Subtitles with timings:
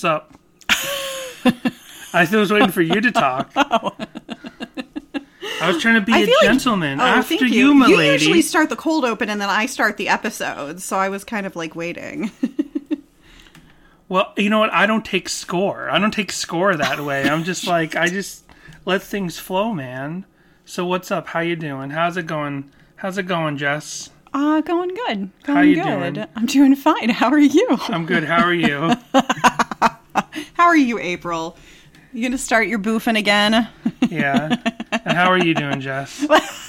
[0.00, 0.32] What's up?
[2.14, 3.52] I was waiting for you to talk.
[3.56, 3.92] I
[5.66, 6.98] was trying to be I a feel like- gentleman.
[7.00, 8.12] Oh, After thank you, my you lady.
[8.24, 11.44] usually start the cold open and then I start the episode, so I was kind
[11.44, 12.30] of like waiting.
[14.08, 14.72] Well, you know what?
[14.72, 15.88] I don't take score.
[15.88, 17.28] I don't take score that way.
[17.28, 18.44] I'm just like I just
[18.84, 20.24] let things flow, man.
[20.64, 21.28] So what's up?
[21.28, 21.90] How you doing?
[21.90, 22.72] How's it going?
[22.96, 24.10] How's it going, Jess?
[24.34, 25.30] Uh, going good.
[25.44, 26.14] Going How you good.
[26.14, 26.26] doing?
[26.34, 27.10] I'm doing fine.
[27.10, 27.68] How are you?
[27.88, 28.24] I'm good.
[28.24, 28.94] How are you?
[30.60, 31.56] How are you, April?
[32.12, 33.66] You gonna start your boofing again?
[34.10, 34.56] Yeah.
[34.92, 36.18] And how are you doing, Jess?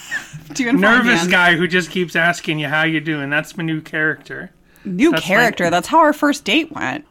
[0.54, 1.30] doing Nervous man.
[1.30, 3.30] guy who just keeps asking you how you doing.
[3.30, 4.52] That's my new character.
[4.86, 5.66] New That's character.
[5.66, 7.06] like- That's how our first date went.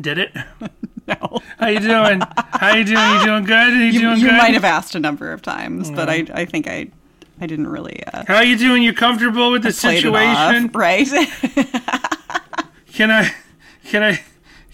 [0.00, 0.32] Did it?
[1.06, 1.38] No.
[1.60, 2.20] How you doing?
[2.50, 2.98] How you doing?
[3.20, 3.72] You doing good?
[3.74, 4.38] You, You, doing you good?
[4.38, 6.88] might have asked a number of times, but I, I think I,
[7.40, 8.82] I didn't really uh, How you doing?
[8.82, 10.70] You comfortable with the it off, situation?
[10.72, 11.06] right?
[12.94, 13.32] Can I,
[13.88, 14.20] can I,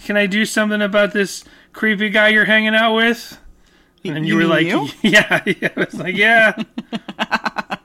[0.05, 3.39] can I do something about this creepy guy you're hanging out with?
[4.05, 5.69] And you, You were like, mean yeah, yeah.
[5.77, 6.61] I was like, yeah.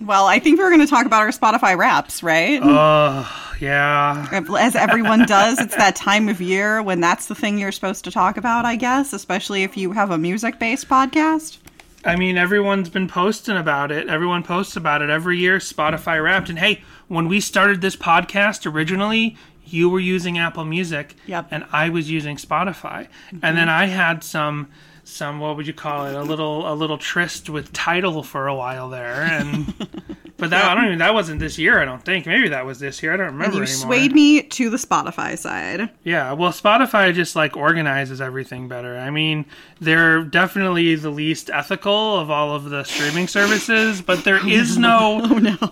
[0.00, 2.60] well, I think we're going to talk about our Spotify wraps, right?
[2.62, 4.28] Oh, yeah.
[4.58, 8.10] As everyone does, it's that time of year when that's the thing you're supposed to
[8.10, 11.58] talk about, I guess, especially if you have a music based podcast.
[12.04, 14.08] I mean, everyone's been posting about it.
[14.08, 15.58] Everyone posts about it every year.
[15.58, 16.48] Spotify Wrapped.
[16.48, 19.36] And hey, when we started this podcast originally,
[19.72, 21.48] you were using Apple Music, Yep.
[21.50, 23.08] and I was using Spotify.
[23.30, 23.82] And then mm-hmm.
[23.82, 24.68] I had some,
[25.10, 26.14] some what would you call it?
[26.14, 29.22] A little, a little tryst with Tidal for a while there.
[29.22, 29.74] And
[30.36, 31.80] but that I don't even that wasn't this year.
[31.80, 32.26] I don't think.
[32.26, 33.12] Maybe that was this year.
[33.12, 33.76] I don't remember You anymore.
[33.80, 35.90] swayed me to the Spotify side.
[36.04, 38.96] Yeah, well, Spotify just like organizes everything better.
[38.96, 39.44] I mean,
[39.80, 45.26] they're definitely the least ethical of all of the streaming services, but there is no,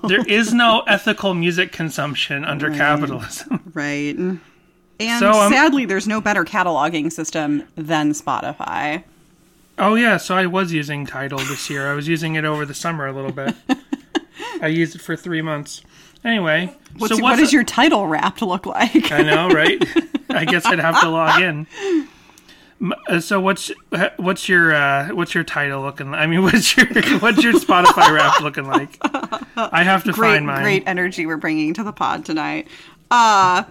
[0.08, 3.70] there is no ethical music consumption under capitalism.
[3.74, 4.16] Right.
[5.00, 9.04] And So, um, sadly, there's no better cataloging system than Spotify.
[9.78, 11.90] Oh yeah, so I was using Tidal this year.
[11.90, 13.54] I was using it over the summer a little bit.
[14.60, 15.82] I used it for three months.
[16.24, 19.12] Anyway, What's, so what does your Tidal wrap look like?
[19.12, 19.82] I know, right?
[20.30, 21.66] I guess I'd have to log in.
[23.08, 23.70] Uh, So what's
[24.16, 26.10] what's your uh, what's your Tidal looking?
[26.10, 26.20] like?
[26.20, 26.86] I mean, what's your
[27.20, 28.98] what's your Spotify rap looking like?
[29.56, 30.62] I have to great, find mine.
[30.62, 32.66] great energy we're bringing to the pod tonight.
[33.10, 33.62] Uh,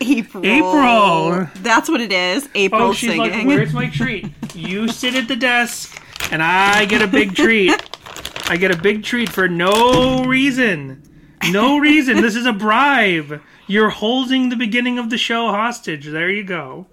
[0.00, 0.44] April.
[0.46, 1.48] April.
[1.56, 2.48] That's what it is.
[2.54, 3.30] April Oh, she's singing.
[3.30, 6.00] like, "Where's my treat?" You sit at the desk,
[6.32, 7.72] and I get a big treat.
[8.48, 11.02] I get a big treat for no reason.
[11.50, 12.20] No reason.
[12.20, 13.40] This is a bribe.
[13.66, 16.06] You're holding the beginning of the show hostage.
[16.06, 16.86] There you go.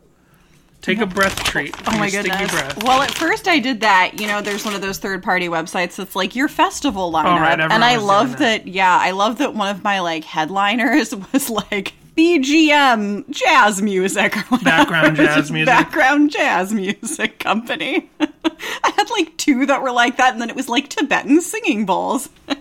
[0.82, 1.76] Take a breath treat.
[1.88, 2.52] Oh my goodness.
[2.52, 2.82] breath.
[2.84, 4.22] Well, at first I did that.
[4.22, 7.38] You know, there's one of those third party websites that's like your festival lineup.
[7.38, 8.68] Oh, right, and I love doing that.
[8.68, 14.42] Yeah, I love that one of my like headliners was like BGM jazz music or
[14.44, 14.66] whatever.
[14.66, 15.68] Background jazz music.
[15.68, 18.10] Background jazz music company.
[18.20, 21.86] I had like two that were like that, and then it was like Tibetan singing
[21.86, 22.30] bowls.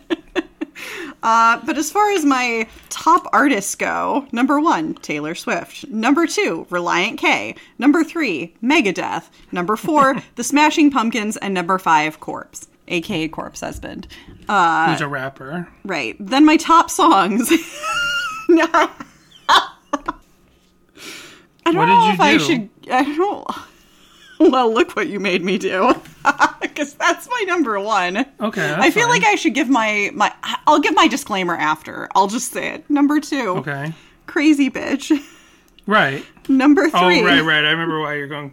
[1.22, 5.88] Uh, but as far as my top artists go, number one, Taylor Swift.
[5.88, 7.56] Number two, Relient K.
[7.78, 9.24] Number three, Megadeth.
[9.50, 11.36] Number four, The Smashing Pumpkins.
[11.38, 14.06] And number five, Corpse, aka Corpse Husband.
[14.48, 15.66] Uh, Who's a rapper?
[15.84, 16.14] right.
[16.20, 17.50] Then my top songs.
[21.66, 22.70] I don't What did know you if I should.
[22.90, 23.46] I don't.
[24.38, 25.94] Well, look what you made me do.
[26.60, 28.18] Because that's my number one.
[28.38, 29.10] Okay, I feel fine.
[29.22, 30.30] like I should give my my.
[30.66, 32.06] I'll give my disclaimer after.
[32.14, 32.90] I'll just say it.
[32.90, 33.94] Number two, Okay.
[34.26, 35.10] crazy bitch.
[35.86, 36.22] Right.
[36.48, 37.22] Number Oh, three.
[37.22, 37.64] right, right.
[37.64, 38.52] I remember why you're going.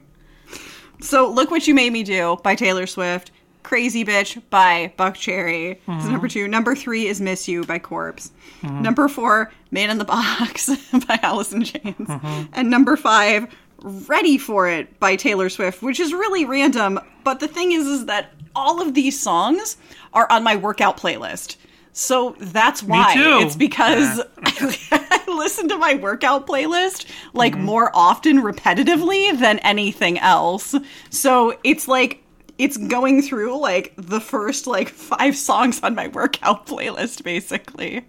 [1.02, 3.32] So, look what you made me do by Taylor Swift.
[3.64, 5.78] Crazy bitch by Buckcherry.
[6.00, 6.48] is number two.
[6.48, 8.32] Number three is Miss You by Corpse.
[8.62, 10.70] Number four, Man in the Box
[11.08, 12.10] by Alice in Chains.
[12.54, 13.48] And number five,
[13.82, 17.00] Ready for It by Taylor Swift, which is really random.
[17.24, 19.78] But the thing is, is that all of these songs
[20.14, 21.58] are on my workout playlist.
[21.92, 23.14] So that's why.
[23.14, 23.40] too.
[23.46, 30.76] It's because I listen to my workout playlist like more often repetitively than anything else.
[31.10, 32.24] So it's like
[32.58, 38.06] it's going through like the first like five songs on my workout playlist basically.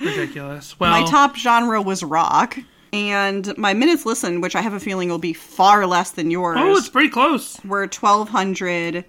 [0.00, 0.78] Ridiculous.
[0.80, 2.58] Well, My top genre was rock.
[2.92, 6.56] And my minutes listened, which I have a feeling will be far less than yours,
[6.58, 7.62] oh, it's pretty close.
[7.64, 9.04] we're 1,200.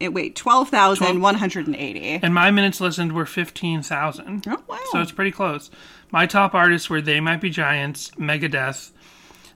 [0.00, 2.20] eh, Wait, 12,180.
[2.22, 4.44] And my minutes listened were 15,000.
[4.48, 4.78] Oh, wow.
[4.90, 5.70] So it's pretty close.
[6.10, 8.90] My top artists were They Might Be Giants, Megadeth.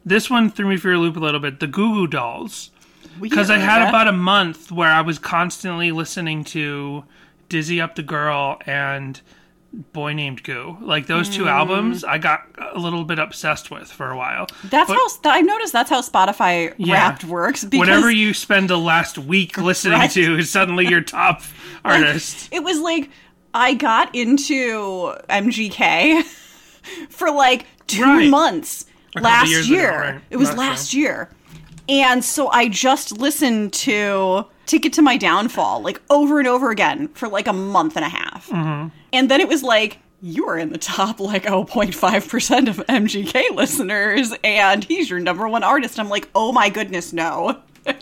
[0.05, 1.59] This one threw me for a loop a little bit.
[1.59, 2.71] The Goo Goo Dolls.
[3.21, 7.05] Because I had about a month where I was constantly listening to
[7.49, 9.21] Dizzy Up the Girl and
[9.93, 10.77] Boy Named Goo.
[10.81, 11.49] Like those two mm.
[11.51, 14.47] albums, I got a little bit obsessed with for a while.
[14.65, 15.73] That's But- how I've noticed.
[15.73, 16.95] That's how Spotify Yeah.
[16.95, 17.65] Wrapped works.
[17.65, 20.11] Because Whatever you spend the last week listening Right.
[20.13, 21.43] to is suddenly your top
[21.85, 22.49] artist.
[22.53, 23.09] it was like
[23.55, 26.23] I got into MGK
[27.09, 28.29] for like two Right.
[28.31, 28.87] months
[29.21, 29.91] last ago, year.
[30.01, 30.21] right.
[30.31, 31.31] It was last year.
[31.89, 37.09] And so I just listened to Ticket to My Downfall like over and over again
[37.09, 38.49] for like a month and a half.
[38.49, 38.89] Mm-hmm.
[39.13, 44.33] And then it was like, you are in the top like 0.5% of MGK listeners,
[44.45, 45.99] and he's your number one artist.
[45.99, 47.61] I'm like, oh my goodness, no.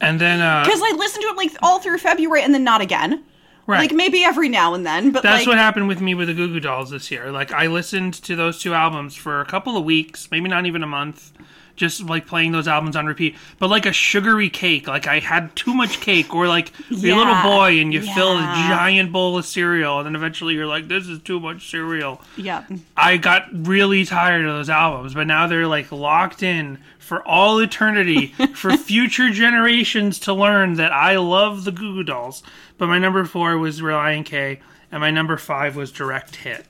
[0.00, 2.80] And then uh, Because I listened to it like all through February and then not
[2.80, 3.22] again.
[3.66, 3.80] right.
[3.80, 6.34] Like maybe every now and then, but That's like what happened with me with the
[6.34, 7.30] Goo Goo Dolls this year.
[7.30, 10.82] Like I listened to those two albums for a couple of weeks, maybe not even
[10.82, 11.32] a month,
[11.80, 13.34] just like playing those albums on repeat.
[13.58, 17.18] But like a sugary cake, like I had too much cake, or like you're a
[17.18, 20.88] little boy and you fill a giant bowl of cereal, and then eventually you're like,
[20.88, 22.64] "This is too much cereal." yeah.
[22.96, 27.58] I got really tired of those albums, but now they're like locked in for all
[27.58, 32.42] eternity for future generations to learn that I love the Goo Goo Dolls.
[32.76, 34.60] But my number four was Relient K,
[34.92, 36.66] and my number five was Direct Hit.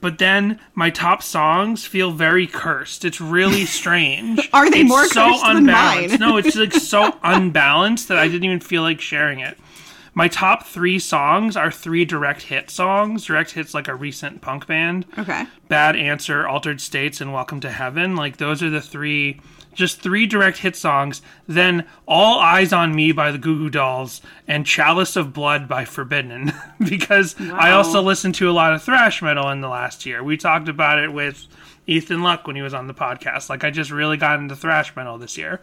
[0.00, 3.04] But then my top songs feel very cursed.
[3.04, 4.48] It's really strange.
[4.52, 6.20] Are they It's more so cursed than unbalanced.
[6.20, 6.28] mine?
[6.30, 9.58] no, it's like so unbalanced that I didn't even feel like sharing it.
[10.18, 13.26] My top three songs are three direct hit songs.
[13.26, 15.06] Direct Hit's like a recent punk band.
[15.16, 15.46] Okay.
[15.68, 18.16] Bad Answer, Altered States, and Welcome to Heaven.
[18.16, 19.40] Like those are the three,
[19.74, 21.22] just three direct hit songs.
[21.46, 25.84] Then All Eyes on Me by the Goo Goo Dolls and Chalice of Blood by
[25.84, 26.52] Forbidden.
[26.80, 30.24] because I also listened to a lot of thrash metal in the last year.
[30.24, 31.46] We talked about it with
[31.86, 33.48] Ethan Luck when he was on the podcast.
[33.48, 35.60] Like I just really got into thrash metal this year.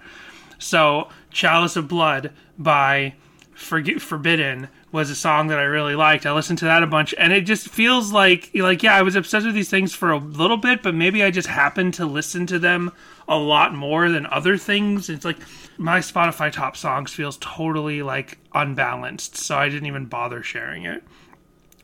[0.60, 3.16] So Chalice of Blood by
[3.56, 6.26] Forget Forbidden was a song that I really liked.
[6.26, 9.16] I listened to that a bunch, and it just feels like like yeah, I was
[9.16, 12.46] obsessed with these things for a little bit, but maybe I just happened to listen
[12.48, 12.92] to them
[13.30, 15.10] a lot more than other things.
[15.10, 15.38] It's like
[15.78, 21.02] my Spotify top songs feels totally like unbalanced, so I didn't even bother sharing it.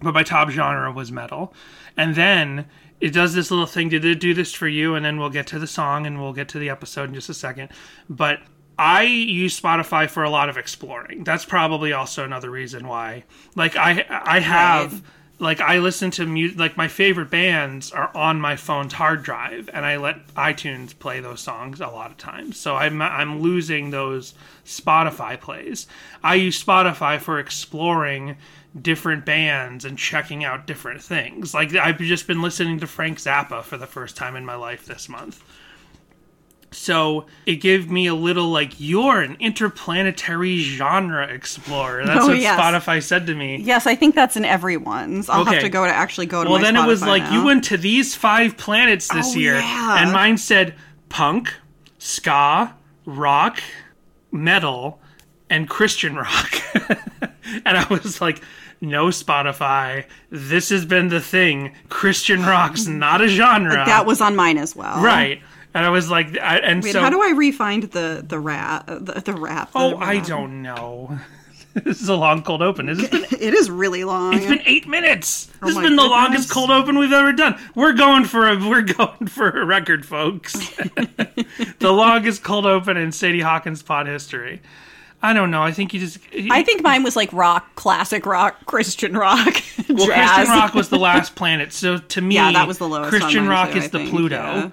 [0.01, 1.53] But my top genre was metal,
[1.95, 2.65] and then
[3.00, 3.88] it does this little thing.
[3.88, 4.94] Did it do this for you?
[4.95, 7.29] And then we'll get to the song, and we'll get to the episode in just
[7.29, 7.69] a second.
[8.09, 8.41] But
[8.77, 11.23] I use Spotify for a lot of exploring.
[11.23, 13.23] That's probably also another reason why.
[13.56, 15.01] Like I I have Right.
[15.39, 19.69] like I listen to music like my favorite bands are on my phone's hard drive
[19.73, 22.57] and I let iTunes play those songs a lot of times.
[22.57, 24.33] So I'm I'm losing those
[24.65, 25.85] Spotify plays.
[26.24, 28.38] I use Spotify for exploring
[28.81, 31.53] different bands and checking out different things.
[31.53, 34.85] Like I've just been listening to Frank Zappa for the first time in my life
[34.85, 35.44] this month.
[36.73, 42.06] So it gave me a little like you're an interplanetary genre explorer.
[42.06, 42.57] That's Oh, what yes.
[42.59, 43.57] Spotify said to me.
[43.57, 45.27] Yes, I think that's in everyone's.
[45.29, 45.56] I'll Okay.
[45.56, 47.33] have to go to actually go to Well, my then it was Spotify like now.
[47.39, 50.01] you went to these five planets this Oh, year, yeah.
[50.01, 50.73] and mine said
[51.09, 51.53] punk,
[52.00, 52.74] ska,
[53.06, 53.62] rock,
[54.31, 55.01] metal,
[55.50, 56.53] and Christian rock.
[57.65, 58.41] and I was like,
[58.79, 60.06] no Spotify.
[60.29, 61.74] This has been the thing.
[61.89, 63.83] Christian rock's not a genre.
[63.85, 65.01] That was on mine as well.
[65.03, 65.41] right.
[65.73, 68.88] And I was like, I, and Wait, so how do I refind the the rap
[68.88, 69.71] the, the rap?
[69.75, 71.18] oh, the I don't know.
[71.73, 72.88] this is a long cold open.
[72.88, 74.33] This been It is really long.
[74.33, 75.50] It's been eight minutes.
[75.62, 76.12] Oh this has Oh been the goodness.
[76.12, 77.57] longest cold open we've ever done.
[77.75, 80.53] We're going for a we're going for a record, folks.
[81.79, 84.62] the longest cold open in Sadie Hawkins pod history.
[85.24, 85.62] I don't know.
[85.62, 86.17] I think you just.
[86.50, 89.53] I think mine was like rock, classic rock, Christian rock,
[89.88, 90.07] well.
[90.07, 91.72] Christian rock was the last planet.
[91.74, 94.10] So to me, Yeah, that was the lowest Christian rock too, is I the think,
[94.10, 94.36] Pluto.
[94.36, 94.69] yeah.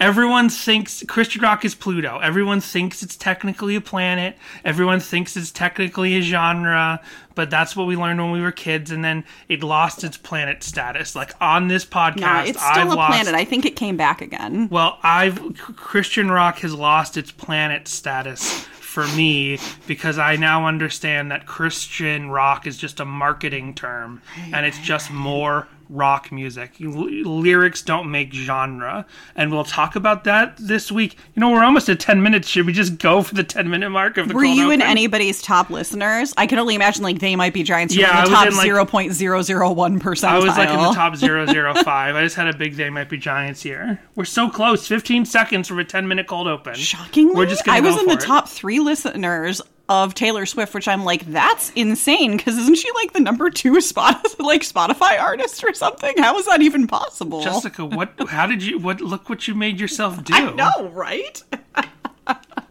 [0.00, 2.18] Everyone thinks Christian rock is Pluto.
[2.18, 4.36] Everyone thinks it's technically a planet.
[4.64, 7.00] Everyone thinks it's technically a genre,
[7.34, 10.62] but that's what we learned when we were kids, and then it lost its planet
[10.62, 11.14] status.
[11.14, 13.34] Like on this podcast, Nah, it's still I've a lost, planet.
[13.34, 14.68] I think it came back again.
[14.70, 15.40] Well, I've
[15.76, 19.58] Christian rock has lost its planet status for me
[19.88, 24.22] because I now understand that Christian rock is just a marketing term
[24.52, 26.72] and it's just more rock music.
[26.80, 29.06] Lyrics don't make genre.
[29.36, 31.16] And we'll talk about that this week.
[31.34, 32.48] You know, we're almost at 10 minutes.
[32.48, 35.42] Should we just go for the 10 minute mark of the Were you in anybody's
[35.42, 36.32] top listeners?
[36.36, 37.94] I can only imagine like they might be giants.
[37.96, 40.24] Yeah, in the top in, like- 0.001%.
[40.24, 42.16] I was like in the top 005.
[42.16, 44.00] I just had a big They Might Be Giants here.
[44.14, 44.86] We're so close.
[44.86, 46.74] 15 seconds from a 10 minute cold open.
[46.74, 48.20] Shockingly, We're just gonna I was in the it.
[48.20, 52.36] top three listeners of Taylor Swift, which I'm like, that's insane.
[52.36, 56.16] Because isn't she like the number two spot like Spotify artist or something?
[56.18, 57.42] How is that even possible?
[57.42, 58.12] Jessica, what?
[58.28, 58.78] How did you?
[58.78, 59.00] What?
[59.00, 60.34] Look what you made yourself do.
[60.36, 61.42] I know, right?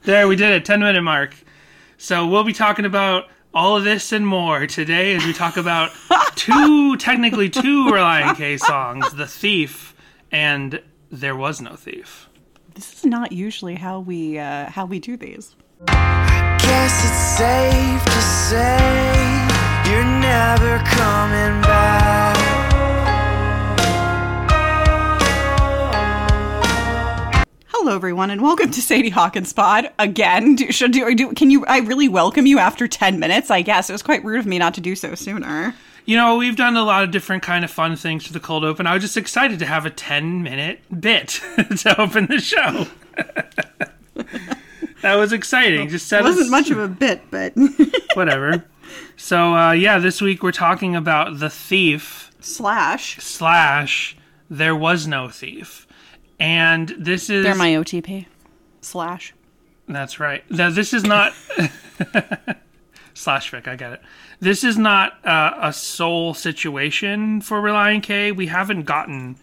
[0.02, 0.66] There, we did it.
[0.66, 1.34] Ten minute mark.
[1.98, 5.92] So we'll be talking about All of this and more today as we talk about
[6.36, 9.96] two, technically two Relient K songs The Thief
[10.30, 12.28] and There Was No Thief.
[12.74, 15.56] This is not usually how we uh, how we do these.
[16.84, 18.78] Guess it's safe to say
[19.90, 22.36] you're never coming back.
[27.68, 30.58] Hello, everyone, and welcome to Sadie Hawkins Pod again.
[30.58, 31.66] Do, should do, do can you?
[31.68, 33.50] I really welcome you after ten minutes.
[33.50, 35.74] I guess it was quite rude of me not to do so sooner.
[36.04, 38.66] You know, we've done a lot of different kind of fun things for the cold
[38.66, 38.88] open.
[38.88, 41.30] I was just excited to have a 10 minute bit
[41.78, 42.88] to open the show.
[45.04, 45.90] that was exciting.
[45.90, 47.54] Just said It wasn't much of a bit, but
[48.16, 48.66] whatever.
[49.16, 53.18] So uh, yeah, this week we're talking about the thief slash.
[53.20, 54.18] slash
[54.50, 55.88] there was no thief,
[56.40, 58.26] and this is They're my OTP.
[58.82, 59.34] Slash.
[59.88, 60.50] That's right.
[60.50, 61.34] Now, this is not
[63.14, 63.68] slash Vic.
[63.68, 64.02] I get it.
[64.40, 68.32] This is not uh, a sole situation for Relient K.
[68.32, 69.38] We haven't gotten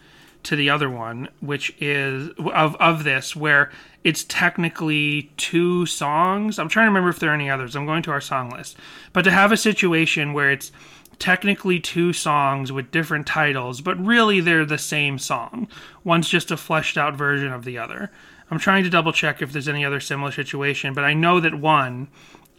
[0.44, 3.70] to the other one, which is of of this where
[4.02, 6.58] it's technically two songs.
[6.58, 7.76] I'm trying to remember if there are any others.
[7.76, 8.76] I'm going to our song list,
[9.12, 10.72] but to have a situation where it's
[11.18, 15.68] technically two songs with different titles, but really they're the same song.
[16.02, 18.10] One's just a fleshed out version of the other.
[18.50, 21.54] I'm trying to double check if there's any other similar situation, but I know that
[21.54, 22.08] one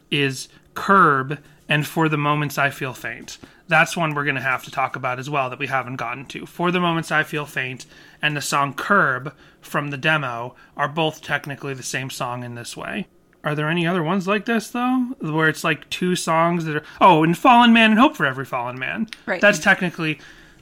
[0.10, 3.40] is Curb and For the Moments I Feel Faint.
[3.68, 6.26] That's one we're going to have to talk about as well that we haven't gotten
[6.28, 6.46] to.
[6.46, 7.86] For the Moments I Feel Faint
[8.22, 12.76] and the song Curb from the demo are both technically the same song in this
[12.76, 13.08] way.
[13.44, 16.84] Are there any other ones like this though, where it's like two songs that are
[17.00, 19.08] oh, and Fallen Man and Hope for Every Fallen Man.
[19.26, 19.42] Right.
[19.42, 20.20] That's technically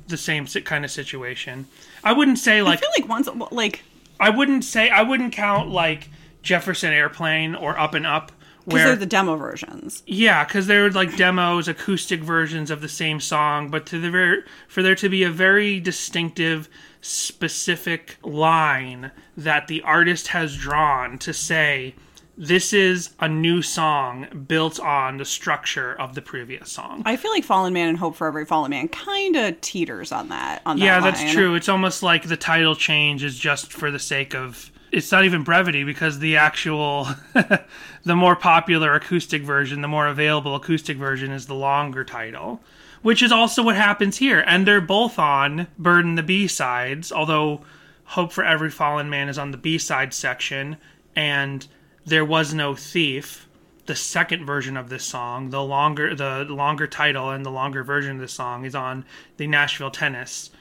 [0.08, 1.68] the same kind of situation.
[2.03, 2.79] I wouldn't say like.
[2.79, 3.84] I feel like once, like,
[4.20, 6.10] I wouldn't say I wouldn't count like
[6.41, 8.32] Jefferson Airplane or Up and Up
[8.65, 10.03] because they're the demo versions.
[10.06, 14.44] yeah, because they're like demos, acoustic versions of the same song, but to the very
[14.68, 16.70] for there to be a very distinctive,
[17.01, 21.96] specific line that the artist has drawn to say
[22.39, 27.03] this is a new song built on the structure of the previous song.
[27.06, 30.29] I feel like Fallen Man and Hope for Every Fallen Man kind of teeters on
[30.29, 30.62] that.
[30.65, 31.56] On yeah, that that's true.
[31.56, 35.44] It's almost like the title change is just for the sake of it's not even
[35.44, 37.08] brevity because the actual
[38.06, 42.62] the more popular acoustic version, the more available acoustic version is the longer title.
[43.01, 44.44] Which is also what happens here.
[44.46, 47.62] And they're both on Bird and the B sides, although
[48.06, 50.77] Hope for Every Fallen Man is on the B side section,
[51.15, 51.68] and
[52.06, 53.48] There Was No Thief,
[53.86, 58.15] the second version of this song, the longer the longer title and the longer version
[58.15, 59.06] of this song is on
[59.38, 60.51] the Nashville Tennis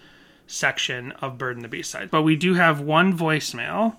[0.46, 2.10] section of Bird and the B side.
[2.10, 3.96] But we do have one voicemail.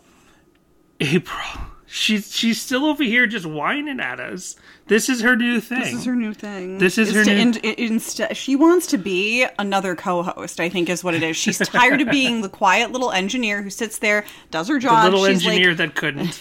[0.99, 1.71] April.
[1.91, 4.55] She's she's still over here just whining at us.
[4.87, 5.79] This is her new thing.
[5.79, 6.77] This is her new thing.
[6.77, 10.59] This is her to new- in- in- insta- she wants to be another co-host.
[10.59, 11.35] I think is what it is.
[11.35, 15.03] She's tired of being the quiet little engineer who sits there, does her the job.
[15.05, 16.33] little She's engineer like, that couldn't.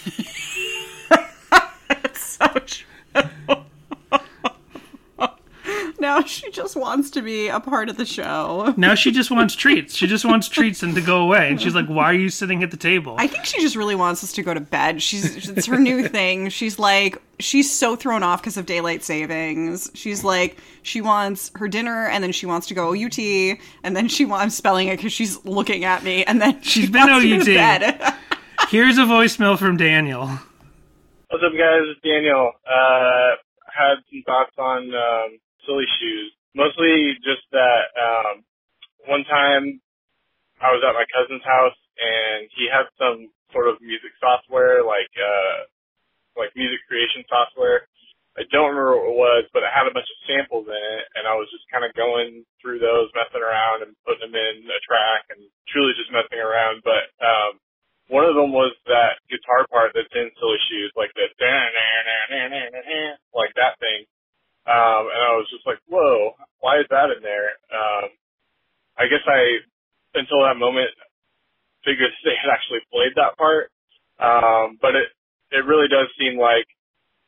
[2.14, 2.84] so true.
[5.98, 8.72] now she just wants to be a part of the show.
[8.78, 9.94] Now she just wants treats.
[9.94, 11.50] She just wants treats and to go away.
[11.50, 13.94] And she's like, "Why are you sitting at the table?" I think she just really
[13.94, 15.02] wants us to go to bed.
[15.02, 16.48] She's it's her new thing.
[16.48, 19.90] She's like she's so thrown off because of daylight savings.
[19.92, 23.18] She's like she wants her dinner and then she wants to go OUT
[23.84, 26.80] and then she wants I'm spelling it because she's looking at me and then she
[26.80, 27.80] She's been wants to go to OUT.
[27.98, 28.14] bed.
[28.70, 30.26] Here's a voicemail from Daniel.
[31.28, 31.82] What's up, guys?
[31.92, 32.52] It's Daniel.
[32.66, 33.36] Uh,
[33.70, 36.32] had some thoughts on um, silly shoes.
[36.58, 38.42] Mostly just that um,
[39.06, 39.78] one time
[40.58, 45.10] I was at my cousin's house and he had some sort of music software, like
[45.14, 45.70] uh,
[46.34, 47.86] like music creation software.
[48.38, 51.04] I don't remember what it was, but it had a bunch of samples in it,
[51.18, 54.62] and I was just kind of going through those, messing around, and putting them in
[54.62, 56.86] a track, and truly just messing around.
[56.86, 57.58] But um,
[58.10, 61.26] one of them was that guitar part that's in Silly Shoes, like the
[63.34, 64.06] like that thing.
[64.68, 67.56] Um, and I was just like, whoa, why is that in there?
[67.72, 68.08] Um,
[68.98, 69.62] I guess I,
[70.14, 70.90] until that moment,
[71.84, 73.70] figured they had actually played that part.
[74.20, 75.08] Um, but it,
[75.52, 76.66] it really does seem like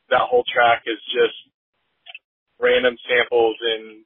[0.09, 1.37] that whole track is just
[2.59, 4.03] random samples in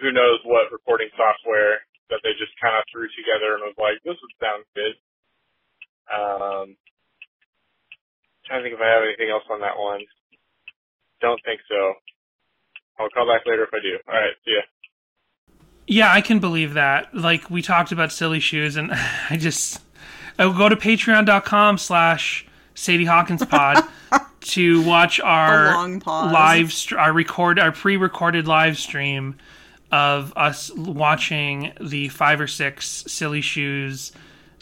[0.00, 1.80] who knows what recording software
[2.10, 4.94] that they just kind of threw together and was like, this would sound good.
[6.10, 6.66] Um,
[8.46, 10.02] trying to think if I have anything else on that one.
[11.22, 11.94] Don't think so.
[12.98, 13.98] I'll call back later if I do.
[14.08, 14.62] All right, see ya.
[15.88, 17.14] Yeah, I can believe that.
[17.14, 18.90] Like we talked about silly shoes, and
[19.30, 19.80] I just
[20.38, 23.84] I will go to patreon.com slash Sadie Hawkins Pod
[24.40, 26.32] to watch our long pause.
[26.32, 29.36] live str- our record our pre-recorded live stream
[29.90, 34.12] of us watching the five or six silly shoes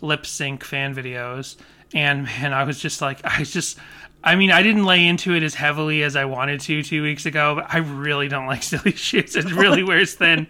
[0.00, 1.57] lip sync fan videos
[1.95, 3.79] and man i was just like i just
[4.25, 7.26] i mean i didn't lay into it as heavily as i wanted to two weeks
[7.26, 9.37] ago but i really don't like silly shoes.
[9.37, 10.49] It really wears thin.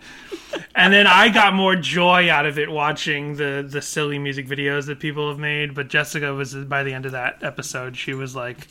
[0.75, 4.87] And then i got more joy out of it watching the the silly music videos
[4.87, 5.75] that people have made.
[5.75, 8.69] But jessica was by the end of that episode she was like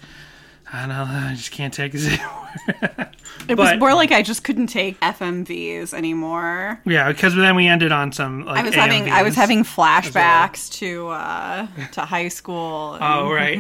[0.74, 3.10] i don't know i just can't take this anymore
[3.50, 6.80] It was more like I just couldn't take FMVs anymore.
[6.86, 10.72] yeah because then we ended on some like I was having I was having flashbacks
[10.74, 12.94] to uh to high school.
[12.94, 13.60] and- Oh right.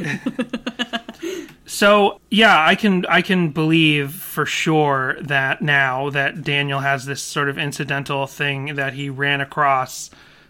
[1.65, 7.21] so yeah, I can I can believe for sure that now that Daniel has this
[7.21, 10.09] sort of incidental thing that he ran across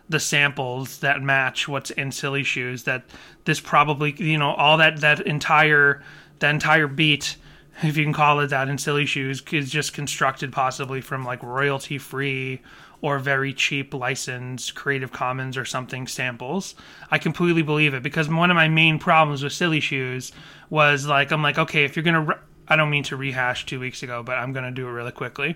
[0.09, 2.83] the samples that match what's in Silly Shoes.
[2.83, 3.03] That
[3.45, 6.03] this probably you know all that that entire
[6.43, 7.37] that entire beat.
[7.81, 11.41] If you can call it that in Silly Shoes, is just constructed possibly from like
[11.41, 12.61] royalty free
[13.01, 16.75] or very cheap licensed Creative Commons or something samples.
[17.09, 20.31] I completely believe it because one of my main problems with Silly Shoes
[20.69, 22.35] was like, I'm like, okay, if you're gonna, re-
[22.67, 25.55] I don't mean to rehash two weeks ago, but I'm gonna do it really quickly.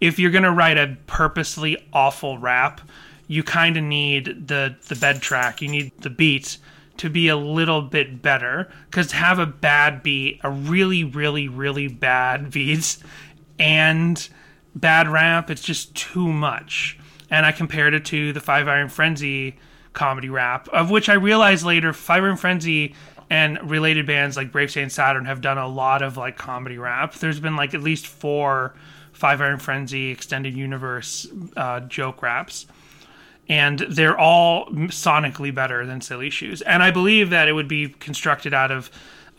[0.00, 2.82] If you're gonna write a purposely awful rap,
[3.26, 6.58] you kind of need the the bed track, you need the beat
[6.98, 11.88] to be a little bit better because have a bad beat, a really, really, really
[11.88, 12.98] bad beat,
[13.58, 14.28] and
[14.74, 16.98] bad rap, it's just too much.
[17.30, 19.56] And I compared it to the Five Iron Frenzy
[19.92, 22.94] comedy rap, of which I realized later Five Iron Frenzy
[23.30, 27.14] and related bands like Brave Saint Saturn have done a lot of like comedy rap.
[27.14, 28.74] There's been like at least four
[29.12, 31.26] Five Iron Frenzy extended universe
[31.56, 32.66] uh, joke raps
[33.48, 36.60] and they're all sonically better than Silly Shoes.
[36.62, 38.90] And I believe that it would be constructed out of,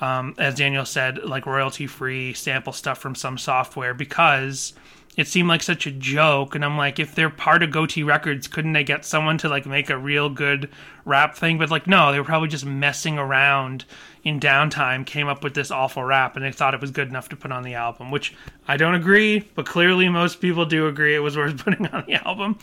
[0.01, 4.73] um, as Daniel said, like royalty free sample stuff from some software because
[5.15, 6.55] it seemed like such a joke.
[6.55, 9.65] And I'm like, if they're part of Gotee Records, couldn't they get someone to like
[9.65, 10.69] make a real good
[11.05, 11.57] rap thing?
[11.57, 13.85] But like, no, they were probably just messing around
[14.23, 17.29] in downtime, came up with this awful rap, and they thought it was good enough
[17.29, 18.33] to put on the album, which
[18.67, 22.15] I don't agree, but clearly most people do agree it was worth putting on the
[22.25, 22.57] album.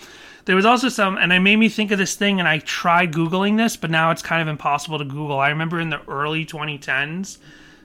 [0.47, 3.13] There was also some, and it made me think of this thing, and I tried
[3.13, 5.41] Googling this, but now it's kind of impossible to Google.
[5.41, 7.39] I remember in the early 2010s,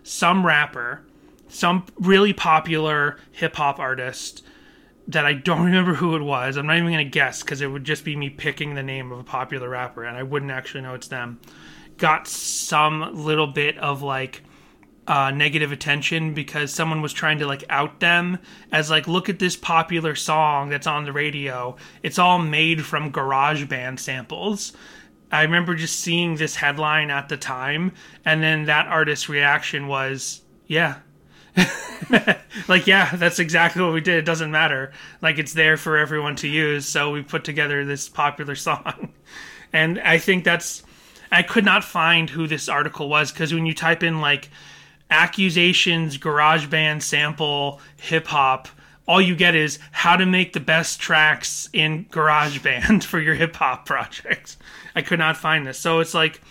[0.03, 1.01] some rapper,
[1.49, 4.43] some really popular hip hop artist
[5.07, 6.55] that I don't remember who it was.
[6.55, 9.11] I'm not even going to guess because it would just be me picking the name
[9.11, 11.39] of a popular rapper, and I wouldn't actually know it's them.
[11.97, 14.43] Got some little bit of like
[15.11, 18.39] uh, negative attention because someone was trying to like out them
[18.71, 21.75] as like look at this popular song that's on the radio.
[22.01, 24.71] It's all made from garage band samples.
[25.29, 27.91] I remember just seeing this headline at the time
[28.23, 30.99] and then that artist's reaction was yeah.
[32.69, 34.15] Like yeah that's exactly what we did.
[34.15, 34.93] It doesn't matter.
[35.21, 39.11] Like it's there for everyone to use so we put together this popular song.
[39.73, 40.83] And i think that's
[41.33, 44.49] i could not find who this article was because when you type in like
[45.11, 48.67] accusations garage band sample hip hop
[49.07, 53.35] all you get is how to make the best tracks in garage band for your
[53.35, 54.57] hip hop project
[54.95, 55.77] i could not find this.
[55.77, 56.41] So it's like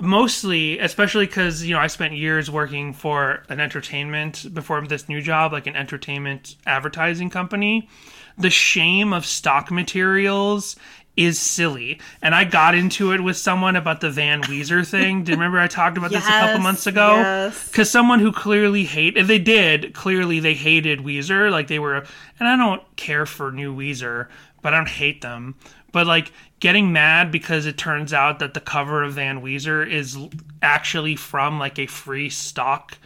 [0.00, 5.20] mostly especially because you know i spent years working for an entertainment before this new
[5.20, 7.88] job like an entertainment advertising company.
[8.36, 10.76] The shame of stock materials
[11.18, 12.00] is silly.
[12.22, 15.24] And i got into it with someone about the van weezer thing.
[15.24, 17.16] Do you remember i talked about this a couple months ago?
[17.16, 17.68] yes.
[17.68, 21.50] because someone who clearly hate if they did clearly they hated Weezer.
[21.50, 22.06] Like they were
[22.38, 24.28] and I don't care for new Weezer
[24.62, 25.54] but I don't hate them.
[25.92, 30.18] But like getting mad because it turns out that the cover of Van Weezer is
[30.62, 32.98] actually from like a free stock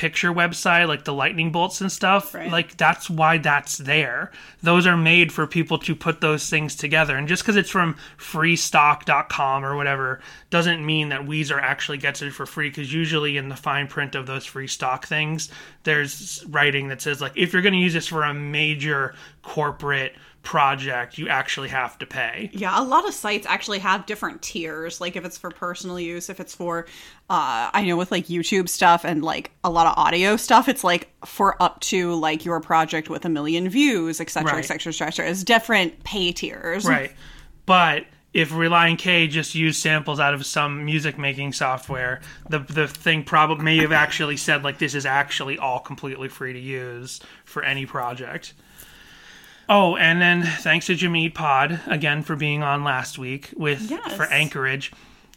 [0.00, 2.50] picture website like the lightning bolts and stuff Right.
[2.50, 4.30] like that's why that's there
[4.62, 7.96] those are made for people to put those things together and just because it's from
[8.16, 13.50] freestock.com or whatever doesn't mean that Weezer actually gets it for free because usually in
[13.50, 15.50] the fine print of those free stock things
[15.82, 20.14] there's writing that says like if you're going to use this for a major corporate
[20.42, 25.00] project you actually have to pay Yeah, a lot of sites actually have different tiers.
[25.00, 26.86] Like if it's for personal use, if it's for,
[27.28, 30.82] uh, I know with like YouTube stuff and like a lot of audio stuff, it's
[30.82, 34.64] like for up to like your project with a million views, et cetera, Right.
[34.70, 35.24] et cetera, et.
[35.24, 36.86] It's different pay tiers.
[36.86, 37.12] Right.
[37.66, 42.88] But if Relient K just used samples out of some music making software, the the
[42.88, 47.20] thing probably may have actually said like this is actually all completely free to use
[47.44, 48.54] for any project.
[49.72, 54.12] Oh, and then thanks to Jimmy Pod again for being on last week with Yes.
[54.14, 54.90] for Anchorage.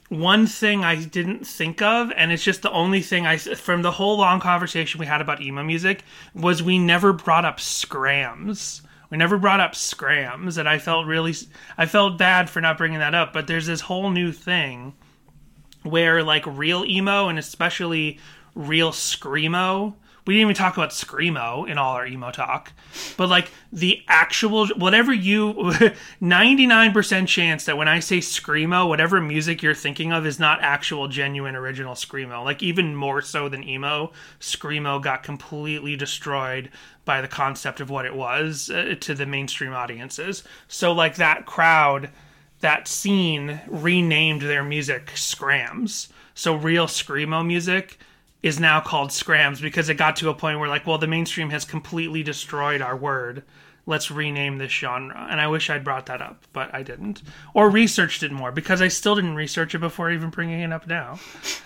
[0.10, 3.92] one thing I didn't think of, and it's just the only thing I from the
[3.92, 6.04] whole long conversation we had about emo music
[6.36, 8.82] was we never brought up scrams.
[9.10, 11.34] We never brought up scrams, and I felt really,
[11.78, 13.34] I felt bad for not bringing that up.
[13.34, 14.94] But there's this whole new thing
[15.84, 18.20] where like real emo and especially
[18.56, 19.94] real screamo
[20.26, 22.72] we didn't even talk about screamo in all our emo talk
[23.18, 25.54] but like the actual whatever you
[26.22, 31.08] 99% chance that when i say screamo whatever music you're thinking of is not actual
[31.08, 36.70] genuine original screamo like even more so than emo screamo got completely destroyed
[37.06, 41.46] by the concept of what it was uh, to the mainstream audiences so like that
[41.46, 42.10] crowd
[42.64, 46.08] that scene renamed their music Scrams.
[46.34, 48.00] So real screamo music
[48.44, 51.50] is now called Scrams because it got to a point where like, well, the mainstream
[51.50, 53.44] has completely destroyed our word.
[53.86, 55.28] Let's rename this genre.
[55.30, 57.22] And I wish I'd brought that up, but I didn't.
[57.54, 60.88] Or researched it more because I still didn't research it before even bringing it up
[60.88, 61.20] now.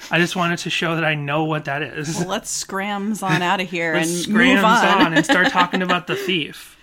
[0.10, 2.16] I just wanted to show that I know what that is.
[2.18, 5.13] Well, let's scrams on out of here and Let's move scrams on.
[5.13, 6.77] and start talking about the thief.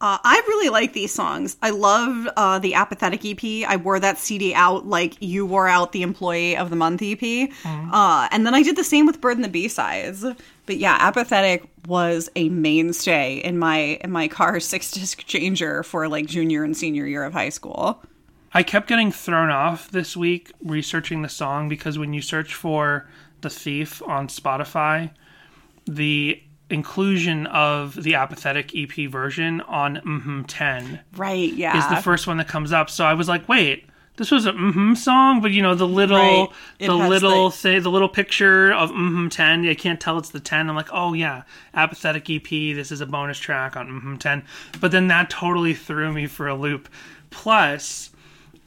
[0.00, 1.56] Uh, I really like these songs.
[1.62, 3.68] I love uh, the Apathetic EP.
[3.68, 7.50] I wore that CD out like you wore out the Employee of the Month EP.
[7.64, 10.24] Uh, and then I did the same with Bird and the B sides.
[10.66, 16.08] But yeah, Apathetic was a mainstay in my in my car six disc changer for
[16.08, 18.02] like junior and senior year of high school.
[18.52, 23.08] I kept getting thrown off this week researching the song because when you search for
[23.40, 25.10] The Thief on Spotify,
[25.86, 31.76] the inclusion of the apathetic EP version on mm 10 Right, yeah.
[31.78, 32.88] is the first one that comes up.
[32.90, 36.16] So I was like, wait, this was a mm song, but you know the little
[36.16, 36.48] Right.
[36.78, 39.66] The little the- say the little picture of mm 10.
[39.68, 40.68] I can't tell it's the 10.
[40.70, 41.42] I'm like, oh yeah,
[41.74, 42.48] apathetic EP.
[42.48, 44.42] This is a bonus track on mm 10.
[44.80, 46.88] But then that totally threw me for a loop.
[47.30, 48.10] Plus,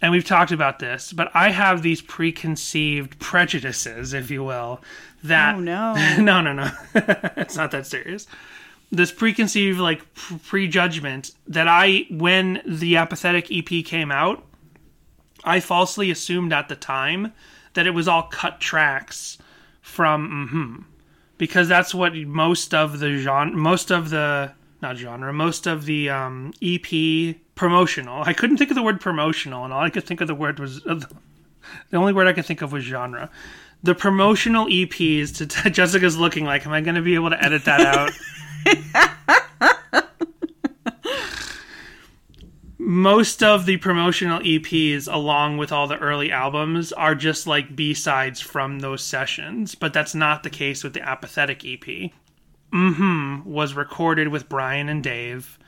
[0.02, 4.82] and we've talked about this, but I have these preconceived prejudices, if you will,
[5.24, 5.94] that Oh, no.
[6.20, 6.72] no, no, no,
[7.38, 8.28] it's not that serious.
[8.92, 14.46] This preconceived like pre- prejudgment that I, when the apathetic EP came out,
[15.44, 17.34] I falsely assumed at the time
[17.74, 19.38] that it was all cut tracks
[19.82, 20.98] from hmm
[21.38, 26.10] because that's what most of the genre, most of the not genre, most of the
[26.10, 28.24] um, EP promotional.
[28.24, 30.60] I couldn't think of the word promotional, and all I could think of the word
[30.60, 31.08] was the
[31.94, 33.30] only word I could think of was genre.
[33.84, 37.66] The promotional EPs to Jessica's looking like, am I going to be able to edit
[37.66, 38.12] that out?
[42.80, 47.94] most of the promotional EPs, along with all the early albums, are just like B
[47.94, 49.76] sides from those sessions.
[49.76, 52.12] But that's not the case with the Apathetic EP.
[52.74, 55.60] Mm hmm was recorded with Brian and Dave.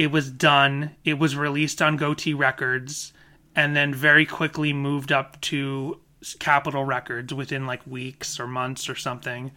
[0.00, 0.92] It was done.
[1.04, 3.12] It was released on Gotee Records,
[3.54, 6.00] and then very quickly moved up to
[6.38, 9.50] Capitol Records within like weeks or months or something.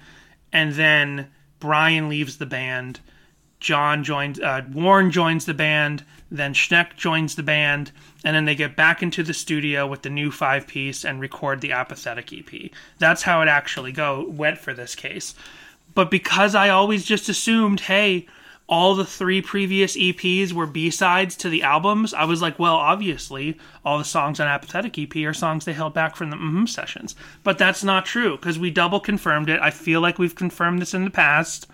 [0.51, 2.99] And then Brian leaves the band.
[3.62, 7.93] John joins, uh, Warren joins the band, then Schneck joins the band,
[8.25, 11.62] and then they get back into the studio with the new five piece and record
[11.62, 12.69] the Apathetic EP.
[12.99, 15.36] That's how it actually go went for this case.
[15.93, 18.27] But because I always just assumed, hey,
[18.67, 22.76] all the three previous EPs were B sides to the albums, I was like, well,
[22.76, 26.67] obviously, all the songs on Apathetic EP are songs they held back from the mm
[26.67, 27.15] sessions.
[27.43, 29.60] But that's not true because we double confirmed it.
[29.62, 31.67] I feel like we've confirmed this in the past.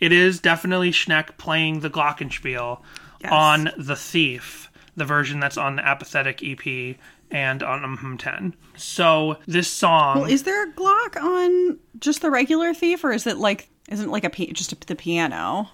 [0.00, 2.80] It is definitely Schneck playing the Glockenspiel
[3.22, 3.32] Yes.
[3.32, 6.96] on The Thief, the version that's on the Apathetic EP
[7.30, 8.54] and on mm 10.
[8.76, 10.22] So this song.
[10.22, 14.08] Well, is there a Glock on just the regular Thief, or is it like isn't
[14.08, 15.70] it like a just a, the piano?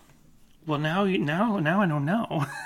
[0.68, 2.44] Well, now, you- now, now I don't know.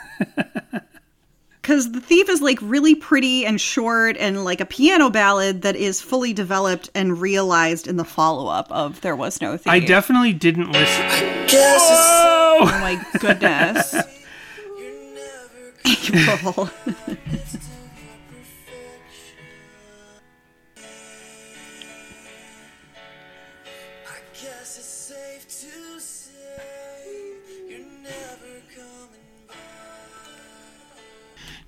[1.63, 5.77] Because the Thief is like really pretty and short, and like a piano ballad that
[5.77, 9.69] is fully developed and realized in the follow up of There Was No Thief.
[9.69, 11.07] I definitely didn't listen.
[11.47, 12.67] Guess Oh Oh!
[12.81, 13.95] my goodness.
[15.87, 16.69] April.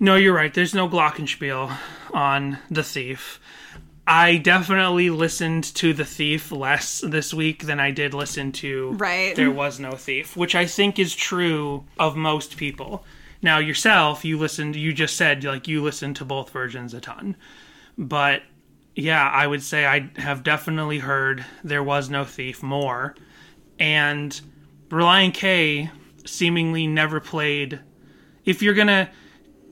[0.04, 0.52] No, you're right.
[0.52, 1.74] There's no Glockenspiel
[2.12, 3.40] on The Thief.
[4.06, 9.34] I definitely listened to The Thief less this week than I did listen to Right.
[9.34, 13.02] There Was No Thief, which I think is true of most people.
[13.40, 17.34] Now, yourself, you listened, you just said, like, you listened to both versions a ton.
[17.96, 18.42] But
[18.94, 23.14] yeah, I would say I have definitely heard There Was No Thief more.
[23.78, 24.38] And
[24.90, 25.90] Relient K
[26.26, 27.80] seemingly never played.
[28.44, 29.08] If you're going to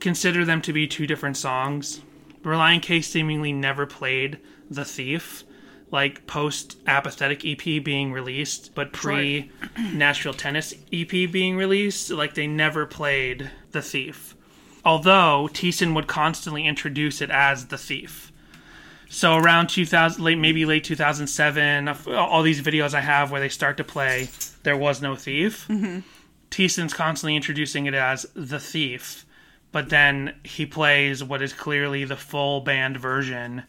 [0.03, 2.01] consider them to be two different songs,
[2.43, 4.37] Relient K seemingly never played
[4.69, 5.45] The Thief,
[5.91, 9.49] like post Apathetic EP being released, but pre
[9.93, 14.35] Nashville Tennis EP being released, like they never played The Thief.
[14.85, 18.31] Although Thiessen would constantly introduce it as The Thief.
[19.07, 23.77] So around 2000, late maybe late 2007, all these videos I have where they start
[23.77, 24.29] to play
[24.63, 25.99] "There Was No Thief." Mm-hmm.
[26.51, 29.25] Thiessen's constantly introducing it as the Thief,
[29.73, 33.63] but then he plays what is clearly the full band version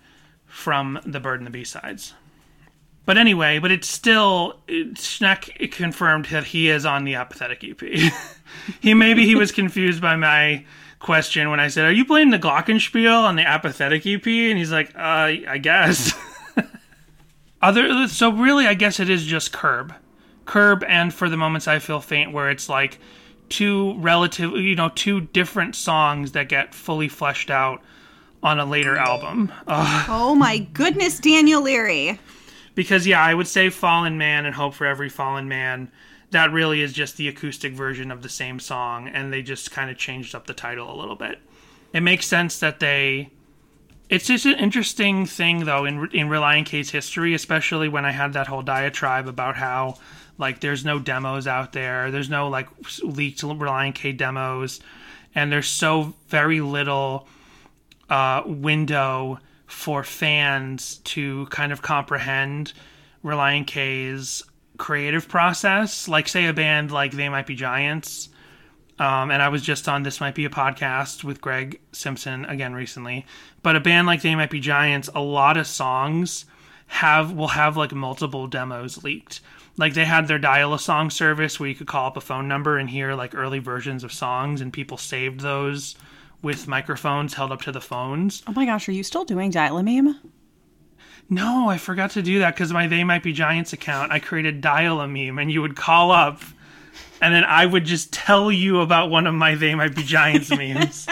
[0.47, 2.13] from the Bird and the B sides.
[3.07, 8.13] But anyway, but it's still Schneck confirmed that he is on the apathetic EP.
[8.81, 10.65] he maybe he was confused by my
[11.01, 14.73] question when I said, "Are you playing the Glockenspiel on the apathetic EP?" And he's
[14.73, 16.15] like, "Uh, I guess."
[17.63, 19.95] Other so really, I guess it is just Curb,
[20.45, 22.99] Curb, and for the moments I feel faint, where it's like
[23.49, 27.83] two relative, you know, two different songs that get fully fleshed out
[28.43, 29.53] on a later album.
[29.67, 30.07] Ugh.
[30.09, 32.19] Oh my goodness, Daniel Leary.
[32.75, 35.91] because yeah, I would say Fallen Man and Hope for Every Fallen Man.
[36.31, 39.89] That really is just the acoustic version of the same song, and they just kind
[39.91, 41.39] of changed up the title a little bit.
[41.93, 43.31] It makes sense that they.
[44.11, 48.33] It's just an interesting thing, though, in in Relient K's history, especially when I had
[48.33, 49.97] that whole diatribe about how
[50.39, 52.69] like there's no demos out there, there's no like
[53.03, 54.81] leaked Relient K demos,
[55.35, 57.29] and there's so very little
[58.09, 62.73] uh, window for fans to kind of comprehend
[63.25, 64.43] Relient K's
[64.79, 66.09] creative process.
[66.09, 68.29] Like, say, a band like They Might Be Giants.
[68.99, 72.75] Um, and I was just on This Might Be a Podcast with Greg Simpson again
[72.75, 73.27] recently.
[73.63, 76.45] But a band like They Might Be Giants, a lot of songs
[76.87, 79.41] have will have like multiple demos leaked.
[79.77, 82.47] Like they had their dial a song service where you could call up a phone
[82.47, 85.97] number and hear like early versions of songs, and people saved those
[86.43, 88.43] with microphones held up to the phones.
[88.47, 90.21] Oh my gosh, are you still doing Dial a Meme?
[91.31, 94.61] No, I forgot to do that because my They Might Be Giants account, I created
[94.61, 96.43] dial a meme, and you would call up,
[97.21, 100.51] and then I would just tell you about one of my They Might Be Giants
[100.57, 101.09] memes.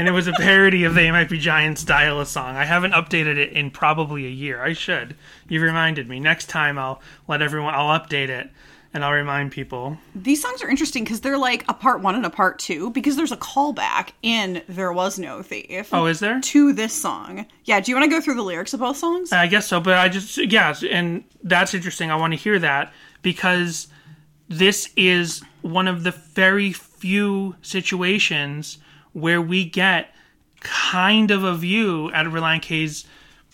[0.00, 2.56] And it was a parody of They Might Be Giants dial a song.
[2.56, 4.64] I haven't updated it in probably a year.
[4.64, 5.14] I should.
[5.46, 6.18] You've reminded me.
[6.18, 8.48] Next time I'll let everyone I'll update it
[8.94, 9.98] and I'll remind people.
[10.14, 13.14] These songs are interesting because they're like a part one and a part two because
[13.16, 15.92] there's a callback in There Was No Thief.
[15.92, 16.40] Oh, is there?
[16.40, 17.44] To this song.
[17.66, 19.32] Yeah, do you want to go through the lyrics of both songs?
[19.32, 22.10] I guess so, but I just yeah, and that's interesting.
[22.10, 23.88] I want to hear that because
[24.48, 28.78] this is one of the very few situations
[29.12, 30.14] where we get
[30.60, 33.06] kind of a view at Relient K's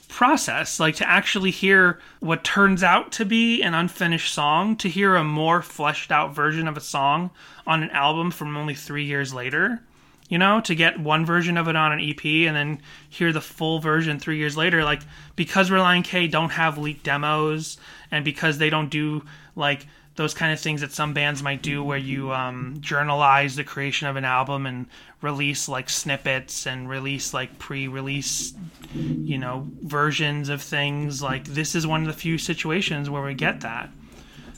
[0.08, 5.16] process, like to actually hear what turns out to be an unfinished song, to hear
[5.16, 7.30] a more fleshed out version of a song
[7.66, 9.80] on an album from only three years later.
[10.28, 13.40] You know, to get one version of it on an EP and then hear the
[13.40, 15.02] full version three years later, like
[15.36, 17.78] because Relient K don't have leaked demos
[18.10, 21.84] and because they don't do like those kind of things that some bands might do
[21.84, 24.86] where you um, journalize the creation of an album and
[25.20, 28.54] release like snippets and release like pre-release
[28.94, 33.34] you know versions of things like this is one of the few situations where we
[33.34, 33.90] get that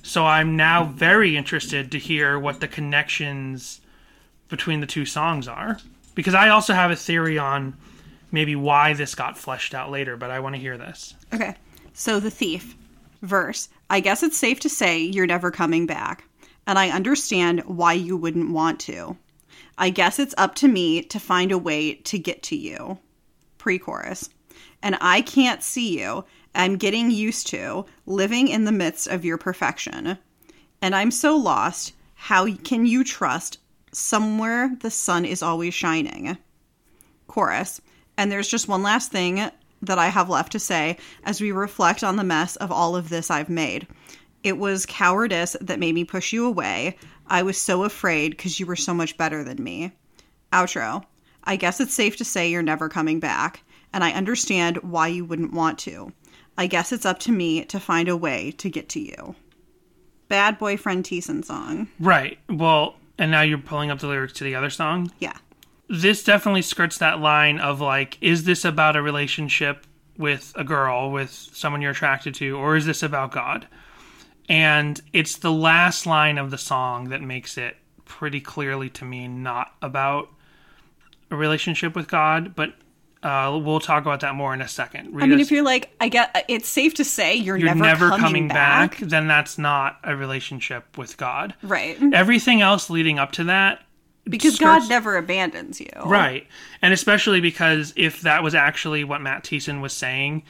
[0.03, 3.81] so i'm now very interested to hear what the connections
[4.49, 5.79] between the two songs are
[6.15, 7.77] because i also have a theory on
[8.31, 11.55] maybe why this got fleshed out later but i want to hear this Okay.
[11.93, 12.77] So the thief
[13.23, 13.69] verse.
[13.91, 16.25] I guess it's safe to say you're never coming back.
[16.67, 19.17] And I understand why you wouldn't want to.
[19.79, 22.99] I guess it's up to me to find a way to get to you.
[23.57, 24.29] Pre chorus.
[24.83, 26.25] And I can't see you.
[26.55, 30.19] I'm getting used to living in the midst of your perfection.
[30.83, 31.95] And I'm so lost.
[32.15, 33.59] How can you trust
[33.93, 36.37] somewhere the sun is always shining?
[37.29, 37.81] chorus.
[38.17, 39.49] And there's just one last thing
[39.83, 43.09] that I have left to say as we reflect on the mess of all of
[43.09, 43.87] this I've made.
[44.43, 46.97] It was cowardice that made me push you away.
[47.27, 49.93] I was so afraid because you were so much better than me.
[50.53, 51.05] Outro.
[51.45, 53.63] I guess it's safe to say you're never coming back,
[53.93, 56.13] and I understand why you wouldn't want to.
[56.57, 59.35] I guess it's up to me to find a way to get to you.
[60.29, 61.89] Bad Boyfriend Thiessen song.
[61.99, 65.37] right well and now you're pulling up the lyrics to the other song Yeah.
[65.89, 71.11] This definitely skirts that line of like, is this about a relationship with a girl,
[71.11, 73.67] with someone you're attracted to, or is this about God?
[74.49, 79.29] And it's the last line of the song that makes it pretty clearly to me
[79.29, 80.31] not about
[81.31, 82.75] a relationship with God, but
[83.23, 85.21] uh, we'll talk about that more in a second.
[85.21, 88.09] I mean, if you're like, I get, it's safe to say you're, you're never, never,
[88.11, 89.01] coming, coming back.
[89.01, 91.55] back, then that's not a relationship with God.
[91.63, 91.99] Right.
[92.15, 93.83] Everything else leading up to that
[94.29, 95.91] because skirts- God never abandons you.
[96.05, 96.47] Right.
[96.83, 100.43] And especially because if that was actually what Matt Thiessen was saying,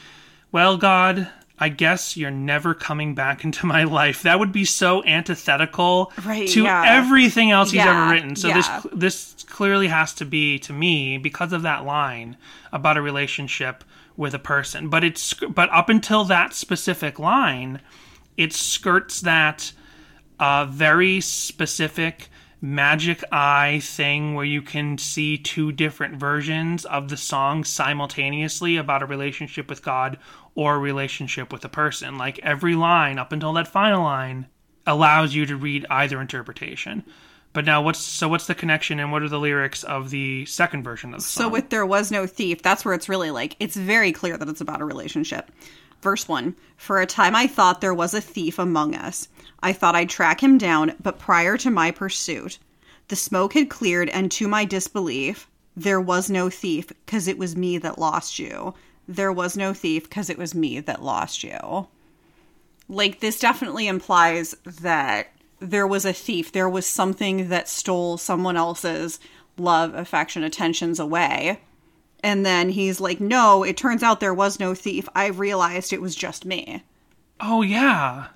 [0.52, 4.22] well, God, I guess you're never coming back into my life.
[4.22, 6.84] That would be so antithetical Right, to yeah.
[6.86, 8.36] everything else he's Yeah, ever written.
[8.36, 8.54] So yeah.
[8.54, 12.36] this this clearly has to be to me because of that line
[12.72, 13.82] about a relationship
[14.16, 14.88] with a person.
[14.88, 17.80] But it's but up until that specific line,
[18.36, 19.72] it skirts that
[20.38, 22.28] uh, very specific
[22.60, 29.02] magic eye thing where you can see two different versions of the song simultaneously about
[29.02, 30.18] a relationship with God
[30.54, 32.18] or a relationship with a person.
[32.18, 34.46] Like every line up until that final line
[34.86, 37.04] allows you to read either interpretation.
[37.52, 40.82] But now what's so what's the connection and what are the lyrics of the second
[40.82, 41.44] version of the song?
[41.44, 44.48] So with there was no thief, that's where it's really like it's very clear that
[44.48, 45.50] it's about a relationship.
[46.02, 49.28] Verse 1 For a time I thought there was a thief among us.
[49.62, 52.58] I thought I'd track him down, but prior to my pursuit,
[53.08, 57.56] the smoke had cleared, and to my disbelief, there was no thief because it was
[57.56, 58.74] me that lost you.
[59.06, 61.88] There was no thief because it was me that lost you.
[62.88, 66.52] Like, this definitely implies that there was a thief.
[66.52, 69.18] There was something that stole someone else's
[69.56, 71.60] love, affection, attentions away.
[72.28, 75.08] And then he's like, no, it turns out there was no thief.
[75.14, 76.84] I realized it was just me.
[77.40, 78.26] Oh yeah.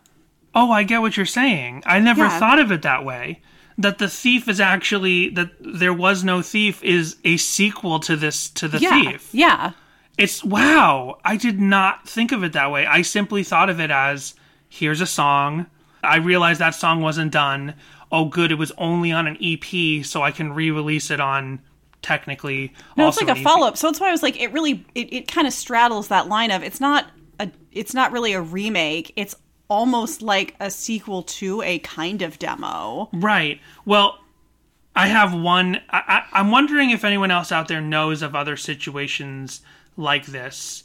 [0.55, 1.83] Oh, I get what you're saying.
[1.85, 2.39] I never Yeah.
[2.39, 3.43] thought of it that way.
[3.77, 8.49] That the thief is actually that there was no thief is a sequel to this
[8.51, 8.91] to the Yeah.
[9.11, 9.29] thief.
[9.33, 9.73] Yeah.
[10.17, 11.19] It's wow.
[11.23, 12.87] I did not think of it that way.
[12.87, 14.35] I simply thought of it as
[14.71, 15.67] here's a song.
[16.03, 17.75] I realized that song wasn't done.
[18.11, 21.61] Oh good, it was only on an EP, so I can re-release it on
[22.03, 23.77] technically No, it's like a follow up.
[23.77, 26.51] So that's why I was like, it really, it, it kind of straddles that line
[26.51, 27.07] of it's not
[27.39, 29.13] a, it's not really a remake.
[29.17, 29.35] It's
[29.69, 33.09] almost like a sequel to a kind of demo.
[33.13, 33.61] Right.
[33.85, 34.19] Well,
[34.95, 35.77] I have one.
[35.89, 39.63] I, I, I'm wondering if anyone else out there knows of other situations
[39.97, 40.85] like this.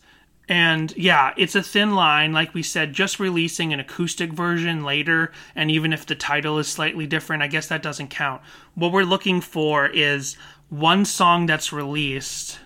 [0.50, 5.34] And yeah, it's a thin line, like we said, just releasing an acoustic version later,
[5.54, 8.42] and even if the title is slightly different, I guess that doesn't count.
[8.74, 10.38] What we're looking for is
[10.70, 12.60] one song that's released,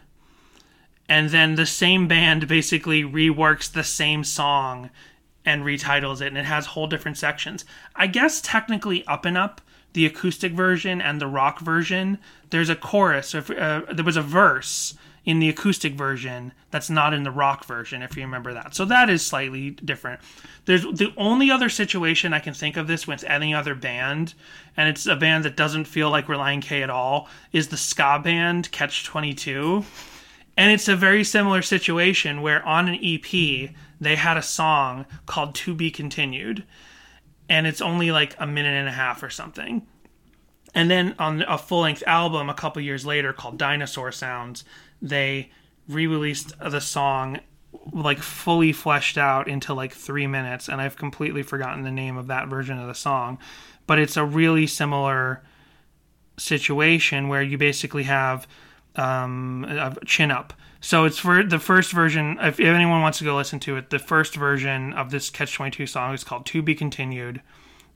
[1.07, 4.89] and then the same band basically reworks the same song
[5.45, 7.65] and retitles it, and it has whole different sections.
[7.95, 9.61] I guess technically, Up and Up,
[9.93, 12.17] the acoustic version and the rock version,
[12.49, 13.35] there's a chorus.
[13.35, 17.65] If, uh, there was a verse in the acoustic version that's not in the rock
[17.65, 18.73] version, if you remember that.
[18.73, 20.19] So that is slightly different.
[20.65, 24.33] There's the only other situation I can think of this with any other band,
[24.75, 28.19] and it's a band that doesn't feel like Relient K at all, is the ska
[28.23, 29.85] band Catch Twenty Two.
[30.57, 35.55] And it's a very similar situation where on an EP they had a song called
[35.55, 36.63] To Be Continued.
[37.47, 39.85] And it's only like a minute and a half or something.
[40.73, 44.63] And then on a full length album a couple years later called Dinosaur Sounds,
[45.01, 45.51] they
[45.87, 47.39] re released the song
[47.91, 50.67] like fully fleshed out into like three minutes.
[50.67, 53.37] And I've completely forgotten the name of that version of the song.
[53.87, 55.41] But it's a really similar
[56.37, 58.47] situation where you basically have
[58.95, 60.53] um, a chin up.
[60.79, 62.37] So it's for the first version.
[62.41, 65.71] If anyone wants to go listen to it, the first version of this Catch Twenty
[65.71, 67.41] Two song is called "To Be Continued."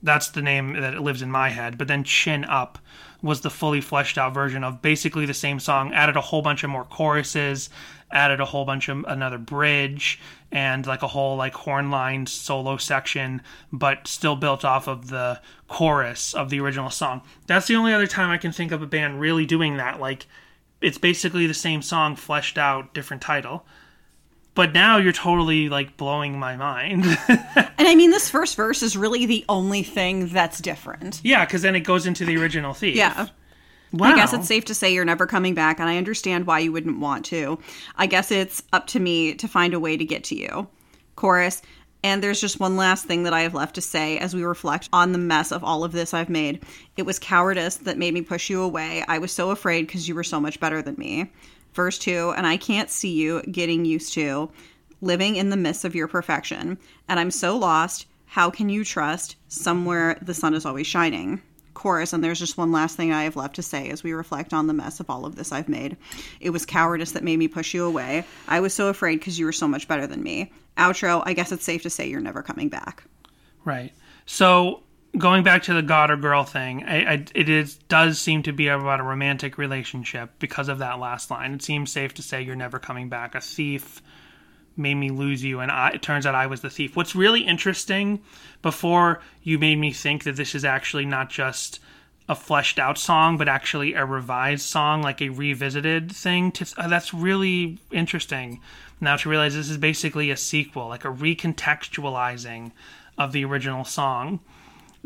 [0.06, 1.80] That's the name that lives in my head.
[1.80, 2.78] But then "Chin Up"
[3.24, 5.92] was the fully fleshed out version of basically the same song.
[5.94, 7.72] Added a whole bunch of more choruses,
[8.12, 10.20] added a whole bunch of another bridge,
[10.52, 13.42] and like a whole like horn line solo section,
[13.74, 17.24] but still built off of the chorus of the original song.
[17.48, 20.00] That's the only other time I can think of a band really doing that.
[20.00, 20.28] Like
[20.82, 23.66] it's basically the same song fleshed out different title
[24.56, 27.06] but now you're totally like blowing my mind
[27.78, 31.22] And I mean, this first verse is really the only thing that's different.
[31.24, 33.28] yeah because then it goes into the original theme Yeah.
[33.94, 36.60] wow I guess it's safe to say you're never coming back, and I understand why
[36.60, 37.60] you wouldn't want to.
[37.96, 40.68] I guess it's up to me to find a way to get to you.
[41.16, 41.62] Chorus.
[42.04, 44.90] And there's just one last thing that I have left to say as we reflect
[44.94, 46.62] on the mess of all of this I've made.
[46.98, 49.04] It was cowardice that made me push you away.
[49.08, 51.32] I was so afraid because you were so much better than me.
[51.76, 54.50] Verse 2 And I can't see you getting used to
[55.02, 56.80] living in the midst of your perfection.
[57.08, 58.08] And I'm so lost.
[58.26, 61.42] How can you trust somewhere the sun is always shining?
[61.76, 64.54] chorus, and there's just one last thing I have left to say as we reflect
[64.54, 65.98] on the mess of all of this I've made.
[66.40, 68.24] It was cowardice that made me push you away.
[68.48, 70.52] I was so afraid because you were so much better than me.
[70.78, 73.04] Outro, I guess it's safe to say you're never coming back.
[73.66, 73.92] right
[74.26, 74.82] so
[75.18, 78.54] going back to the god or girl thing I, I, it is does seem to
[78.54, 82.42] be about a romantic relationship because of that last line it seems safe to say
[82.42, 84.02] you're never coming back a thief
[84.78, 87.42] made me lose you and I, it turns out i was the thief what's really
[87.42, 88.22] interesting
[88.62, 91.80] before you made me think that this is actually not just
[92.28, 96.52] a fleshed out song, but actually a revised song, like a revisited thing.
[96.54, 98.62] To, uh, that's really interesting.
[99.00, 102.72] Now to realize this is basically a sequel, like a recontextualizing
[103.18, 104.40] of the original song.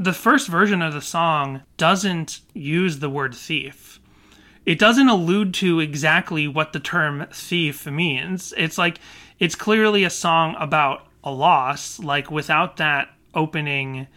[0.02, 4.00] The first version of the song doesn't use the word thief.
[4.66, 8.54] It doesn't allude to exactly what the term thief means.
[8.56, 9.02] It's like
[9.40, 14.08] it's clearly a song about a loss, like without that opening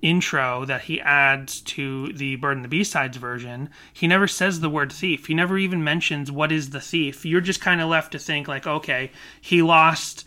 [0.00, 4.70] intro that he adds to the Bird and the B-Sides version, he never says the
[4.70, 5.26] word thief.
[5.26, 7.26] He never even mentions what is the thief.
[7.26, 10.24] You're just kind of left to think like, okay, he lost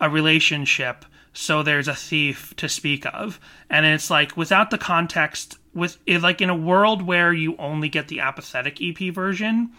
[0.00, 1.04] a relationship,
[1.34, 3.38] so there's a thief to speak of.
[3.68, 7.88] And it's like without the context with it, like in a world where you only
[7.88, 9.72] get the apathetic EP version,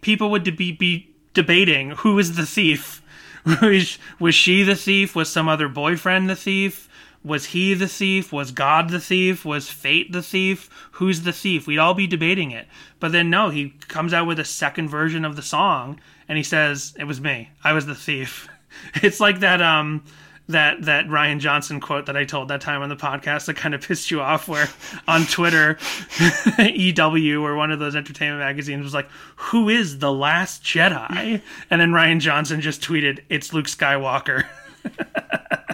[0.00, 3.02] people would be, be debating who is the thief.
[3.60, 5.16] was, was she the thief?
[5.16, 6.88] Was some other boyfriend the thief?
[7.24, 8.32] Was he the thief?
[8.32, 9.44] Was God the thief?
[9.44, 10.70] Was fate the thief?
[10.92, 11.66] Who's the thief?
[11.66, 12.68] We'd all be debating it.
[13.00, 16.44] But then no, he comes out with a second version of the song and he
[16.44, 17.50] says, It was me.
[17.64, 18.48] I was the thief.
[19.02, 20.04] It's like that um
[20.50, 23.74] that that Rian Johnson quote that I told that time on the podcast that kind
[23.74, 24.68] of pissed you off where
[25.08, 25.78] on Twitter
[26.58, 31.42] EW or one of those entertainment magazines was like, Who is the last Jedi?
[31.70, 34.44] And then Rian Johnson just tweeted, It's Luke Skywalker.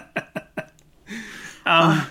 [1.67, 2.07] Um,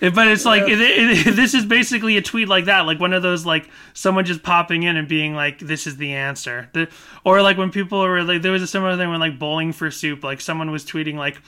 [0.00, 3.22] but it's like it, it, this is basically a tweet like that, like one of
[3.22, 6.88] those like someone just popping in and being like, "This is the answer," the,
[7.24, 9.90] or like when people were like, there was a similar thing when like bowling for
[9.90, 11.38] soup, like someone was tweeting like,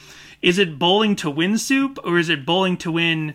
[0.42, 3.34] "Is it bowling to win soup or is it bowling to win?"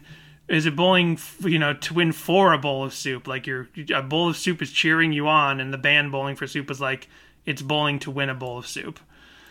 [0.50, 3.28] Is it bowling, you know, to win for a bowl of soup?
[3.28, 6.48] Like your a bowl of soup is cheering you on, and the band Bowling for
[6.48, 7.10] Soup is like,
[7.46, 8.98] it's bowling to win a bowl of soup.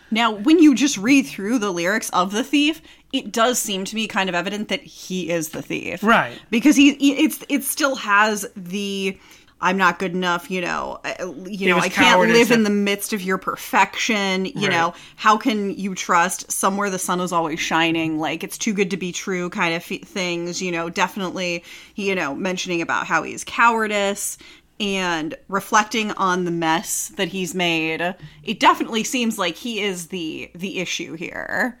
[0.09, 2.81] Now, when you just read through the lyrics of the thief,
[3.13, 6.39] it does seem to me kind of evident that he is the thief, Right.
[6.49, 9.19] Because he, he- it's it still has the
[9.59, 10.99] I'm not good enough, you know,
[11.47, 14.69] you know, I can't live in the midst of your perfection, you Right.
[14.69, 18.91] know, how can you trust somewhere the sun is always shining, like it's too good
[18.91, 21.63] to be true kind of things, you know, definitely,
[21.95, 24.37] you know, mentioning about how he's cowardice
[24.79, 28.15] and reflecting on the mess that he's made.
[28.43, 31.79] It definitely seems like he is the the issue here.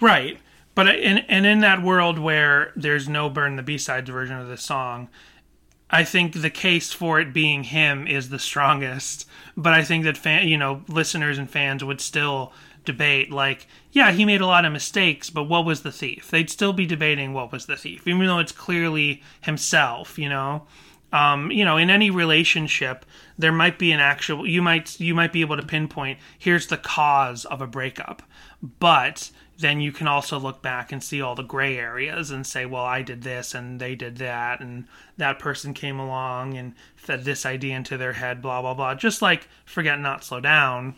[0.00, 0.38] Right.
[0.74, 4.48] But in and in that world where there's no Bird and the B-sides version of
[4.48, 5.08] the song,
[5.94, 9.28] I think the case for it being him is the strongest.
[9.56, 12.52] But I think that fan, you know, listeners and fans would still
[12.84, 16.32] debate like, yeah, he made a lot of mistakes, but what was the thief?
[16.32, 20.66] They'd still be debating what was the thief, even though it's clearly himself, you know.
[21.12, 23.06] Um, you know, in any relationship,
[23.38, 26.76] there might be an actual you might you might be able to pinpoint here's the
[26.76, 28.24] cause of a breakup,
[28.80, 32.66] but then you can also look back and see all the gray areas and say,
[32.66, 34.86] well, I did this and they did that, and
[35.16, 38.94] that person came along and fed this idea into their head, blah, blah, blah.
[38.94, 40.94] Just like Forget Not Slow Down,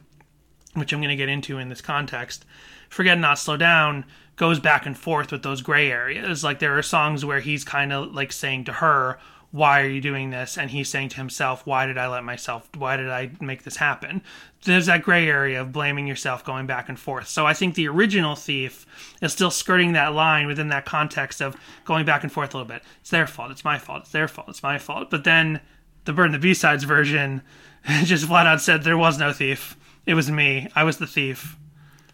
[0.74, 2.44] which I'm going to get into in this context.
[2.88, 4.04] Forget Not Slow Down
[4.36, 6.44] goes back and forth with those gray areas.
[6.44, 9.18] Like there are songs where he's kind of like saying to her,
[9.50, 10.58] why are you doing this?
[10.58, 13.76] And he's saying to himself, why did I let myself, why did I make this
[13.76, 14.22] happen?
[14.64, 17.28] There's that gray area of blaming yourself going back and forth.
[17.28, 18.86] So I think the original Thief
[19.22, 22.68] is still skirting that line within that context of going back and forth a little
[22.68, 22.82] bit.
[23.00, 25.10] It's their fault, it's my fault, it's their fault, it's my fault.
[25.10, 25.60] But then
[26.04, 27.42] the Bird and the B-Sides version
[28.04, 29.76] just flat out said there was no thief.
[30.06, 30.68] It was me.
[30.74, 31.56] I was the thief.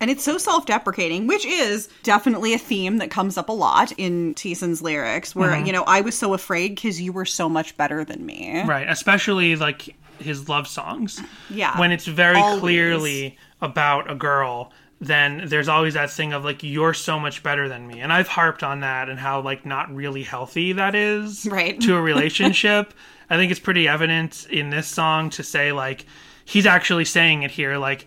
[0.02, 3.92] And it's so self deprecating, which is definitely a theme that comes up a lot
[3.96, 5.66] in Thiessen's lyrics, where, Mm-hmm.
[5.66, 8.62] you know, I was so afraid because you were so much better than me.
[8.64, 11.20] Right, especially like his love songs.
[11.48, 11.78] Yeah.
[11.80, 12.60] When it's very Always.
[12.60, 17.68] clearly about a girl, then there's always that thing of like you're so much better
[17.68, 18.00] than me.
[18.00, 21.80] And I've harped on that and how like not really healthy that is Right.
[21.80, 22.92] to a relationship.
[23.30, 26.06] I think it's pretty evident in this song to say like
[26.44, 28.06] he's actually saying it here like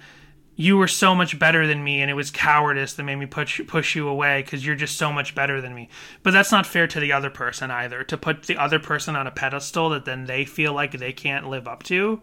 [0.56, 3.60] you were so much better than me and it was cowardice that made me push
[3.68, 5.90] push you away because you're just so much better than me.
[6.24, 9.28] But that's not fair to the other person either to put the other person on
[9.28, 12.22] a pedestal that then they feel like they can't live up to.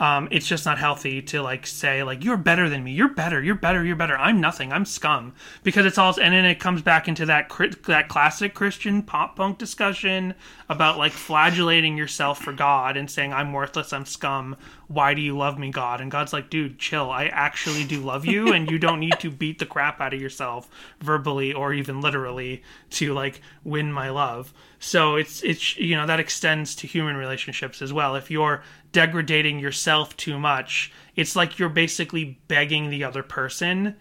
[0.00, 2.92] Um, it's just not healthy to like say like you're better than me.
[2.92, 3.42] You're better.
[3.42, 3.84] You're better.
[3.84, 4.16] You're better.
[4.16, 4.72] I'm nothing.
[4.72, 5.34] I'm scum.
[5.64, 7.50] Because it's all and then it comes back into that
[7.86, 10.34] that classic christian pop punk discussion
[10.68, 13.92] about like flagellating yourself for god and saying i'm worthless.
[13.92, 14.56] I'm scum
[14.88, 16.00] why do you love me god?
[16.00, 17.10] And god's like dude chill.
[17.10, 20.20] I actually do love you and you don't need to beat the crap out of
[20.20, 20.68] yourself
[21.00, 24.52] verbally or even literally to like win my love.
[24.78, 28.16] So it's it's you know that extends to human relationships as well.
[28.16, 28.62] If you're
[28.92, 33.94] degrading yourself too much it's like you're basically begging the other person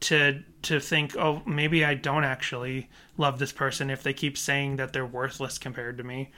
[0.00, 4.76] to to think oh maybe i don't actually love this person if they keep saying
[4.76, 6.30] that they're worthless compared to me.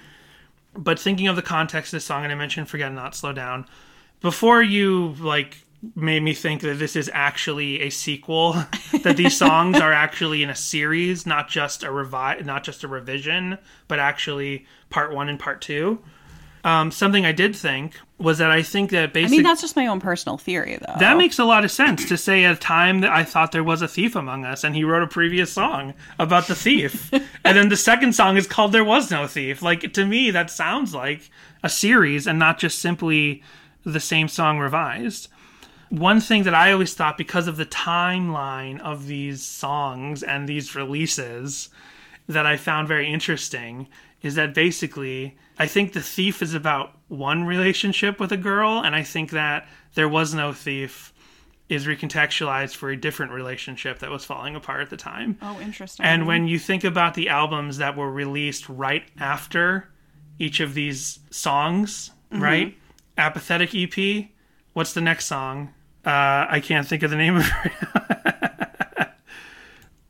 [0.74, 3.66] But thinking of the context of this song, and I mentioned "Forget Not, Slow Down,"
[4.20, 5.58] before you like
[5.94, 8.52] made me think that this is actually a sequel,
[9.02, 12.88] that these songs are actually in a series, not just a revi- not just a
[12.88, 13.58] revision,
[13.88, 16.02] but actually part one and part two.
[16.64, 19.36] Um, something I did think was that I think that basically.
[19.36, 20.94] I mean, that's just my own personal theory, though.
[20.98, 23.62] that makes a lot of sense to say at a time that I thought there
[23.62, 27.12] was a thief among us, and he wrote a previous song about the thief.
[27.44, 29.62] and then the second song is called There Was No Thief.
[29.62, 31.30] Like, to me, that sounds like
[31.62, 33.44] a series and not just simply
[33.92, 35.28] the same song revised.
[35.88, 40.74] One thing that I always thought, because of the timeline of these songs and these
[40.74, 41.68] releases,
[42.28, 43.86] that I found very interesting
[44.20, 48.94] is that basically I think the thief is about one relationship with a girl, and
[48.94, 51.12] I think that there was no thief
[51.68, 55.36] is recontextualized for a different relationship that was falling apart at the time.
[55.42, 56.04] oh, interesting.
[56.04, 59.88] And when you think about the albums that were released right after
[60.38, 62.42] each of these songs, mm-hmm.
[62.42, 62.78] right?
[63.16, 64.28] Apathetic EP.
[64.72, 65.72] What's the next song?
[66.04, 69.08] Uh, I can't think of the name of it.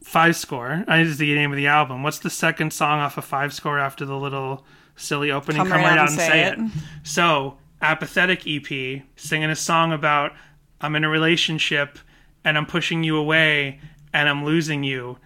[0.03, 2.03] Five Score is the name of the album.
[2.03, 4.65] What's the second song off of Five Score after the little
[4.97, 5.67] silly opening?
[5.67, 6.59] Come right out and say it.
[7.03, 10.33] So, Apathetic EP, singing a song about
[10.81, 11.99] I'm in a relationship
[12.45, 13.81] and I'm pushing you away
[14.13, 15.19] and I'm losing you.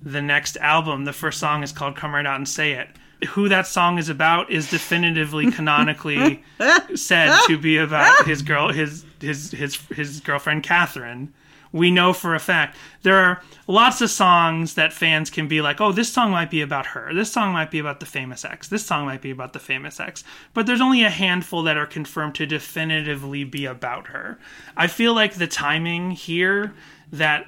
[0.00, 2.88] The next album, the first song is called Come Right Out and Say It.
[3.30, 6.44] Who that song is about is definitively canonically
[6.94, 11.32] said to be about his girl his his his his girlfriend Catherine.
[11.70, 15.80] We know for a fact there are lots of songs that fans can be like,
[15.80, 17.12] "Oh, this song might be about her.
[17.12, 18.68] This song might be about the famous ex.
[18.68, 21.86] This song might be about the famous ex." But there's only a handful that are
[21.86, 24.38] confirmed to definitively be about her.
[24.76, 26.72] I feel like the timing here
[27.12, 27.46] that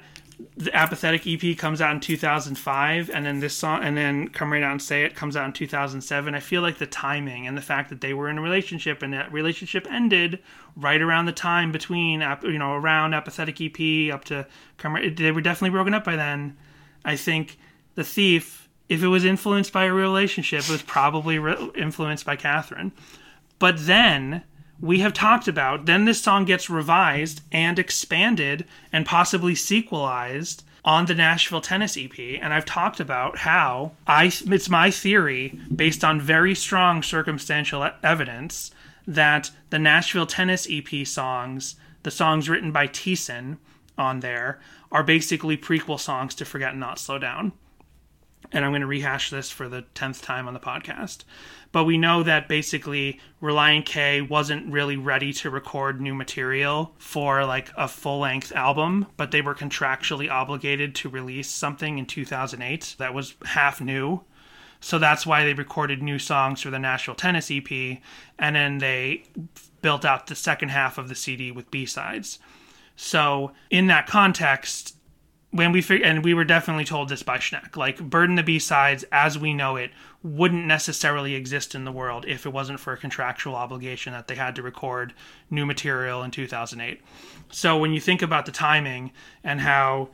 [0.57, 4.63] the apathetic ep comes out in 2005 and then this song and then come right
[4.63, 7.61] out and say it comes out in 2007 i feel like the timing and the
[7.61, 10.39] fact that they were in a relationship and that relationship ended
[10.75, 14.45] right around the time between you know around apathetic ep up to
[14.77, 16.57] come right they were definitely broken up by then.
[17.03, 17.57] I think
[17.95, 22.35] the thief if it was influenced by a relationship it was probably re- influenced by
[22.35, 22.91] catherine.
[23.59, 24.43] But then
[24.81, 31.05] we have talked about then this song gets revised and expanded and possibly sequelized on
[31.05, 36.19] the Nashville Tennis EP and I've talked about how I it's my theory based on
[36.19, 38.71] very strong circumstantial evidence
[39.07, 43.57] that the Nashville Tennis EP songs the songs written by Thiessen
[43.97, 44.59] on there
[44.91, 47.53] are basically prequel songs to Forget Not Slow Down
[48.51, 51.23] and I'm going to rehash this for the 10th time on the podcast.
[51.71, 57.45] But we know that basically Relient K wasn't really ready to record new material for
[57.45, 62.95] like a full length album, but they were contractually obligated to release something in 2008
[62.99, 64.21] that was half new.
[64.81, 67.99] So that's why they recorded new songs for the Nashville Tennis EP,
[68.39, 69.23] and then they
[69.81, 72.39] built out the second half of the CD with B sides.
[72.95, 74.95] So in that context,
[75.51, 78.43] when we fig- and we were definitely told this by Schneck, like Bird and the
[78.43, 79.91] B sides as we know it
[80.23, 84.35] wouldn't necessarily exist in the world if it wasn't for a contractual obligation that they
[84.35, 85.13] had to record
[85.49, 87.01] new material in 2008.
[87.49, 89.11] So when you think about the timing
[89.43, 90.09] and how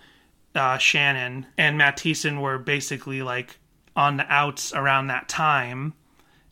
[0.55, 3.59] uh, Shannon and Matt Thiessen were basically like
[3.95, 5.93] on the outs around that time,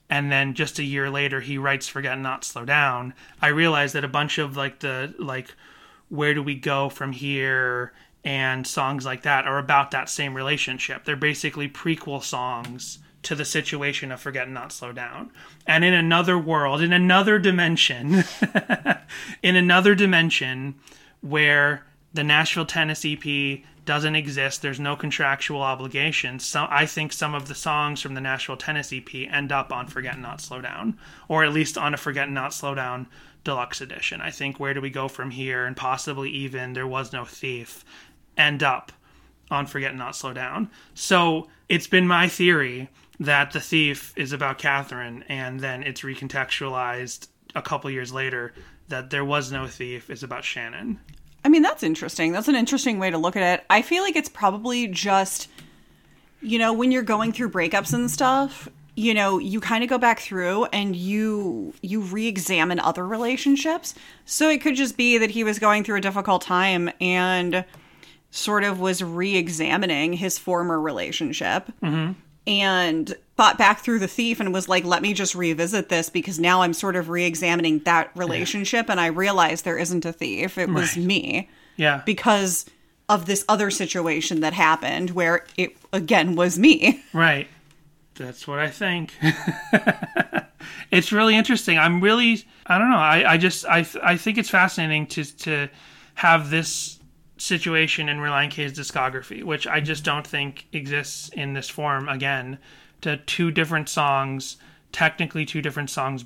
[0.10, 4.04] and then just a year later he writes Forget Not Slow Down, I realized that
[4.04, 5.54] a bunch of like the like
[6.10, 7.94] where do we go from here
[8.24, 11.06] and songs like that are about that same relationship.
[11.06, 15.32] They're basically prequel songs to the situation of Forget Not Slow Down.
[15.66, 18.24] And in another world, in another dimension,
[19.44, 20.76] in another dimension
[21.22, 26.40] where the Nashville Tennessee EP doesn't exist, there's no contractual obligation.
[26.40, 29.88] So I think some of the songs from the Nashville Tennessee EP end up on
[29.88, 30.98] Forget Not Slow Down,
[31.28, 33.08] or at least on a Forget Not Slow Down
[33.44, 34.22] deluxe edition.
[34.22, 37.84] I think Where Do We Go From Here and possibly even There Was No Thief
[38.38, 38.92] end up
[39.50, 40.70] on Forget Not Slow Down.
[40.94, 47.28] So it's been my theory that The Thief is about Catherine, and then it's recontextualized
[47.56, 48.54] a couple years later
[48.90, 51.00] that There Was No Thief is about Shannon.
[51.44, 52.32] I mean, that's interesting.
[52.32, 53.66] That's an interesting way to look at it.
[53.70, 55.48] I feel like it's probably just,
[56.42, 59.98] you know, when you're going through breakups and stuff, you know, you kind of go
[59.98, 63.94] back through and you you re-examine other relationships.
[64.26, 67.66] So it could just be that he was going through a difficult time and
[68.32, 71.72] sort of was re-examining his former relationship.
[71.84, 72.14] Mm-hmm.
[72.48, 76.40] And thought back through the thief and was like, let me just revisit this because
[76.40, 80.58] now I'm sort of re examining that relationship and I realized there isn't a thief.
[80.58, 81.06] It was Right.
[81.06, 82.02] me Yeah.
[82.06, 82.66] because
[83.10, 87.04] of this other situation that happened where it again was me.
[87.14, 87.48] Right.
[88.16, 89.12] That's what I think.
[90.92, 91.78] it's really interesting.
[91.78, 92.98] I'm really, I don't know.
[92.98, 95.70] I, I just, I, I think it's fascinating to to
[96.16, 97.00] have this
[97.38, 102.58] situation in Relient K's discography, which I just don't think exists in this form again.
[103.02, 104.58] To two different songs,
[104.92, 106.26] technically two different songs,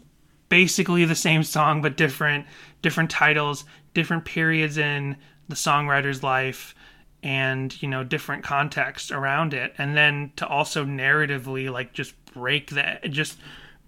[0.50, 2.46] basically the same song but different
[2.82, 6.76] different titles, different periods in the songwriter's life
[7.22, 12.70] and you know different context around it and then to also narratively like just break
[12.72, 13.38] that just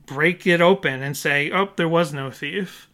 [0.05, 2.89] break it open and say oh there was no thief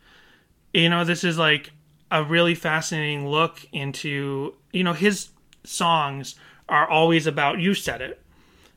[0.74, 1.72] you know this is like
[2.12, 5.30] a really fascinating look into you know his
[5.64, 6.36] songs
[6.70, 8.22] are always about you said it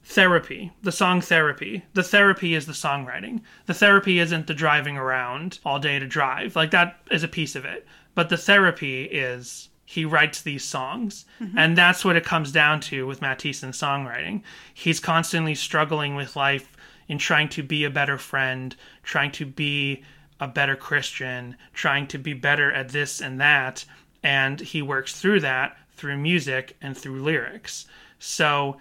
[0.04, 1.84] therapy the song therapy.
[1.94, 3.42] The therapy is the songwriting.
[3.66, 6.56] The therapy isn't the driving around all day to drive.
[6.56, 7.86] Like that is a piece of it.
[8.14, 11.24] But the therapy is he writes these songs.
[11.40, 11.58] Mm-hmm.
[11.58, 14.42] And that's what it comes down to with matt Thiessen's songwriting.
[14.72, 16.76] He's constantly struggling with life
[17.08, 20.02] in trying to be a better friend trying to be
[20.40, 23.84] a better christian trying to be better at this and that
[24.22, 27.86] and he works through that through music and through lyrics.
[28.18, 28.78] So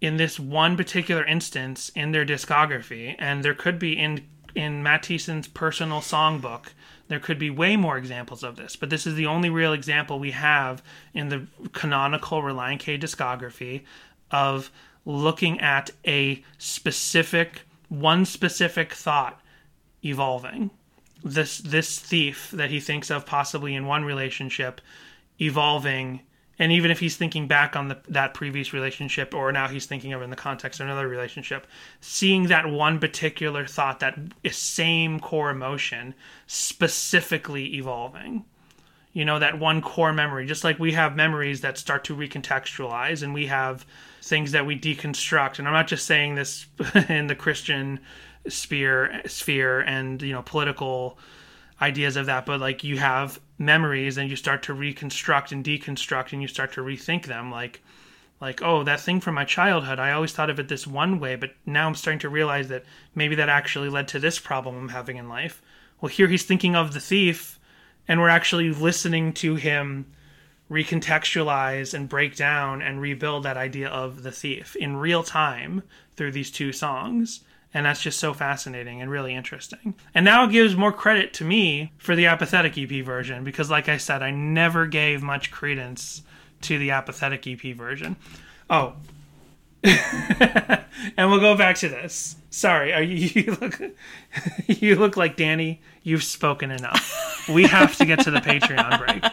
[0.00, 5.08] in this one particular instance in their discography, and there could be in in Matt
[5.54, 6.74] personal songbook,
[7.08, 10.18] there could be way more examples of this, but this is the only real example
[10.18, 10.82] we have
[11.14, 13.82] in the canonical Relient K discography
[14.30, 14.70] of
[15.06, 19.40] looking at a specific one specific thought
[20.04, 20.70] evolving.
[21.24, 24.80] This this thief that he thinks of possibly in one relationship
[25.40, 26.20] evolving
[26.58, 30.12] and even if he's thinking back on the, that previous relationship or now he's thinking
[30.12, 31.66] of in the context of another relationship
[32.00, 34.18] seeing that one particular thought that
[34.50, 36.14] same core emotion
[36.46, 38.44] specifically evolving
[39.12, 43.22] you know that one core memory just like we have memories that start to recontextualize
[43.22, 43.86] and we have
[44.22, 46.66] things that we deconstruct and i'm not just saying this
[47.08, 47.98] in the christian
[48.48, 51.18] sphere sphere and you know political
[51.80, 56.32] ideas of that but like you have memories and you start to reconstruct and deconstruct
[56.32, 57.50] and you start to rethink them.
[57.50, 57.80] Like
[58.40, 61.36] like oh that thing from my childhood i always thought of it this one way
[61.36, 62.84] but now i'm starting to realize that
[63.14, 65.62] maybe that actually led to this problem i'm having in life.
[66.00, 67.60] Well here he's thinking of the thief
[68.08, 70.06] and we're actually listening to him
[70.68, 75.84] recontextualize and break down and rebuild that idea of the thief in real time
[76.16, 77.40] through these two songs
[77.74, 79.94] and that's just so fascinating and really interesting.
[80.14, 83.88] And now it gives more credit to me for the apathetic EP version because, like
[83.88, 86.22] I said, I never gave much credence
[86.62, 88.16] to the apathetic EP version.
[88.68, 88.94] Oh.
[89.84, 90.84] and
[91.16, 92.36] we'll go back to this.
[92.50, 93.80] Sorry, are you, you look
[94.66, 95.80] you look like Danny.
[96.02, 97.48] You've spoken enough.
[97.48, 99.24] We have to get to the Patreon break.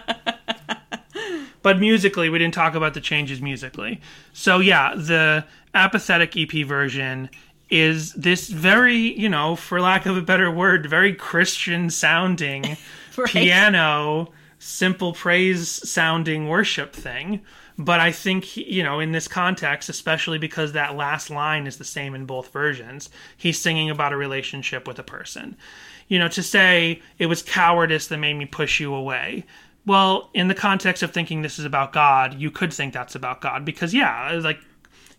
[1.62, 4.00] But musically, we didn't talk about the changes musically.
[4.34, 7.30] So yeah, the apathetic EP version
[7.70, 12.78] is this very, you know, for lack of a better word, very Christian sounding
[13.18, 13.30] Right.
[13.30, 17.42] piano, simple praise sounding worship thing.
[17.78, 21.86] But I think, you know, in this context, especially because that last line is the
[21.86, 25.56] same in both versions, he's singing about a relationship with a person.
[26.10, 29.46] You know, to say it was cowardice that made me push you away.
[29.86, 33.42] Well, in the context of thinking this is about God, you could think that's about
[33.42, 34.60] God because, yeah, like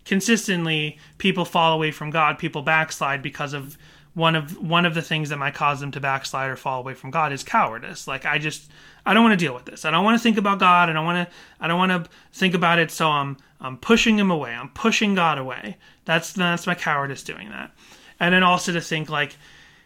[0.05, 3.77] consistently people fall away from God, people backslide because of
[4.13, 6.93] one of one of the things that might cause them to backslide or fall away
[6.93, 8.07] from God is cowardice.
[8.07, 8.69] Like I just
[9.05, 9.85] I don't want to deal with this.
[9.85, 10.89] I don't want to think about God.
[10.89, 12.91] I don't want to I don't want to think about it.
[12.91, 14.51] So I'm I'm pushing him away.
[14.51, 15.77] I'm pushing God away.
[16.05, 17.71] That's that's my cowardice doing that.
[18.19, 19.37] And then also to think like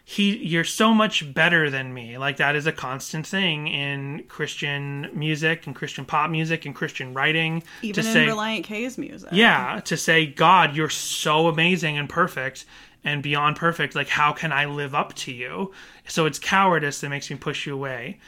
[0.08, 2.16] he you're so much better than me.
[2.16, 7.12] Like that is a constant thing in christian music and christian pop music and christian
[7.12, 9.30] writing Even to in say Relient K's music.
[9.32, 12.64] yeah to say god you're so amazing and perfect
[13.02, 13.96] and beyond perfect.
[13.96, 15.72] Like how can i live up to you?
[16.06, 18.20] So it's cowardice that makes me push you away.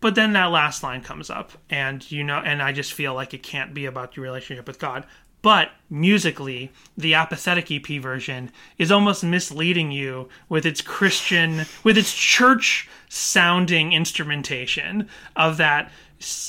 [0.00, 3.34] But then that last line comes up and you know and i just feel like
[3.34, 5.04] it can't be about your relationship with god
[5.42, 12.14] but musically the apathetic ep version is almost misleading you with its christian with its
[12.14, 15.90] church sounding instrumentation of that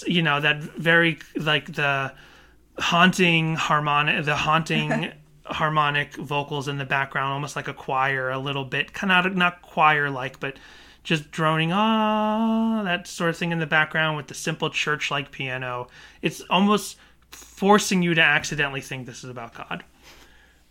[0.05, 2.11] you know that very like the
[2.77, 5.11] haunting harmonic the haunting
[5.45, 9.61] harmonic vocals in the background almost like a choir a little bit kind of not
[9.61, 10.55] choir like but
[11.03, 15.31] just droning ah that sort of thing in the background with the simple church like
[15.31, 15.87] piano.
[16.21, 16.97] It's almost
[17.31, 19.83] forcing you to accidentally think this is about god.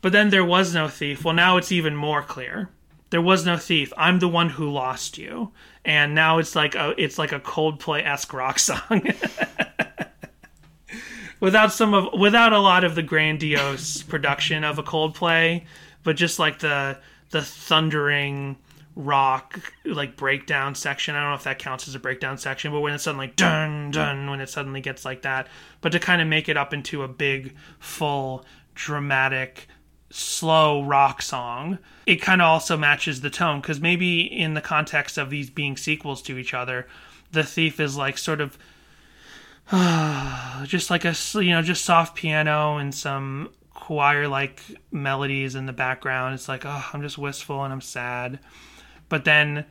[0.03, 1.25] But then there was no thief.
[1.25, 2.71] Well now it's even more clear.
[3.11, 3.93] There was no thief.
[3.97, 5.53] I'm the one who lost you.
[5.85, 9.13] And now it's like a it's like a coldplay-esque rock song.
[11.41, 15.65] Without some of without a lot of the grandiose production of a Coldplay,
[16.03, 16.99] but just like the
[17.31, 18.57] the thundering
[18.97, 21.15] rock like breakdown section.
[21.15, 23.91] I don't know if that counts as a breakdown section, but when it's suddenly dun
[23.91, 25.49] dun when it suddenly gets like that,
[25.81, 29.69] but to kind of make it up into a big full dramatic
[30.11, 31.79] slow rock song.
[32.07, 35.77] It kind of also matches the tone because maybe in the context of these being
[35.77, 36.87] sequels to each other,
[37.33, 38.59] the thief is like sort of
[40.65, 45.73] just like a you know just soft piano and some choir like melodies in the
[45.73, 46.35] background.
[46.35, 48.41] It's like oh I'm just wistful and I'm sad,
[49.11, 49.67] but then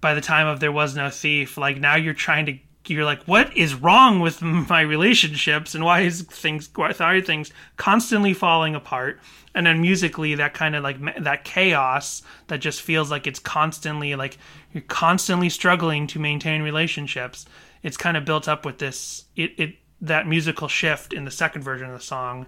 [0.00, 3.24] by the time of there was no thief, like now you're trying to you're like
[3.24, 8.76] what is wrong with my relationships and why is things why are things constantly falling
[8.76, 9.18] apart?
[9.56, 14.14] And then musically that kind of like that chaos that just feels like it's constantly
[14.14, 14.38] like
[14.72, 17.46] you're constantly struggling to maintain relationships
[17.82, 21.62] it's kind of built up with this it, it that musical shift in the second
[21.62, 22.46] version of the song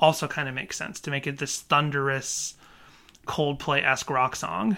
[0.00, 2.54] also kind of makes sense to make it this thunderous
[3.26, 4.76] coldplay-esque rock song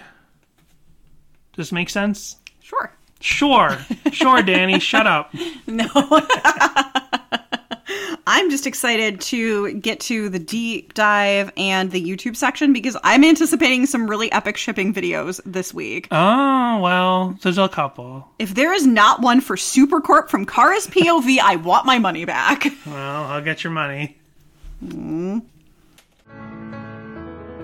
[1.53, 2.37] does this make sense
[2.73, 2.91] Sure.
[3.21, 3.79] Sure,
[4.11, 5.33] sure, Danny, shut up.
[5.67, 5.87] No.
[8.27, 13.23] I'm just excited to get to the deep dive and the YouTube section because I'm
[13.25, 16.09] anticipating some really epic shipping videos this week.
[16.11, 18.27] Oh, well, there's a couple.
[18.39, 22.65] If there is not one for Supercorp from Kara's POV, I want my money back.
[22.87, 24.17] Well, I'll get your money.
[24.85, 25.43] Mm.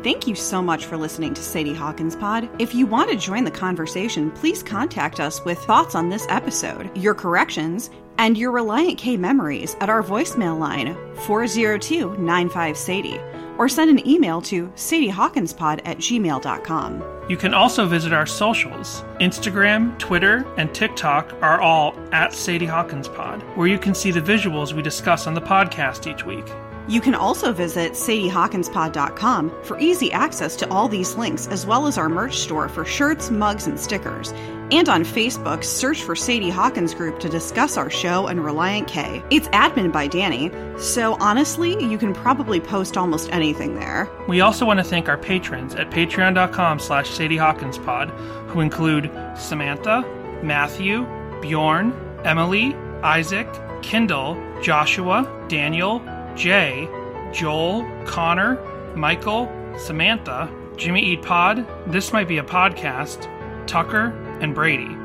[0.05, 2.49] Thank you so much for listening to Sadie Hawkins Pod.
[2.61, 6.96] If you want to join the conversation, please contact us with thoughts on this episode,
[6.96, 10.94] your corrections, and your Relient K memories at our voicemail line
[11.26, 13.20] 402 95 Sadie,
[13.59, 17.05] or send an email to sadiehawkinspod at gmail.com.
[17.28, 19.03] You can also visit our socials.
[19.20, 24.20] Instagram, Twitter, and TikTok are all at Sadie Hawkins Pod, where you can see the
[24.20, 26.46] visuals we discuss on the podcast each week.
[26.89, 31.99] You can also visit sadiehawkinspod.com for easy access to all these links, as well as
[31.99, 34.32] our merch store for shirts, mugs, and stickers.
[34.70, 39.22] And on Facebook, search for Sadie Hawkins Group to discuss our show and Relient K.
[39.30, 44.09] It's admin by Danny, so honestly, you can probably post almost anything there.
[44.26, 48.09] We also want to thank our patrons at patreon.com slash Sadie Hawkins Pod,
[48.49, 50.03] who include Samantha,
[50.43, 51.07] Matthew,
[51.43, 51.93] Bjorn,
[52.24, 53.49] Emily, Isaac,
[53.82, 56.01] Kendall, Joshua, Daniel,
[56.39, 56.89] Jay,
[57.32, 58.59] Joel, Connor,
[58.95, 63.26] Michael, Samantha, Jimmy Eat Pod, This Might Be a Podcast,
[63.66, 64.97] Tucker, and Brady.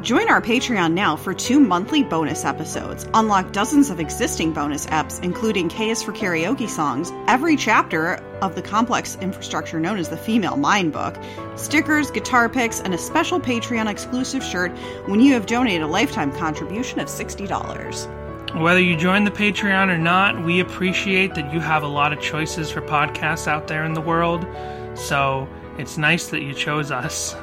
[0.00, 3.08] Join our Patreon now for two monthly bonus episodes.
[3.14, 8.62] Unlock dozens of existing bonus apps, including is for Karaoke songs, every chapter of the
[8.62, 11.16] complex infrastructure known as the Female Mind Book,
[11.56, 14.70] stickers, guitar picks, and a special Patreon exclusive shirt
[15.06, 18.23] when you have donated a lifetime contribution of $60.
[18.54, 22.20] Whether you join the Patreon or not, we appreciate that you have a lot of
[22.20, 24.46] choices for podcasts out there in the world.
[24.94, 27.34] So it's nice that you chose us.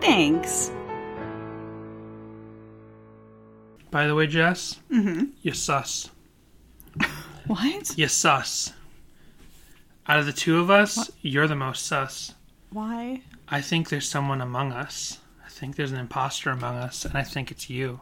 [0.00, 0.70] Thanks.
[3.90, 5.24] By the way, Jess, mm-hmm.
[5.42, 6.10] you sus.
[7.46, 7.98] What?
[7.98, 8.72] You sus.
[10.06, 12.32] Out of the two of us, you're the most sus.
[12.70, 13.22] Why?
[13.48, 15.18] I think there's someone among us.
[15.44, 18.00] I think there's an imposter among us, and I think it's you.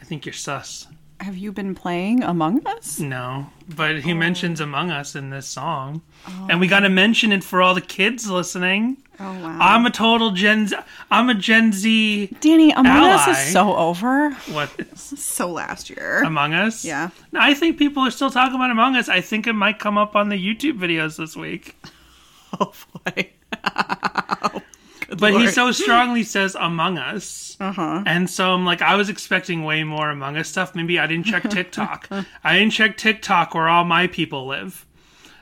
[0.00, 0.87] I think you're sus.
[1.20, 3.00] Have you been playing Among Us?
[3.00, 4.14] No, but he oh.
[4.14, 6.46] mentions Among Us in this song, oh.
[6.48, 8.98] and we got to mention it for all the kids listening.
[9.20, 9.58] Oh, wow.
[9.60, 10.76] I'm a total Gen Z.
[11.10, 12.36] I'm a Gen Z.
[12.40, 13.40] Danny, Among Us Ally.
[13.40, 14.30] is so over.
[14.52, 16.22] What So last year.
[16.22, 16.84] Among Us?
[16.84, 17.10] Yeah.
[17.32, 19.08] No, I think people are still talking about Among Us.
[19.08, 21.76] I think it might come up on the YouTube videos this week.
[22.60, 22.72] oh,
[23.16, 24.62] oh
[25.08, 25.16] boy.
[25.16, 27.56] But he so strongly says Among Us.
[27.60, 28.02] Uh-huh.
[28.06, 30.74] And so I'm like, I was expecting way more Among Us stuff.
[30.74, 32.08] Maybe I didn't check TikTok.
[32.44, 34.86] I didn't check TikTok where all my people live.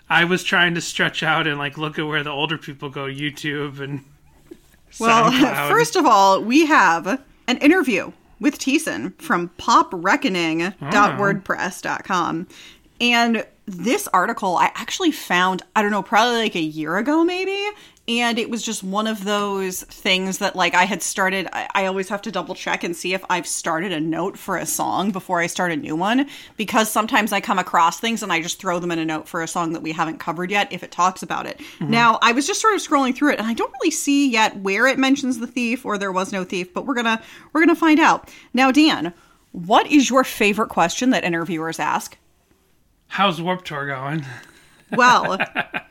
[0.09, 3.07] I was trying to stretch out and like look at where the older people go,
[3.07, 4.05] YouTube and
[5.01, 5.69] Well, SoundCloud.
[5.71, 12.47] first of all, we have an interview with Thiessen from popreckoning.wordpress.com.
[13.01, 17.69] And this article I actually found, I don't know, probably like a year ago, maybe.
[18.09, 21.49] And it was just one of those things that, like, I had started.
[21.53, 24.57] I, I always have to double check and see if I've started a note for
[24.57, 26.29] a song before I start a new one.
[26.57, 29.43] Because sometimes I come across things and I just throw them in a note for
[29.43, 31.59] a song that we haven't covered yet if it talks about it.
[31.59, 31.91] Mm-hmm.
[31.91, 34.57] Now, I was just sort of scrolling through it and I don't really see yet
[34.59, 37.21] where it mentions the thief or there was no thief, but we're gonna
[37.53, 38.33] we're gonna find out.
[38.55, 39.13] Now, Dan,
[39.53, 42.17] what is your favorite question that interviewers ask?
[43.09, 44.25] How's Warped Tour going?
[44.93, 45.39] Well,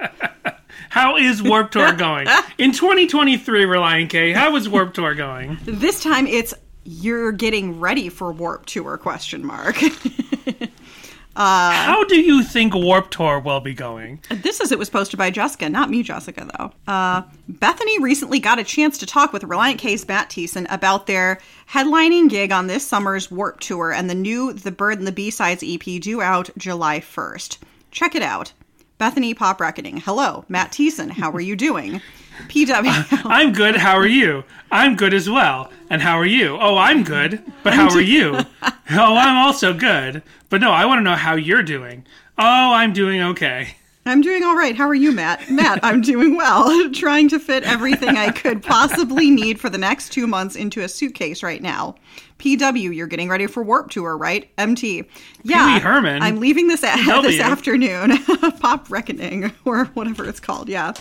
[0.96, 2.26] How is Warped Tour going?
[2.58, 5.58] In 2023, Relient K, how is Warped Tour going?
[5.66, 6.54] this time it's
[6.86, 9.76] you're getting ready for Warped Tour question mark.
[11.36, 14.22] How do you think Warped Tour will be going?
[14.30, 16.72] This is it was posted by Jessica, not me, Jessica, though.
[16.88, 21.40] Uh, Bethany recently got a chance to talk with Relient K's Matt Thiessen about their
[21.70, 25.62] headlining gig on this summer's Warped Tour and the new The Bird and the B-Sides
[25.68, 27.58] EP due out July 1st.
[27.92, 28.54] Check it out.
[28.98, 29.98] Bethany Pop Reckoning.
[29.98, 31.12] Hello, Matt Thiessen.
[31.12, 32.02] How are you doing?
[32.48, 33.12] PW.
[33.12, 33.76] Uh, I'm good.
[33.76, 34.44] How are you?
[34.72, 35.70] I'm good as well.
[35.90, 36.58] And how are you?
[36.60, 37.44] Oh, I'm good.
[37.64, 38.38] But how are you?
[38.64, 40.24] oh, I'm also good.
[40.50, 42.06] But no, I want to know how you're doing.
[42.38, 43.76] Oh, I'm doing okay.
[44.08, 44.76] I'm doing all right.
[44.76, 45.50] How are you, Matt?
[45.50, 46.90] Matt, I'm doing well.
[46.94, 50.88] Trying to fit everything I could possibly need for the next two months into a
[50.88, 51.96] suitcase right now.
[52.38, 54.48] PW, you're getting ready for Warped Tour, right?
[54.60, 55.06] MT.
[55.44, 55.66] Yeah.
[55.70, 56.22] Pee-wee Herman?
[56.22, 58.18] I'm leaving this, a- this afternoon.
[58.60, 60.70] Pop Reckoning, or whatever it's called.
[60.70, 60.94] Yeah.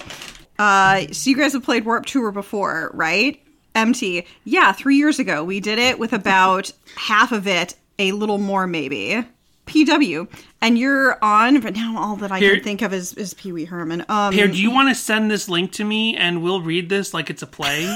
[0.58, 3.38] Uh, so you guys have played Warped Tour before, right?
[3.74, 4.24] MT.
[4.44, 5.44] Yeah, three years ago.
[5.44, 9.26] We did it with about half of it, a little more maybe.
[9.66, 10.28] PW.
[10.60, 13.52] And you're on, but now all that I Here- can think of is, is Pee
[13.52, 14.04] Wee Herman.
[14.08, 17.12] Um, Here, do you want to send this link to me and we'll read this
[17.14, 17.94] like it's a play?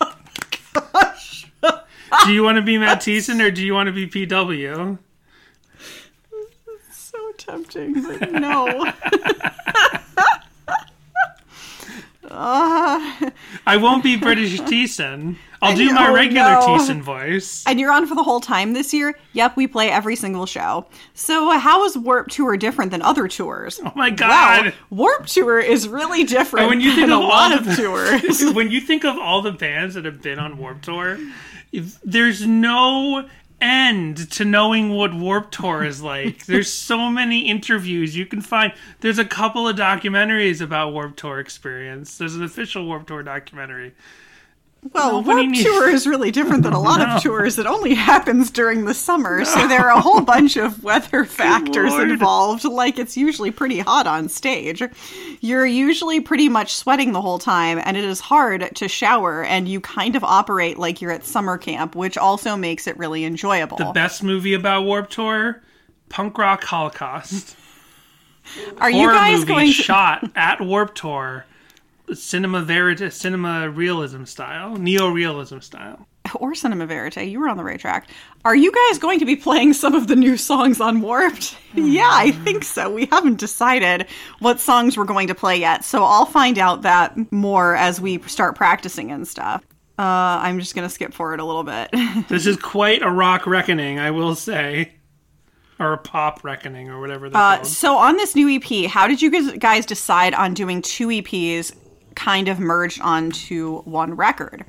[2.24, 4.98] do you want to be Matt Thiessen or do you want to be PW?
[6.92, 8.92] so tempting, but no.
[12.32, 15.36] I won't be British Thiessen.
[15.62, 16.60] I'll do my know, regular no.
[16.60, 17.64] Thiessen voice.
[17.66, 19.18] and you're on for the whole time this year?
[19.34, 20.86] Yep, we play every single show.
[21.14, 23.80] So, uh, how is Warped Tour different than other tours?
[23.84, 24.66] Oh my god.
[24.66, 27.74] Wow, Warped Tour is really different when you think than of a lot of the-
[27.82, 28.54] tours.
[28.54, 31.18] when you think of all the bands that have been on Warped Tour,
[32.04, 33.28] there's no
[33.60, 36.46] end to knowing what Warped Tour is like.
[36.46, 38.72] there's so many interviews you can find.
[39.00, 42.16] There's a couple of documentaries about Warped Tour experience.
[42.16, 43.92] There's an official Warped Tour documentary.
[44.94, 47.16] Well, Nobody Warp needs- Tour is really different than a lot No.
[47.16, 47.58] of tours.
[47.58, 51.90] It only happens during the summer, so there are a whole bunch of weather factors
[51.90, 52.10] Lord.
[52.10, 52.64] involved.
[52.64, 54.82] Like it's usually pretty hot on stage.
[55.40, 59.68] You're usually pretty much sweating the whole time, and it is hard to shower, and
[59.68, 63.76] you kind of operate like you're at summer camp, which also makes it really enjoyable.
[63.76, 65.62] The best movie about Warped Tour,
[66.08, 67.54] Punk Rock Holocaust.
[68.78, 71.44] are you guys movie going to shot at Warped Tour.
[72.14, 76.06] Cinema verite, cinema realism style, neo-realism style.
[76.34, 77.28] or Cinema Verite?
[77.28, 78.08] You were on the right track.
[78.44, 81.56] Are you guys going to be playing some of the new songs on Warped?
[81.74, 82.90] yeah, I think so.
[82.90, 84.06] We haven't decided
[84.38, 88.20] what songs we're going to play yet, so I'll find out that more as we
[88.22, 89.64] start practicing and stuff.
[89.98, 91.90] Uh, I'm just gonna skip forward a little bit.
[92.28, 94.94] This is quite a rock reckoning, I will say.
[95.78, 99.20] Or a pop reckoning, or whatever they're Uh, so on this new EP, how did
[99.20, 101.74] you guys decide on doing two EPs
[102.24, 104.64] kind of merged onto one record?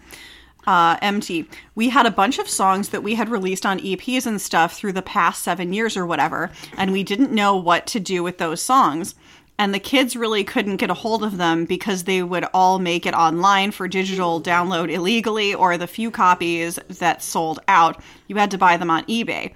[0.66, 1.48] Uh, MT.
[1.74, 4.94] We had a bunch of songs that we had released on EPs and stuff through
[4.94, 8.62] the past seven years or whatever, and we didn't know what to do with those
[8.62, 9.16] songs.
[9.58, 13.06] And the kids really couldn't get a hold of them because they would all make
[13.06, 18.52] it online for digital download illegally, or the few copies that sold out, you had
[18.52, 19.52] to buy them on eBay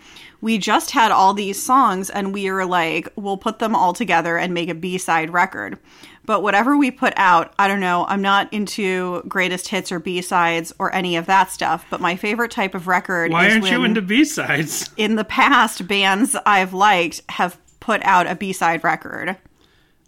[0.45, 4.37] we just had all these songs and we were like, we'll put them all together
[4.37, 5.79] and make a B side record.
[6.25, 10.21] But whatever we put out, I don't know, I'm not into greatest hits or B
[10.21, 11.85] sides or any of that stuff.
[11.89, 14.89] But my favorite type of record is Why aren't you into B-sides?
[14.97, 19.37] in the past bands I've liked have put out a B side record.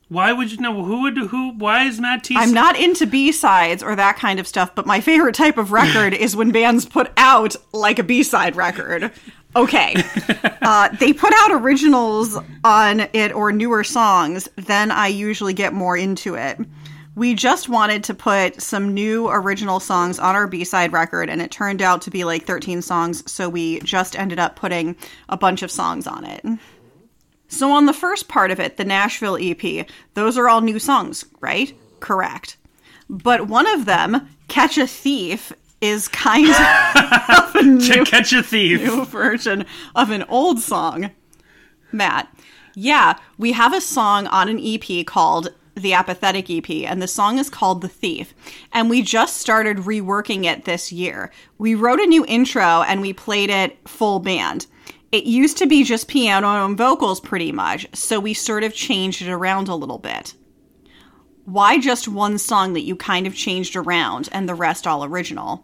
[0.09, 0.85] Why would you know?
[0.85, 2.35] Who would, who, why is Matt T?
[2.37, 5.73] I'm not into B sides or that kind of stuff, but my favorite type of
[5.73, 9.11] record is when bands put out like a B side record.
[9.55, 9.95] Okay.
[10.59, 15.95] Uh, they put out originals on it or newer songs, then I usually get more
[15.95, 16.59] into it.
[17.15, 21.41] We just wanted to put some new original songs on our B side record, and
[21.41, 24.97] it turned out to be like 13 songs, so we just ended up putting
[25.29, 26.45] a bunch of songs on it.
[27.47, 31.23] So, on the first part of it, the Nashville EP, those are all new songs,
[31.39, 31.73] right?
[32.01, 32.57] Correct.
[33.09, 36.55] But one of them, Catch a Thief, is kind of
[37.55, 38.81] a to catch a thief.
[38.81, 39.65] new version
[39.95, 41.11] of an old song.
[41.91, 42.27] Matt,
[42.75, 47.37] yeah, we have a song on an EP called the Apathetic EP, and the song
[47.37, 48.33] is called The Thief.
[48.73, 51.31] And we just started reworking it this year.
[51.57, 54.65] We wrote a new intro and we played it full band.
[55.11, 59.21] It used to be just piano and vocals pretty much, so we sort of changed
[59.21, 60.33] it around a little bit.
[61.47, 65.63] Why just one song that you kind of changed around and the rest all original?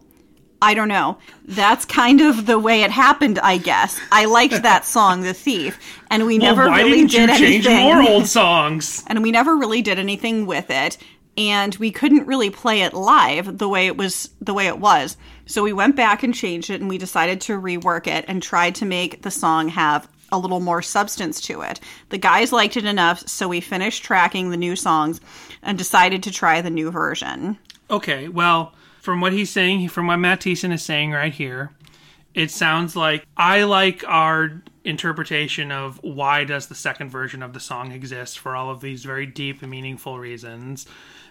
[0.61, 1.17] I don't know.
[1.43, 3.99] That's kind of the way it happened, I guess.
[4.09, 5.77] I liked that song, The Thief,
[6.09, 7.83] and we Well, never why really didn't you did change anything.
[7.83, 9.03] more old songs?
[9.07, 10.97] and we never really did anything with it
[11.37, 15.17] and we couldn't really play it live the way it was the way it was
[15.47, 18.75] so we went back and changed it and we decided to rework it and tried
[18.75, 21.79] to make the song have a little more substance to it.
[22.09, 25.21] The guys liked it enough, so we finished tracking the new songs
[25.63, 27.57] and decided to try the new version.
[27.89, 31.71] Okay, well, from what he's saying, from what Matt Thiessen is saying right here,
[32.33, 37.59] it sounds like I like our interpretation of why does the second version of the
[37.59, 40.85] song exist for all of these very deep and meaningful reasons.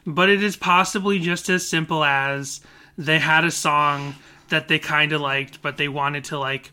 [0.06, 2.60] But it is possibly just as simple as
[2.96, 4.14] they had a song
[4.48, 6.72] that they kind of liked, but they wanted to like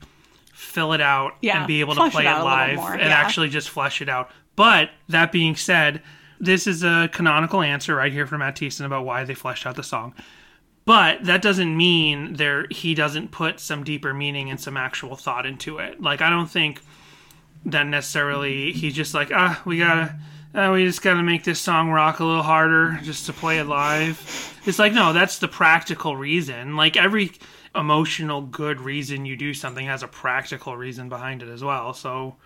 [0.53, 2.99] fill it out Yeah, and be able to play it it, out a little live
[2.99, 3.15] and yeah.
[3.15, 4.29] actually just flesh it out.
[4.55, 6.01] But that being said,
[6.39, 9.75] this is a canonical answer right here from Matt Thiessen about why they fleshed out
[9.75, 10.13] the song.
[10.85, 15.45] But that doesn't mean there he doesn't put some deeper meaning and some actual thought
[15.45, 16.01] into it.
[16.01, 16.81] Like I don't think
[17.65, 20.15] that necessarily he's just like ah we gotta
[20.55, 23.65] uh, we just gotta make this song rock a little harder just to play it
[23.65, 24.59] live.
[24.65, 26.75] It's like no, that's the practical reason.
[26.75, 27.33] Like every
[27.75, 31.93] emotional good reason you do something has a practical reason behind it as well.
[31.93, 32.37] So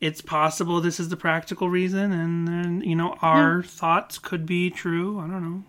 [0.00, 4.70] it's possible this is the practical reason, and then you know our thoughts could be
[4.70, 5.18] true.
[5.18, 5.62] I don't know.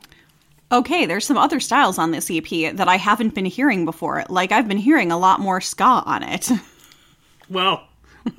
[0.74, 4.24] Okay, there's some other styles on this EP that I haven't been hearing before.
[4.30, 6.50] Like I've been hearing a lot more ska on it.
[7.50, 7.84] Well,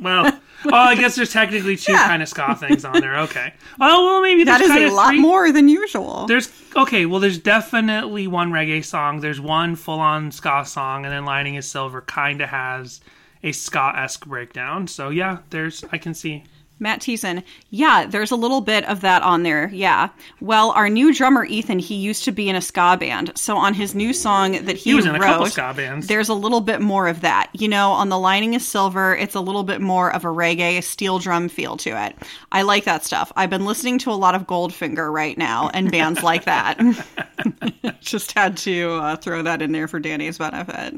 [0.01, 0.24] well.
[0.64, 2.07] oh, I guess there's technically two Yeah.
[2.07, 3.18] kind of ska things on there.
[3.20, 3.53] Okay.
[3.78, 5.20] Well, well, maybe there's that is a lot three.
[5.20, 6.26] more than usual.
[6.26, 7.05] There's okay.
[7.05, 9.20] Well, there's definitely one reggae song.
[9.20, 13.03] There's one full-on ska song, and then "Lining Is Silver" kind of has
[13.43, 14.86] a ska-esque breakdown.
[14.86, 16.45] So yeah, there's I can see.
[16.78, 17.45] Matt Thiessen.
[17.70, 19.70] Yeah, there's a little bit of that on there.
[19.72, 20.09] Yeah.
[20.40, 23.30] Well, our new drummer Ethan, he used to be in a ska band.
[23.38, 26.09] So on his new song that he, He was in a wrote, couple ska bands.
[26.09, 27.51] there's a little bit more of that.
[27.53, 30.82] You know, on the lining is silver, it's a little bit more of a reggae
[30.82, 32.16] steel drum feel to it.
[32.51, 33.30] I like that stuff.
[33.36, 36.80] I've been listening to a lot of Goldfinger right now and bands like that.
[38.01, 40.95] Just had to uh, throw that in there for Danny's benefit.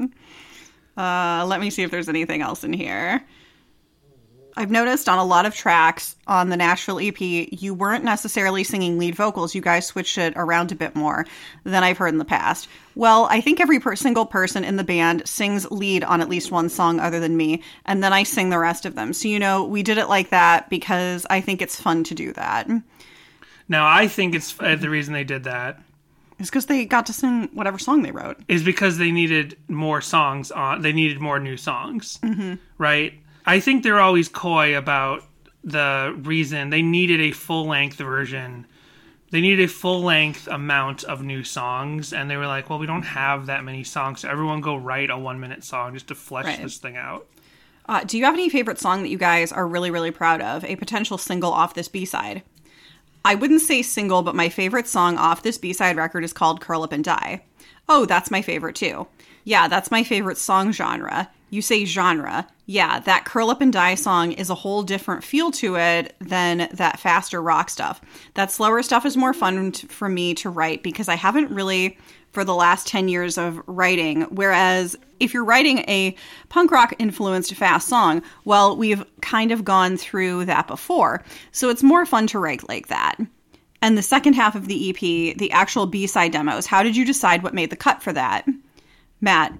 [0.97, 3.23] Uh, let me see if there's anything else in here.
[4.57, 8.97] I've noticed on a lot of tracks on the Nashville EP, you weren't necessarily singing
[8.97, 9.53] lead vocals.
[9.53, 11.25] You guys switched it around a bit more
[11.65, 12.69] than I've heard in the past.
[12.95, 16.51] Well, I think every per- single person in the band sings lead on at least
[16.51, 19.11] one song other than me, and then I sing the rest of them.
[19.11, 22.31] So, you know, we did it like that because I think it's fun to do
[22.33, 22.69] that.
[23.67, 25.81] Now, I think it's uh, the reason they did that
[26.39, 28.37] It's because they got to sing whatever song they wrote.
[28.47, 30.81] is because they needed more songs on.
[30.81, 32.55] They needed more new songs, mm-hmm.
[32.77, 33.13] right?
[33.45, 35.23] I think they're always coy about
[35.63, 38.67] the reason they needed a full length version.
[39.31, 42.85] They needed a full length amount of new songs, and they were like, "Well, we
[42.85, 46.15] don't have that many songs, so everyone go write a one minute song just to
[46.15, 46.61] flesh Right.
[46.61, 47.27] this thing out."
[47.87, 50.63] Uh, do you have any favorite song that you guys are really, really proud of?
[50.65, 52.43] A potential single off this B side?
[53.25, 56.61] I wouldn't say single, but my favorite song off this B side record is called
[56.61, 57.41] Curl Up and Die.
[57.89, 59.07] Oh, that's my favorite too.
[59.43, 61.31] Yeah, that's my favorite song genre.
[61.55, 62.45] You say genre.
[62.65, 66.67] Yeah, that Curl Up and Die song is a whole different feel to it than
[66.73, 68.01] that faster rock stuff.
[68.33, 71.97] That slower stuff is more fun t- for me to write because I haven't really
[72.33, 74.23] for the last 10 years of writing.
[74.23, 76.13] Whereas if you're writing a
[76.49, 81.23] punk rock influenced fast song, well, we've kind of gone through that before.
[81.53, 83.15] So it's more fun to write like that.
[83.81, 87.05] And the second half of the EP, the actual B side demos, how did you
[87.05, 88.45] decide what made the cut for that?
[89.21, 89.57] Matt,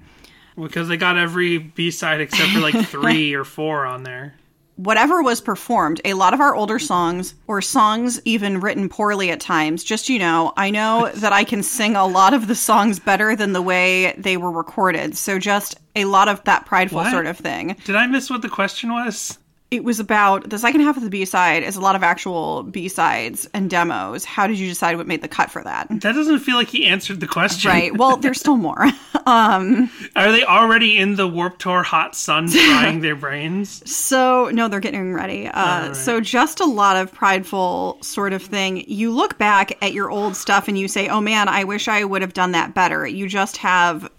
[0.58, 4.36] Because they got every B side except for like three or four on there.
[4.78, 9.39] whatever was performed, a lot of our older songs, or songs even written poorly at
[9.39, 12.99] times, just you know, I know that I can sing a lot of the songs
[12.99, 15.16] better than the way they were recorded.
[15.18, 17.12] So just a lot of that prideful What?
[17.12, 17.76] sort of thing.
[17.86, 19.38] Did I miss what the question was?
[19.72, 22.63] It was about the second half of the B side is a lot of actual
[22.63, 24.24] B sides and demos.
[24.24, 25.88] How did you decide what made the cut for that?
[25.89, 27.72] That doesn't feel like he answered the question.
[27.72, 27.95] Right.
[27.95, 28.86] Well, there's still more.
[29.26, 33.82] Are they already in the Warped Tour hot sun frying their brains?
[33.91, 35.47] So, no, they're getting ready.
[35.47, 35.95] Uh, right.
[35.95, 38.86] So, just a lot of prideful sort of thing.
[38.88, 42.03] You look back at your old stuff and you say, oh man, I wish I
[42.03, 43.07] would have done that better.
[43.07, 44.09] You just have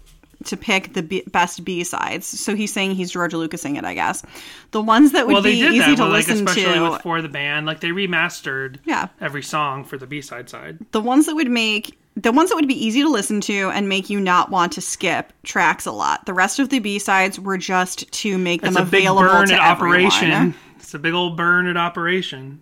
[0.47, 2.25] to pick the B- best B sides.
[2.27, 4.23] So, he's saying he's George Lucasing it, I guess.
[4.71, 6.89] The ones that would Well, be easy to like, listen especially to.
[6.91, 7.65] with For the Band.
[7.65, 9.07] Like, they remastered Yeah.
[9.21, 10.79] every song for the B side side.
[10.91, 13.87] the ones that would make the ones that would be easy to listen to and
[13.87, 16.25] make you not want to skip tracks a lot.
[16.25, 19.21] The rest of the B sides were just to make them It's a big available
[19.29, 20.31] burn to at operation.
[20.31, 20.55] everyone.
[20.79, 22.59] It's a big old burn at operation.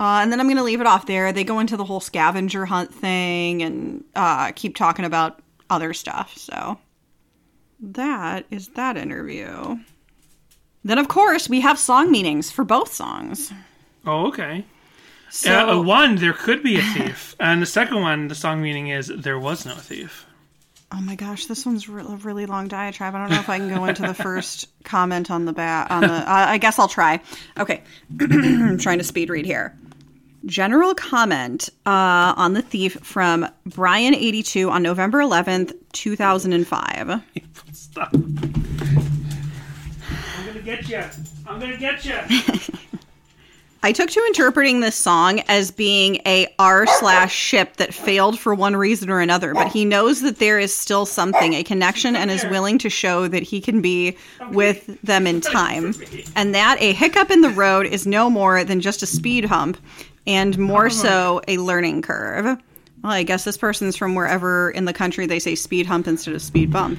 [0.00, 1.32] Uh, and then I'm going to leave it off there.
[1.32, 5.38] They go into the whole scavenger hunt thing and uh, keep talking about
[5.70, 6.36] other stuff.
[6.36, 6.76] So
[7.80, 9.78] that is that interview.
[10.84, 13.52] Then, of course, we have song meanings for both songs.
[14.04, 14.64] Oh, okay.
[15.30, 17.34] So, uh, one, there could be a thief.
[17.40, 20.26] and the second one, the song meaning is there was no thief.
[20.92, 23.14] Oh my gosh, this one's a really long diatribe.
[23.14, 25.90] I don't know if I can go into the first comment on the bat.
[25.90, 27.20] On the, uh, I guess I'll try.
[27.58, 27.82] Okay,
[28.20, 29.76] I'm trying to speed read here.
[30.46, 37.22] General comment uh, on the thief from Brian82 on November 11th, 2005.
[37.72, 38.14] Stop.
[38.14, 38.32] I'm
[40.46, 41.02] gonna get you.
[41.46, 42.14] I'm gonna get you.
[43.82, 48.52] I took to interpreting this song as being a R slash ship that failed for
[48.54, 52.30] one reason or another, but he knows that there is still something, a connection, and
[52.30, 54.16] is willing to show that he can be
[54.50, 55.94] with them in time.
[56.34, 59.78] And that a hiccup in the road is no more than just a speed hump,
[60.26, 60.90] and more oh.
[60.90, 62.44] so a learning curve.
[63.02, 66.34] Well, I guess this person's from wherever in the country they say speed hump instead
[66.34, 66.98] of speed bump.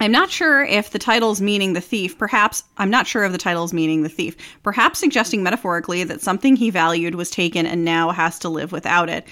[0.00, 2.18] I'm not sure if the title's meaning the thief.
[2.18, 4.36] Perhaps, I'm not sure if the title's meaning the thief.
[4.62, 9.08] Perhaps suggesting metaphorically that something he valued was taken and now has to live without
[9.08, 9.26] it.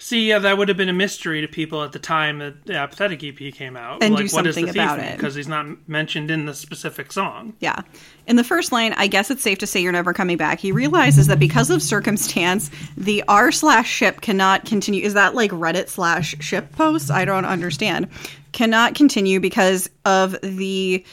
[0.00, 2.76] See, yeah, that would have been a mystery to people at the time that the
[2.76, 4.00] apathetic EP came out.
[4.00, 5.16] And do what is something the about it.
[5.16, 7.54] Because he's not mentioned in the specific song.
[7.58, 7.80] Yeah.
[8.28, 10.60] In the first line, I guess it's safe to say you're never coming back.
[10.60, 15.02] He realizes that because of circumstance, the R slash ship cannot continue.
[15.02, 17.10] Is that like Reddit slash ship posts?
[17.10, 18.08] I don't understand.
[18.52, 21.04] Cannot continue because of the.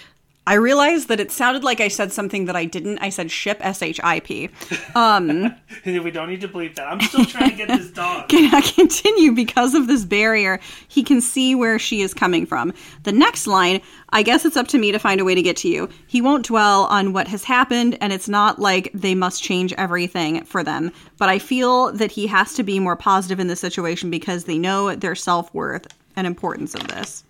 [0.47, 2.99] I realized that it sounded like I said something that I didn't.
[2.99, 4.49] I said ship S H I P.
[4.93, 6.87] Um, we don't need to believe that.
[6.87, 8.29] I'm still trying to get this dog.
[8.29, 10.59] cannot continue because of this barrier.
[10.87, 12.73] He can see where she is coming from.
[13.03, 15.57] The next line, I guess it's up to me to find a way to get
[15.57, 15.89] to you.
[16.05, 20.43] He won't dwell on what has happened, and it's not like they must change everything
[20.45, 20.91] for them.
[21.17, 24.59] But I feel that he has to be more positive in this situation because they
[24.59, 27.23] know their self worth and importance of this,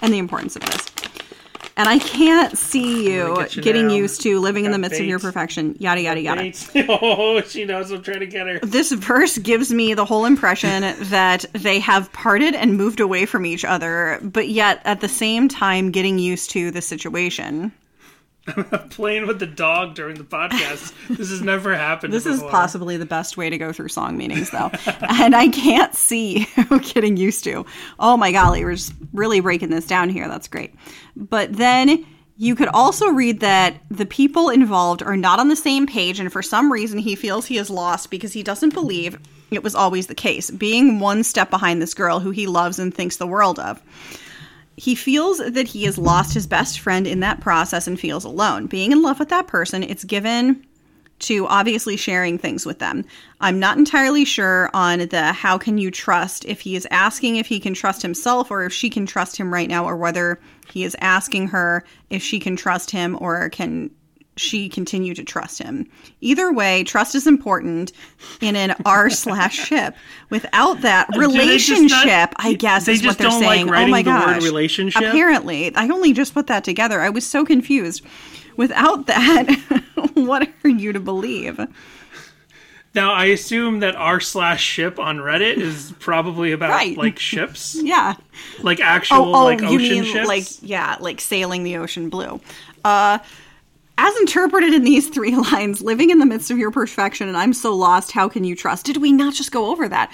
[0.00, 0.86] and the importance of this.
[1.76, 3.94] And I can't see you, get you getting now.
[3.94, 5.76] used to living in the midst of your perfection.
[5.78, 6.52] Yada yada yada.
[6.88, 8.58] Oh, she knows I'm trying to get her.
[8.60, 13.46] this verse gives me the whole impression that they have parted and moved away from
[13.46, 17.72] each other, but yet at the same time getting used to the situation.
[18.90, 20.94] Playing with the dog during the podcast.
[21.10, 22.12] This has never happened.
[22.12, 24.70] This is possibly the best way to go through song meanings, though.
[24.86, 26.46] and I can't see
[26.94, 27.66] getting used to.
[27.98, 30.28] Oh my golly, we're just really breaking this down here.
[30.28, 30.74] That's great.
[31.16, 35.86] But then you could also read that the people involved are not on the same
[35.86, 39.18] page, and for some reason he feels he is lost because he doesn't believe
[39.50, 42.94] it was always the case, being one step behind this girl who he loves and
[42.94, 43.82] thinks the world of.
[44.80, 48.66] He feels that he has lost his best friend in that process and feels alone.
[48.66, 50.64] Being in love with that person, it's given
[51.18, 53.04] to obviously sharing things with them.
[53.42, 57.46] I'm not entirely sure on the how can you trust if he is asking if
[57.46, 60.40] he can trust himself or if she can trust him right now or whether
[60.72, 63.90] he is asking her if she can trust him or can
[64.36, 65.86] she continue to trust him.
[66.20, 67.92] Either way, trust is important
[68.40, 69.94] in an R slash ship.
[70.30, 73.86] Without that just not- relationship, I guess they is just what they're don't like oh
[73.88, 74.42] my the word gosh!
[74.42, 75.02] relationship?
[75.02, 77.00] Apparently, I only just put that together.
[77.00, 78.02] I was so confused.
[78.56, 79.46] Without that,
[80.14, 81.58] what are you to believe?
[82.94, 86.96] Now I assume that r slash ship on Reddit is probably about Right.
[86.96, 88.14] like ships, Yeah.
[88.62, 90.26] like actual Oh, oh, like you ocean mean ships.
[90.28, 92.40] like yeah, like sailing the ocean blue.
[92.84, 93.18] Uh
[94.02, 97.52] as interpreted in these three lines, living in the midst of your perfection and I'm
[97.52, 98.86] so lost, how can you trust?
[98.86, 100.10] Did we not just go over that?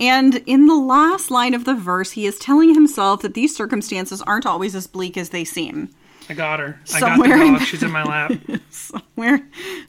[0.00, 4.22] And in the last line of the verse, he is telling himself that these circumstances
[4.22, 5.90] aren't always as bleak as they seem.
[6.28, 6.78] I got her.
[6.94, 7.60] I got Somewhere the dog.
[7.62, 8.32] She's in my lap.
[8.70, 9.40] somewhere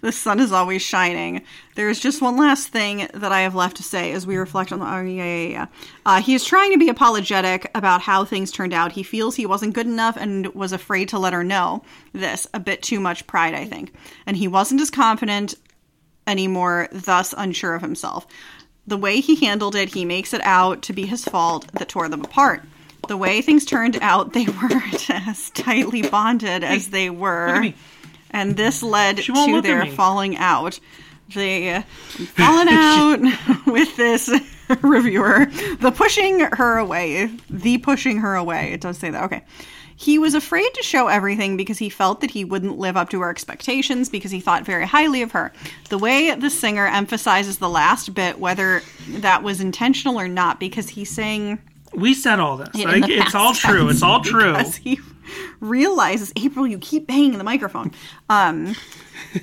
[0.01, 1.41] the sun is always shining.
[1.75, 4.79] There's just one last thing that I have left to say as we reflect on
[4.79, 4.85] the.
[4.85, 5.65] Oh, yeah, yeah, yeah.
[6.05, 8.93] Uh, he is trying to be apologetic about how things turned out.
[8.93, 11.83] He feels he wasn't good enough and was afraid to let her know
[12.13, 12.47] this.
[12.53, 13.93] A bit too much pride, I think.
[14.25, 15.55] And he wasn't as confident
[16.25, 18.25] anymore, thus unsure of himself.
[18.87, 22.07] The way he handled it, he makes it out to be his fault that tore
[22.07, 22.63] them apart.
[23.09, 27.73] The way things turned out, they weren't as tightly bonded as they were.
[28.29, 30.79] And this led to their falling out.
[31.33, 31.81] They uh,
[32.35, 33.19] fallen out
[33.65, 34.29] with this
[34.81, 35.47] reviewer.
[35.79, 37.31] The pushing her away.
[37.49, 38.73] The pushing her away.
[38.73, 39.23] It does say that.
[39.23, 39.41] Okay.
[39.95, 43.21] He was afraid to show everything because he felt that he wouldn't live up to
[43.21, 45.51] her expectations because he thought very highly of her.
[45.89, 50.89] The way the singer emphasizes the last bit, whether that was intentional or not, because
[50.89, 51.59] he's saying
[51.99, 52.73] We said all this.
[52.75, 53.89] Like, it's all true.
[53.89, 54.55] It's all true.
[54.81, 54.99] he
[55.59, 57.91] realizes April, you keep banging the microphone.
[58.29, 58.75] Um,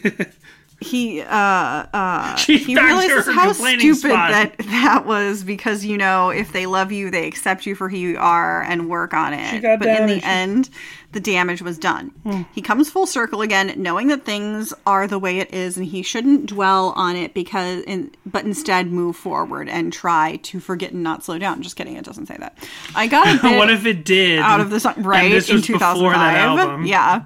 [0.80, 4.30] he uh uh he realizes how stupid spot.
[4.30, 7.96] that that was because you know if they love you they accept you for who
[7.96, 10.68] you are and work on it got but in the end
[11.12, 12.42] the damage was done Hmm.
[12.52, 16.02] he comes full circle again knowing that things are the way it is and he
[16.02, 21.02] shouldn't dwell on it because in, but instead move forward and try to forget and
[21.02, 22.58] not slow down just kidding it doesn't say that
[22.94, 24.40] i got a bit what if it did?
[24.40, 26.84] out of the song right in was before that 2005 album.
[26.84, 27.22] yeah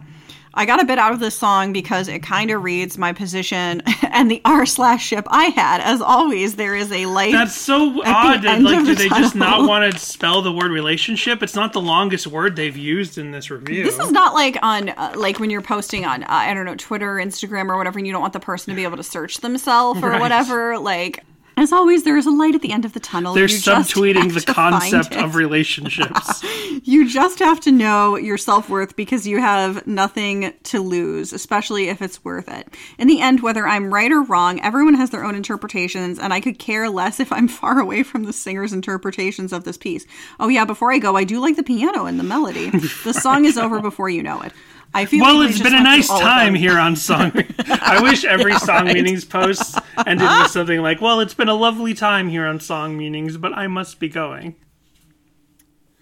[0.55, 3.83] i got a bit out of this song because it kind of reads my position
[4.11, 8.03] and the r slash ship i had as always there is a light That's so
[8.05, 8.43] odd.
[8.43, 11.43] That, like, do the they just not want to spell the word relationship?
[11.43, 13.85] It's not the longest word they've used in this review.
[13.85, 16.75] this is not like on uh, like when you're posting on uh, i don't know
[16.77, 19.03] twitter or instagram or whatever and you don't want the person to be able to
[19.03, 20.21] search themselves or Right.
[20.21, 21.25] whatever like
[21.61, 23.95] as always there is a light at the end of the tunnel They're You just
[23.95, 26.43] subtweeting the concept of relationships.
[26.83, 31.89] You just have to know your self worth because you have nothing to lose, especially
[31.89, 32.69] if it's worth it.
[32.99, 36.41] In the end, whether I'm right or wrong, everyone has their own interpretations, and I
[36.41, 40.07] could care less if I'm far away from the singer's interpretations of this piece.
[40.39, 42.71] Oh, yeah, before I go, I do like the piano and the melody.
[43.05, 44.53] the song is over before you know it.
[44.93, 47.33] I feel well, like it's been a nice through all of time here on Song.
[47.59, 48.95] I wish every Song right.
[48.95, 52.97] Meanings post ended with something like, "Well, it's been a lovely time here on Song
[52.97, 54.57] Meanings, but I must be going."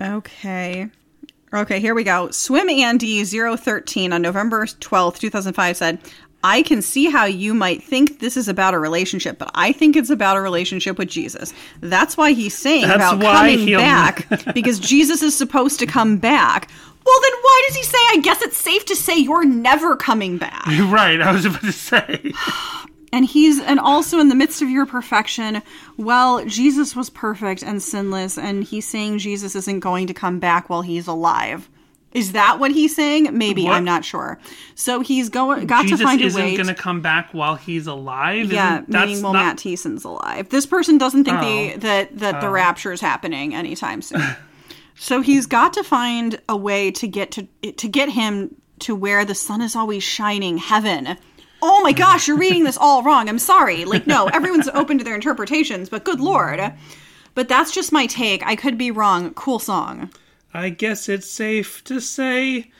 [0.00, 0.88] Okay.
[1.52, 2.30] Okay, here we go.
[2.30, 5.98] Swim Andy 013 on November 12th, 2005 said,
[6.44, 9.96] I can see how you might think this is about a relationship, but I think
[9.96, 11.52] it's about a relationship with Jesus.
[11.80, 16.18] That's why he's saying That's about coming he'll- back, because Jesus is supposed to come
[16.18, 16.70] back.
[17.08, 20.36] Well, then why does he say, I guess it's safe to say you're never coming
[20.38, 20.66] back?
[20.88, 22.32] Right, I was about to say.
[23.12, 25.62] and he's and also in the midst of your perfection
[25.96, 30.68] well jesus was perfect and sinless and he's saying jesus isn't going to come back
[30.68, 31.70] while he's alive
[32.12, 33.72] is that what he's saying maybe What?
[33.74, 34.38] i'm not sure
[34.74, 37.54] so he's going got Jesus to find a isn't way going to come back while
[37.54, 38.52] he's alive.
[38.52, 41.76] yeah Isn't- that's meaning well not- matt Thiessen's alive this person doesn't think the Oh.
[41.78, 42.50] that that the oh.
[42.50, 44.20] rapture is happening anytime soon
[44.98, 49.24] so he's got to find a way to get to to get him to where
[49.24, 51.16] the sun is always shining heaven.
[51.60, 53.28] Oh my gosh you're reading this all wrong.
[53.28, 53.84] I'm sorry.
[53.84, 56.60] Like no everyone's open to their interpretations but good lord.
[57.34, 58.44] But that's just my take.
[58.44, 59.32] I could be wrong.
[59.34, 60.10] Cool song.
[60.52, 62.72] I guess it's safe to say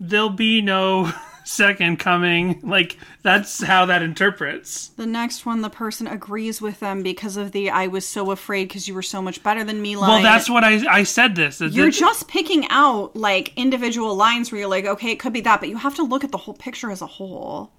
[0.00, 1.12] there'll be no
[1.48, 2.60] second coming.
[2.62, 4.88] Like that's how that interprets.
[4.88, 8.68] the next one the person agrees with them because of the i was so afraid
[8.68, 10.08] because you were so much better than me line.
[10.08, 11.34] Well, that's what I I said.
[11.36, 15.32] This is You're just picking out like individual lines where you're like, okay, it could
[15.32, 17.70] be that, but you have to look at the whole picture as a whole.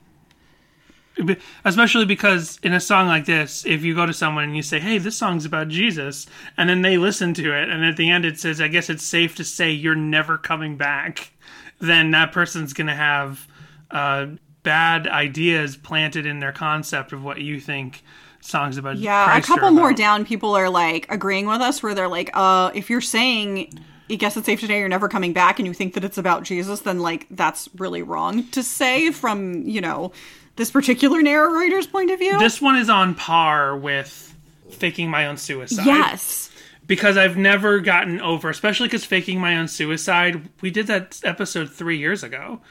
[1.65, 4.79] especially because in a song like this, if you go to someone and you say,
[4.79, 6.25] "Hey, this song's about Jesus,"
[6.57, 9.03] and then they listen to it, and at the end it says, "I guess it's
[9.03, 11.33] safe to say you're never coming back,"
[11.79, 13.47] then that person's gonna have
[13.91, 14.27] uh,
[14.63, 18.03] bad ideas planted in their concept of what you think
[18.41, 18.91] songs about.
[18.93, 19.05] Jesus.
[19.05, 22.29] Yeah, Christ a couple more down, people are like agreeing with us where they're like,
[22.33, 23.73] uh, if you're saying,
[24.09, 26.17] I guess it's safe to say you're never coming back and you think that it's
[26.17, 30.11] about Jesus, then like that's really wrong to say from, you know,
[30.55, 32.37] this particular narrator's point of view.
[32.39, 34.35] This one is on par with
[34.71, 35.85] faking my own suicide.
[35.85, 36.49] yes.
[36.85, 40.49] because I've never gotten over, especially because faking my own suicide.
[40.61, 42.61] We did that episode three years ago,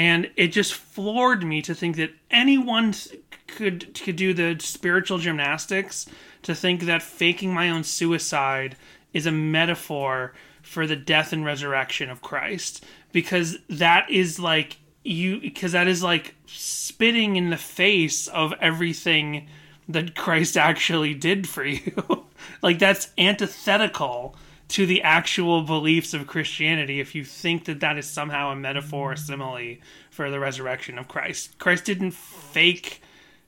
[0.00, 2.94] and it just floored me to think that anyone
[3.46, 6.06] could could do the spiritual gymnastics
[6.40, 8.76] to think that faking my own suicide
[9.12, 10.32] is a metaphor
[10.62, 12.82] for the death and resurrection of Christ,
[13.12, 19.48] because that is like you because that is like spitting in the face of everything
[19.86, 22.24] that Christ actually did for you.
[22.62, 24.34] like that's antithetical
[24.70, 29.12] to the actual beliefs of Christianity if you think that that is somehow a metaphor
[29.12, 29.76] or simile
[30.10, 31.58] for the resurrection of Christ.
[31.58, 33.02] Christ didn't fake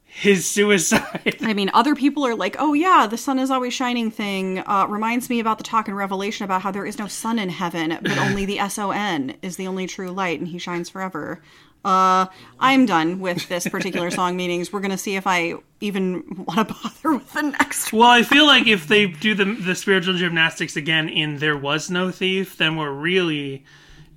[0.04, 1.36] his suicide.
[1.40, 4.86] I mean, other people are like, oh, yeah, the sun is always shining thing uh,
[4.86, 7.98] reminds me about the talk in Revelation about how there is no sun in heaven,
[8.02, 11.40] but only the S O N is the only true light and he shines forever.
[11.84, 12.26] Uh,
[12.60, 14.72] I'm done with this particular song meetings.
[14.72, 18.00] We're going to see if I even want to bother with the next one.
[18.00, 21.90] well, I feel like if they do the the spiritual gymnastics again in There Was
[21.90, 23.64] No Thief, then we're really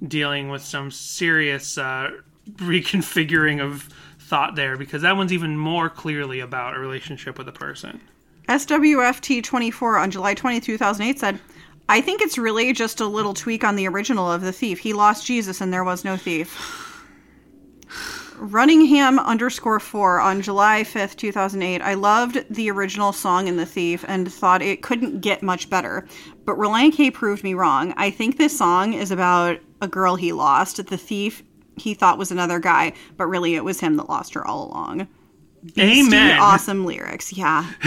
[0.06, 2.12] dealing with some serious uh,
[2.58, 3.90] reconfiguring of
[4.20, 8.02] thought there because that one's even more clearly about a relationship with a person.
[8.50, 11.40] SWFT24 on July 20, 2008 said,
[11.90, 14.80] I think it's really just a little tweak on the original of The Thief.
[14.80, 16.85] He lost Jesus and there was no thief.
[18.38, 21.82] Runningham underscore four on July 5th, 2008.
[21.82, 26.08] I loved the original song in The Thief and thought it couldn't get much better.
[26.46, 27.94] But Relient K proved me wrong.
[27.98, 30.86] I think this song is about a girl he lost.
[30.86, 31.44] The thief
[31.78, 35.08] he thought was another guy, but really it was him that lost her all along.
[35.64, 36.40] Beastie Amen.
[36.40, 37.34] awesome lyrics.
[37.34, 37.70] Yeah.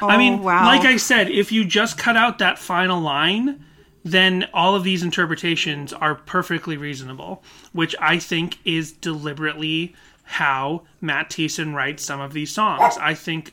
[0.00, 0.64] oh, I mean, wow.
[0.66, 3.64] like I said, if you just cut out that final line,
[4.04, 7.42] then all of these interpretations are perfectly reasonable,
[7.72, 12.96] which I think is deliberately how Matt Thiessen writes some of these songs.
[13.00, 13.52] I think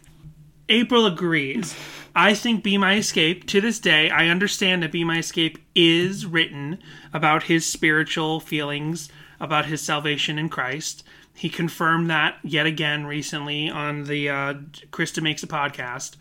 [0.69, 1.75] April agrees.
[2.15, 6.25] I think Be My Escape, to this day, I understand that Be My Escape is
[6.25, 6.79] written
[7.13, 9.09] about his spiritual feelings,
[9.39, 11.03] about his salvation in Christ.
[11.33, 14.53] He confirmed that yet again recently on the uh,
[14.91, 16.17] Krista Makes a Podcast.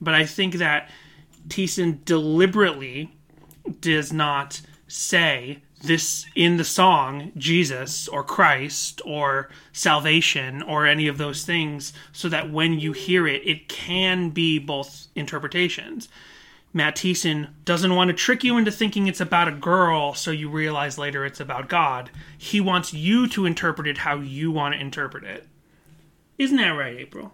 [0.00, 0.90] But I think that
[1.48, 3.16] Thiessen deliberately
[3.80, 11.18] does not say this in the song Jesus or Christ or salvation or any of
[11.18, 16.08] those things so that when you hear it, it can be both interpretations.
[16.72, 17.02] Matt
[17.64, 21.24] doesn't want to trick you into thinking it's about a girl so you realize later
[21.24, 22.10] it's about God.
[22.36, 25.46] He wants you to interpret it how you want to interpret it.
[26.36, 27.32] Isn't that right, April?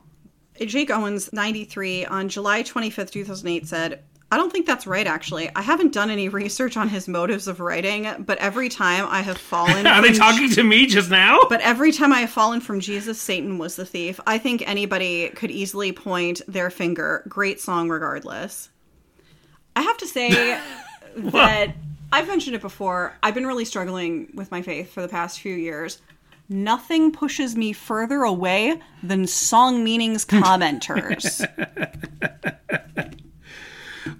[0.60, 5.50] Jake Owens, 93, on July 25th, 2008, said, I don't think that's right, actually.
[5.54, 9.36] I haven't done any research on his motives of writing, but every time I have
[9.36, 9.86] fallen.
[9.86, 11.38] Are they talking to me just now?
[11.50, 14.18] But every time I have fallen from Jesus, Satan was the thief.
[14.26, 17.22] I think anybody could easily point their finger.
[17.28, 18.70] Great song, regardless.
[19.76, 20.30] I have to say
[21.16, 21.76] that
[22.10, 23.14] I've mentioned it before.
[23.22, 26.00] I've been really struggling with my faith for the past few years.
[26.48, 31.46] Nothing pushes me further away than song meanings commenters.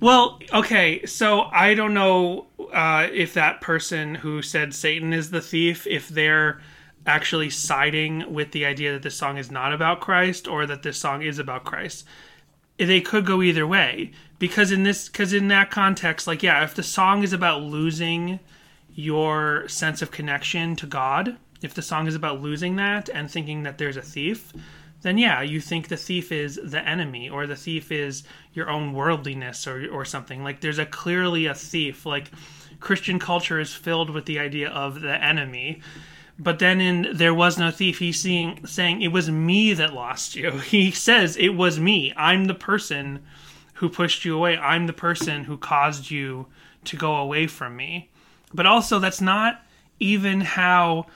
[0.00, 5.40] Well, okay, so I don't know uh, if that person who said Satan is the
[5.40, 6.60] thief, if they're
[7.06, 10.98] actually siding with the idea that this song is not about Christ or that this
[10.98, 12.06] song is about Christ.
[12.78, 16.74] They could go either way because in this because in that context, like yeah, if
[16.74, 18.40] the song is about losing
[18.94, 23.62] your sense of connection to God, if the song is about losing that and thinking
[23.62, 24.52] that there's a thief,
[25.02, 28.22] then yeah, you think the thief is the enemy or the thief is
[28.54, 30.42] your own worldliness or or something.
[30.42, 32.06] Like there's a clearly a thief.
[32.06, 32.30] Like
[32.80, 35.80] Christian culture is filled with the idea of the enemy.
[36.38, 40.34] But then in There Was No Thief, he's seeing, saying, It was me that lost
[40.34, 40.50] you.
[40.58, 42.12] He says, It was me.
[42.16, 43.22] I'm the person
[43.74, 44.56] who pushed you away.
[44.56, 46.46] I'm the person who caused you
[46.84, 48.10] to go away from me.
[48.52, 49.62] But also, that's not
[50.00, 51.06] even how,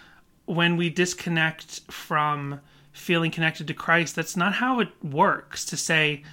[0.45, 2.61] when we disconnect from
[2.97, 6.25] feeling connected to Christ, that's not how it works to say,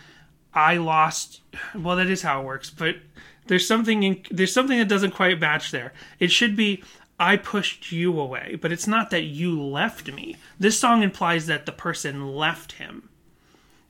[0.53, 1.41] I lost.
[1.75, 2.97] Well, that is how it works, but
[3.47, 5.93] there's something in, there's something that doesn't quite match there.
[6.19, 6.83] It should be
[7.19, 10.35] I pushed you away, but it's not that you left me.
[10.59, 13.09] This song implies that the person left him.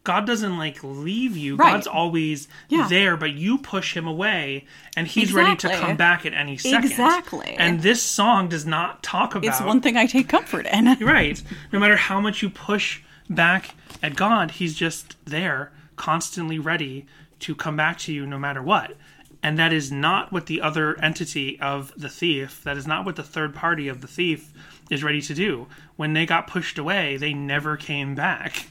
[0.04, 1.56] God doesn't like leave you.
[1.56, 1.72] Right.
[1.74, 2.88] God's always Yeah.
[2.90, 4.66] there, but you push him away
[4.98, 6.92] and he's ready to come back at any second.
[6.92, 7.56] Exactly.
[7.58, 10.98] And this song does not talk about it's one thing I take comfort in.
[11.00, 11.42] Right.
[11.72, 17.06] No matter how much you push back at God, He's just there, constantly ready
[17.40, 18.98] to come back to you no matter what.
[19.42, 23.16] And that is not what the other entity of the thief, that is not what
[23.18, 24.52] the third party of the thief
[24.90, 25.68] is ready to do.
[25.96, 28.68] When they got pushed away, they never came back.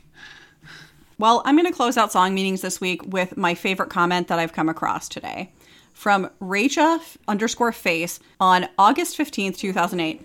[1.23, 4.40] Well, I'm going to close out song meanings this week with my favorite comment that
[4.40, 5.53] I've come across today
[5.93, 10.20] from Rachel underscore face on August 15th, 2008.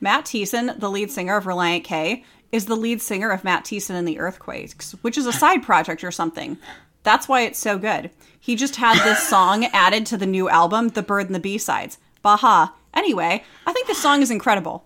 [0.00, 3.94] Matt Thiessen, the lead singer of Relient K, is the lead singer of Matt Thiessen
[3.94, 6.58] and the Earthquakes, which is a side project or something.
[7.04, 8.10] That's why it's so good.
[8.40, 11.98] He just had this song added to the new album, The Bird and the B-Sides.
[12.20, 12.74] Baha.
[12.94, 14.84] Anyway, I think this song is incredible.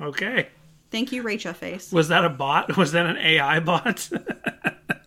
[0.00, 0.48] Okay.
[0.90, 1.92] Thank you, Rachel Face.
[1.92, 2.76] Was that a bot?
[2.76, 4.08] Was that an AI bot?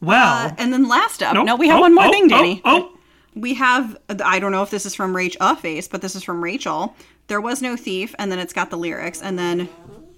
[0.00, 0.48] well.
[0.48, 1.46] Uh, and then last up, nope.
[1.46, 2.60] no, we have Oh, one more oh, thing, Danny.
[2.64, 2.98] Oh, oh.
[3.34, 6.42] we have i don't know if this is from Rachel face but this is from
[6.42, 6.96] rachel
[7.28, 9.68] there was no thief and then it's got the lyrics and then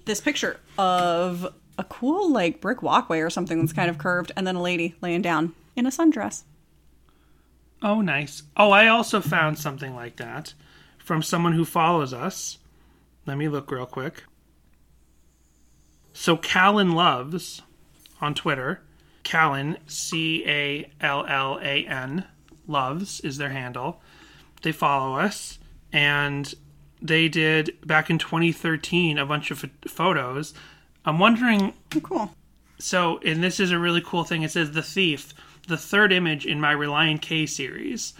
[0.05, 1.47] this picture of
[1.77, 4.95] a cool like brick walkway or something that's kind of curved and then a lady
[5.01, 6.43] laying down in a sundress
[7.85, 8.43] Oh, nice.
[8.55, 10.53] Oh, I also found something like that
[10.99, 12.57] from someone who follows us.
[13.25, 14.23] Let me look real quick.
[16.13, 17.61] So, Callan Loves
[18.21, 18.81] on Twitter.
[19.23, 22.25] Callan, C A L L A N,
[22.67, 24.01] Loves is their handle.
[24.61, 25.59] They follow us,
[25.91, 26.53] and
[27.01, 30.53] they did back in 2013 a bunch of ph- photos.
[31.05, 32.35] I'm wondering oh, cool
[32.83, 34.43] so, and this is a really cool thing.
[34.43, 35.33] It says The Thief,
[35.69, 38.13] the third image in my Relient K series.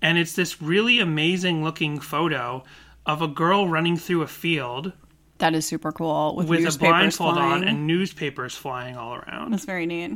[0.00, 2.64] And it's this really amazing looking photo
[3.08, 4.92] of a girl running through a field
[5.38, 7.62] that is super cool with, with a blindfold flying.
[7.62, 9.52] on and newspapers flying all around.
[9.52, 10.12] that's very neat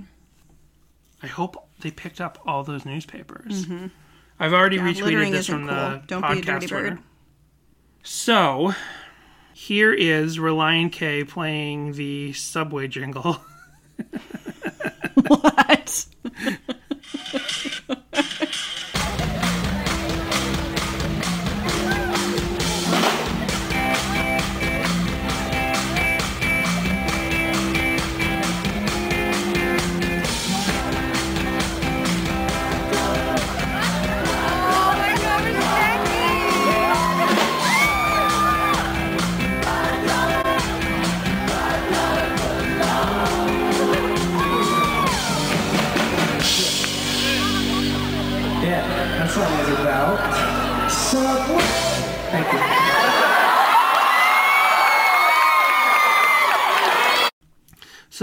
[1.23, 3.67] I hope they picked up all those newspapers.
[3.67, 3.87] Mm-hmm.
[4.41, 6.03] I've already retweeted littering this from the.
[6.09, 6.91] Don't be a podcast dirty Twitter.
[6.91, 6.99] bird.
[8.03, 8.75] So,
[9.55, 13.41] here is Relient K playing the subway jingle.
[15.29, 16.07] What?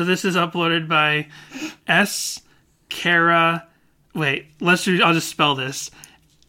[0.10, 1.28] This is uploaded by
[1.88, 2.42] S.
[2.90, 3.68] Cara.
[4.16, 4.84] Wait, let's.
[4.84, 5.92] Do, I'll just spell this.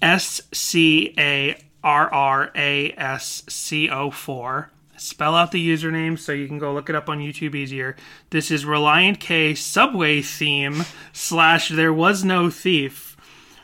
[0.01, 4.71] S C A R R A S C O 4.
[4.97, 7.97] Spell out the username so you can go look it up on YouTube easier.
[8.31, 13.15] This is Relient K Subway theme slash There Was No Thief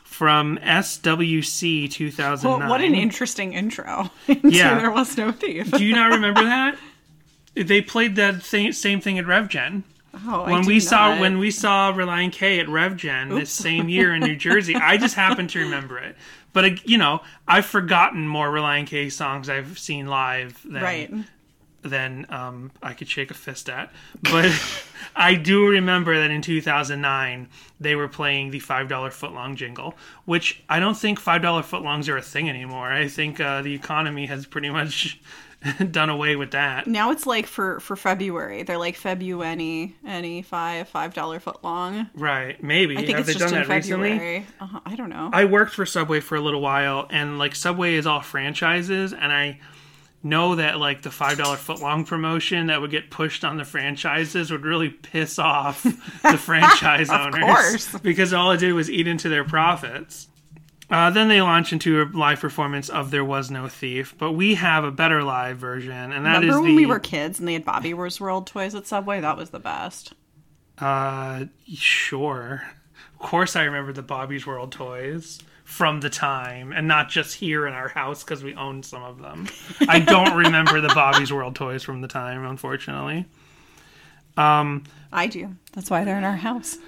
[0.04, 2.60] from SWC 2009.
[2.60, 4.10] Well, what an interesting intro.
[4.26, 4.78] into Yeah.
[4.78, 5.70] There was no thief.
[5.70, 6.76] Do you not remember that?
[7.56, 9.82] They played that thing, same thing at RevGen.
[10.26, 11.20] Oh, when we saw not.
[11.20, 15.14] when we saw Relient K at RevGen this same year in New Jersey, I just
[15.24, 16.16] happened to remember it.
[16.52, 21.12] But uh, you know, I've forgotten more Relient K songs I've seen live than Right.
[21.82, 23.92] than um, I could shake a fist at.
[24.22, 24.50] But
[25.16, 30.62] I do remember that in 2009 they were playing the five dollar footlong jingle, which
[30.68, 32.90] I don't think five dollar footlongs are a thing anymore.
[32.90, 35.20] I think uh, the economy has pretty much
[35.90, 36.86] done away with that.
[36.86, 42.08] Now it's like for for February, they're like February any five five dollar foot long.
[42.14, 42.62] Right?
[42.62, 44.10] Maybe I think have it's they just done in that recently?
[44.10, 44.46] February.
[44.60, 45.30] Uh, I don't know.
[45.32, 49.32] I worked for Subway for a little while, and like Subway is all franchises, and
[49.32, 49.60] I
[50.22, 53.64] know that like the five dollar foot long promotion that would get pushed on the
[53.64, 55.82] franchises would really piss off
[56.22, 57.98] the franchise owners, course.
[58.02, 60.28] because all it did was eat into their profits.
[60.88, 64.54] Uh, then they launch into a live performance of "There Was No Thief," but we
[64.54, 67.48] have a better live version, and that is Remember when the we were kids and
[67.48, 69.20] they had Bobby Wars World toys at Subway?
[69.20, 70.12] That was the best.
[70.78, 72.62] Uh, sure.
[73.14, 77.66] Of course, I remember the Bobby's World toys from the time, and not just here
[77.66, 79.48] in our house because we owned some of them.
[79.88, 83.26] I don't remember the Bobby's World toys from the time, unfortunately.
[84.36, 85.56] Um, I do.
[85.72, 86.78] That's why they're in our house.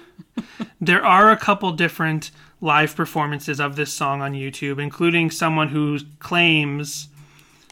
[0.79, 5.99] There are a couple different live performances of this song on YouTube, including someone who
[6.19, 7.07] claims.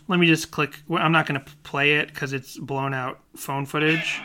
[0.08, 0.82] Let me just click.
[0.90, 4.22] I'm not going to play it because it's blown out phone footage.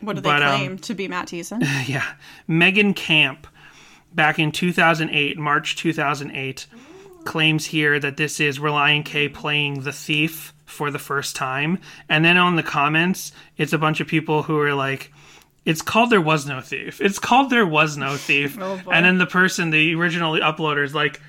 [0.00, 1.60] What do they But, um, claim to be Matt Thiessen?
[1.88, 2.14] yeah,
[2.48, 3.46] Megan Camp,
[4.14, 6.66] back in 2008, March 2008,
[7.24, 11.78] claims here that this is Relient K playing The Thief for the first time.
[12.08, 15.12] And then on the comments, it's a bunch of people who are like,
[15.70, 17.00] it's called There Was No Thief.
[17.00, 18.58] It's called There Was No Thief.
[18.70, 21.20] Oh, and then the person, the original uploader, is like,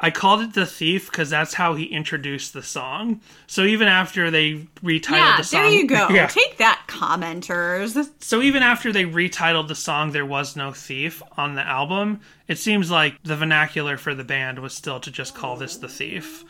[0.00, 3.20] I called it The Thief because that's how he introduced the song.
[3.48, 5.62] So even after they retitled yeah, the song.
[5.62, 6.08] there you go.
[6.10, 6.28] Yeah.
[6.28, 8.08] Take that, commenters.
[8.20, 12.58] So even after they retitled the song "There Was No Thief" on the album, it
[12.58, 16.44] seems like the vernacular for the band was still to just call this "The Thief."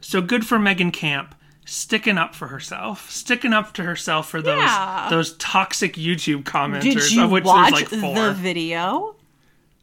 [0.00, 1.34] So good for Megan Camp,
[1.64, 5.06] sticking up for herself, sticking up to herself for those Yeah.
[5.10, 8.14] those toxic YouTube commenters, Did you of which watch there's like four.
[8.14, 9.16] the video?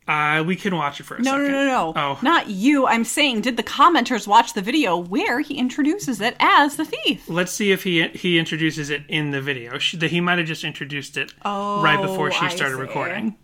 [0.08, 1.52] uh, we can watch it for a No, no, second.
[1.53, 1.94] no, no.
[1.95, 2.86] Oh, Not you.
[2.86, 7.24] I'm saying, did the commenters watch the video where he introduces it as the thief?
[7.30, 9.78] let's see if he he introduces it in the video.
[9.78, 12.82] She, he might have just introduced it right before she started see.
[12.82, 13.36] recording.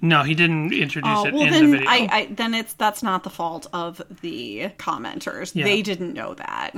[0.00, 1.88] No, he didn't introduce Oh it well, in the then video.
[1.88, 5.54] I, I then it's that's not the fault of the commenters.
[5.54, 5.64] Yeah.
[5.64, 6.72] They didn't know that.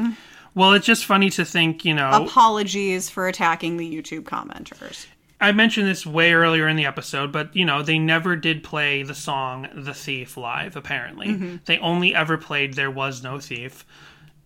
[0.55, 5.07] Well, it's just funny to think, you know, Apologies for attacking the YouTube commenters.
[5.40, 9.03] I mentioned this way earlier in the episode, but you know, they never did play
[9.03, 11.28] the song The Thief live, apparently.
[11.28, 11.57] Mm-hmm.
[11.65, 13.85] They only ever played There Was No Thief.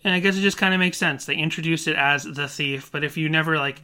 [0.05, 1.25] And I guess it just kind of makes sense.
[1.25, 3.81] They introduced it as The Thief, but if you never like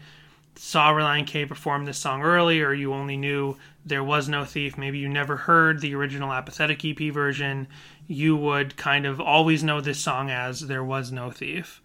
[0.58, 3.56] saw Relient K perform this song early or you only knew
[3.86, 7.68] There Was No Thief, maybe you never heard the original Apathetic EP version,
[8.08, 11.80] you would kind of always know this song as There Was No Thief.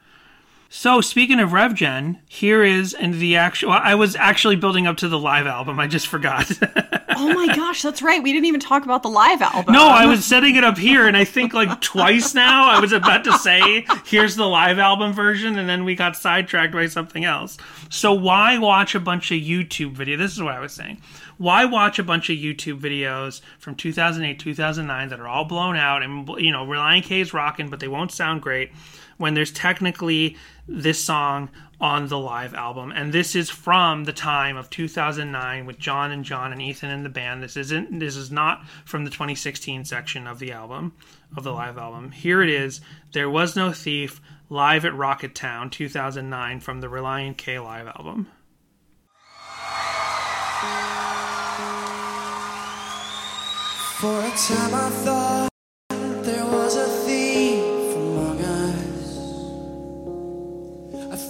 [0.76, 3.74] So speaking of RevGen, here is and the actual.
[3.74, 5.80] I was actually building up to the live album.
[5.80, 6.52] I just forgot.
[7.16, 8.22] Oh my gosh, that's right.
[8.22, 9.72] We didn't even talk about the live album.
[9.72, 12.68] no, I was setting it up here, and I think like twice now.
[12.70, 16.74] I was about to say, "Here's the live album version," and then we got sidetracked
[16.74, 17.58] by something else.
[17.90, 20.18] So why watch a bunch of YouTube video?
[20.18, 21.02] This is what I was saying.
[21.38, 26.02] why watch a bunch of YouTube videos from 2008, 2009 that are all blown out
[26.02, 28.72] and you know Relient K is rocking, but they won't sound great
[29.24, 30.36] when there's technically
[30.68, 35.80] this song on the live album, and this is from the time of 2009 with
[35.80, 37.42] John and John and Ethan in the band.
[37.42, 38.00] This isn't.
[38.00, 40.92] This is not from the 2016 section of the album,
[41.38, 42.12] of the live album.
[42.12, 42.82] Here it is.
[43.14, 44.20] There was no thief
[44.50, 48.28] live at Rocketown 2009 from the Relient K live album.
[54.02, 55.50] For a time I thought
[56.26, 56.53] there was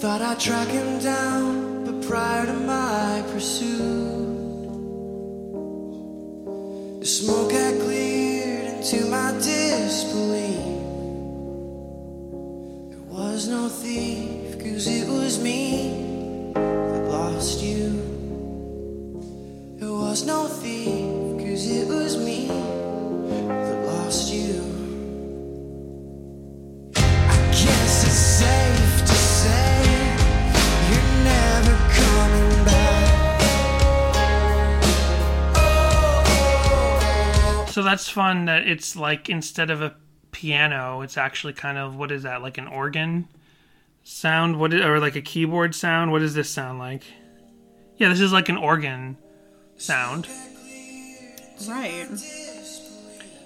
[0.03, 4.67] thought I'd track him down, but prior to my pursuit,
[6.99, 10.59] the smoke had cleared into my disbelief.
[12.91, 17.87] There was no thief, cause it was me that lost you.
[19.79, 24.59] There was no thief, cause it was me that lost you.
[26.97, 28.82] I guess it's safe
[37.83, 39.93] So that's fun that it's like instead of a
[40.31, 43.27] piano, it's actually kind of what is that like an organ
[44.05, 44.57] sound?
[44.57, 46.13] What is, or like a keyboard sound?
[46.13, 47.03] What does this sound like?
[47.97, 49.17] Yeah, this is like an organ
[49.75, 50.29] sound.
[51.67, 52.07] Right.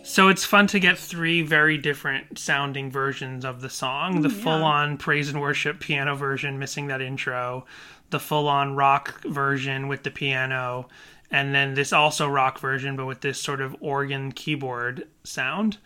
[0.04, 4.20] So it's fun to get three very different sounding versions of the song.
[4.20, 7.66] Mm, the full on praise and worship piano version, missing that intro,
[8.12, 10.90] the full on rock version with the piano,
[11.30, 15.78] and then this also rock version, but with this sort of organ keyboard sound.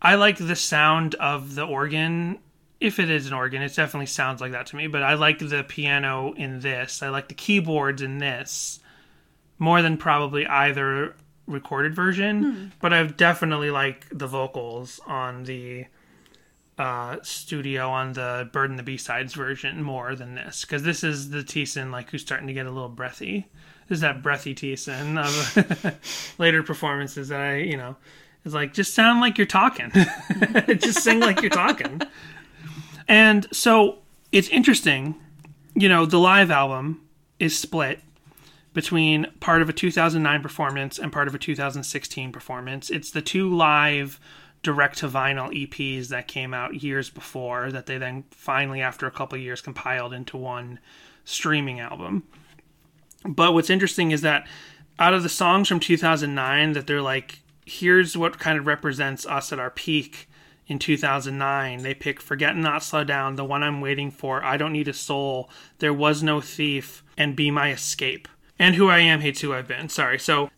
[0.00, 2.38] I like the sound of the organ.
[2.80, 5.38] If it is an organ, it definitely sounds like that to me, but I like
[5.38, 7.02] the piano in this.
[7.02, 8.80] I like the keyboards in this
[9.58, 11.14] more than probably either
[11.46, 15.86] recorded version, but I've definitely like the vocals on the
[16.78, 21.04] uh, studio on the Bird and the B sides version more than this because this
[21.04, 23.46] is the Thiessen like who's starting to get a little breathy.
[23.92, 25.98] This is that breathy Thiessen of
[26.38, 27.94] later performances that I you know
[28.42, 29.92] is like just sound like you're talking,
[30.78, 32.00] just sing like you're talking,
[33.06, 33.98] and so
[34.32, 35.16] it's interesting.
[35.74, 37.02] You know, the live album
[37.38, 38.00] is split
[38.72, 42.88] between part of a 2009 performance and part of a 2016 performance.
[42.88, 44.18] It's the two live
[44.62, 49.10] direct to vinyl EPs that came out years before that they then finally after a
[49.10, 50.78] couple years compiled into one
[51.26, 52.22] streaming album.
[53.24, 54.46] But what's interesting is that
[54.98, 59.52] out of the songs from 2009 that they're like here's what kind of represents us
[59.52, 60.28] at our peak
[60.66, 64.72] in 2009 they pick forget not slow down the one i'm waiting for i don't
[64.72, 68.26] need a soul there was no thief and be my escape
[68.62, 69.88] and who I am hates who I've been.
[69.88, 70.18] Sorry.
[70.18, 70.50] So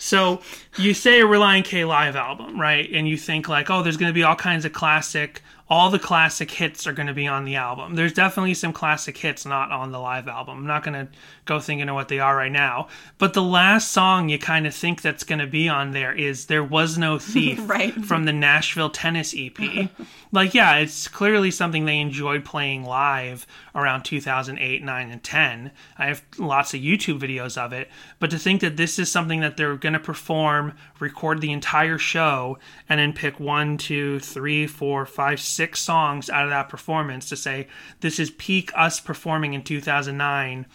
[0.00, 0.40] so
[0.76, 2.88] you say a Relient K live album, right?
[2.92, 5.98] And you think like, oh, there's going to be all kinds of classic, all the
[5.98, 7.96] classic hits are going to be on the album.
[7.96, 10.58] There's definitely some classic hits not on the live album.
[10.58, 11.12] I'm not going to
[11.48, 12.86] go thinking of what they are right now.
[13.18, 16.46] But the last song you kind of think that's going to be on there is
[16.46, 17.92] "There Was No Thief" Right.
[18.04, 19.90] from the Nashville Tennis EP.
[20.30, 25.70] like, yeah, it's clearly something they enjoyed playing live around 2008, 9, and 10.
[25.96, 27.88] I have lots of YouTube videos of it.
[28.18, 31.98] But to think that this is something that they're going to perform, record the entire
[31.98, 32.58] show,
[32.88, 37.36] and then pick one, two, three, four, five, six songs out of that performance to
[37.36, 37.68] say,
[38.00, 40.66] this is peak us performing in 2009,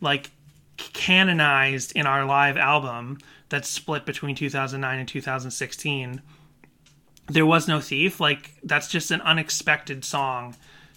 [0.00, 0.30] like
[0.76, 3.18] canonized in our live album
[3.48, 6.20] that's split between 2009 and 2016
[7.28, 10.54] there was no thief like that's just an unexpected song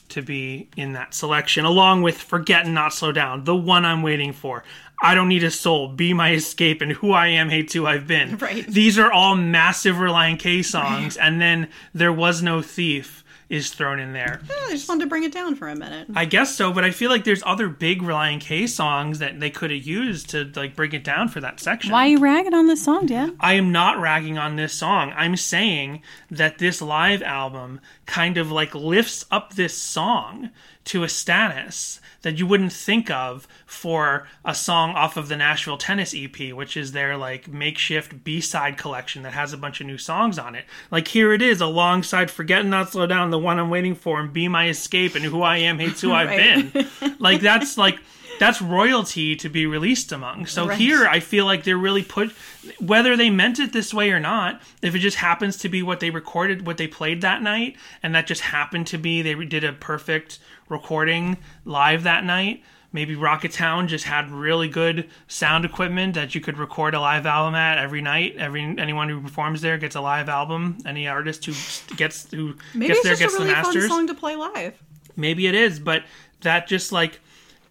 [0.09, 4.01] to be in that selection along with forget and not slow down the one i'm
[4.01, 4.63] waiting for
[5.01, 8.07] i don't need a soul be my escape and who i am hates who i've
[8.07, 8.65] been Right.
[8.67, 13.99] these are all massive relient k songs and then there was no thief is thrown
[13.99, 14.39] in there
[14.69, 16.09] I just wanted to bring it down for a minute.
[16.15, 19.49] I guess so, but I feel like there's other big Relient K songs that they
[19.49, 21.91] could have used to like bring it down for that section.
[21.91, 23.35] Why are you ragging on this song, Dan?
[23.39, 25.11] I am not ragging on this song.
[25.15, 30.49] I'm saying that this live album kind of like lifts up this song
[30.85, 35.77] to a status that you wouldn't think of for a song off of the Nashville
[35.77, 39.99] Tennis EP, which is their like makeshift B-side collection that has a bunch of new
[39.99, 40.65] songs on it.
[40.89, 44.19] Like here it is alongside Forget and Not Slow Down, the one I'm waiting for,
[44.19, 46.73] and Be My Escape and Who I Am Hates Who I've Right.
[46.73, 47.15] Been.
[47.19, 47.99] Like that's like
[48.39, 50.45] that's royalty to be released among.
[50.47, 50.77] So Right.
[50.77, 52.31] here I feel like they're really put
[52.79, 55.99] whether they meant it this way or not, if it just happens to be what
[55.99, 59.63] they recorded, what they played that night, and that just happened to be they did
[59.63, 66.33] a perfect recording live that night, Maybe Rocketown just had really good sound equipment that
[66.33, 68.35] you could record a live album at every night.
[68.37, 70.79] Every anyone who performs there gets a live album.
[70.85, 71.53] Any artist who
[71.95, 73.09] gets who Maybe gets the masters.
[73.09, 74.73] Maybe it's just a really fun song to play live.
[75.15, 76.03] Maybe it is, but
[76.41, 77.19] that just like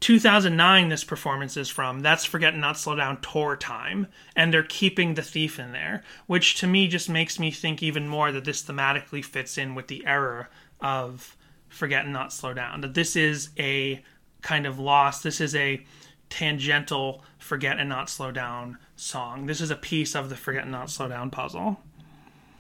[0.01, 2.01] 2009 this performance is from.
[2.01, 4.07] That's Forget Not Slow Down tour time.
[4.37, 8.09] And they're keeping the thief in there, which to me just makes me think even
[8.09, 10.49] more that this thematically fits in with the error
[10.81, 11.37] of
[11.69, 12.81] Forget and Not Slow Down.
[12.81, 14.03] That this is a
[14.41, 15.85] kind of loss this is a
[16.31, 19.47] tangential Forget and Not Slow Down song.
[19.47, 21.81] This is a piece of the Forget and Not Slow Down puzzle.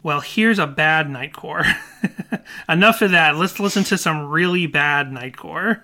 [0.03, 1.67] Well, here's a bad Nightcore.
[2.69, 3.37] Enough of that.
[3.37, 5.83] Let's listen to some really bad Nightcore.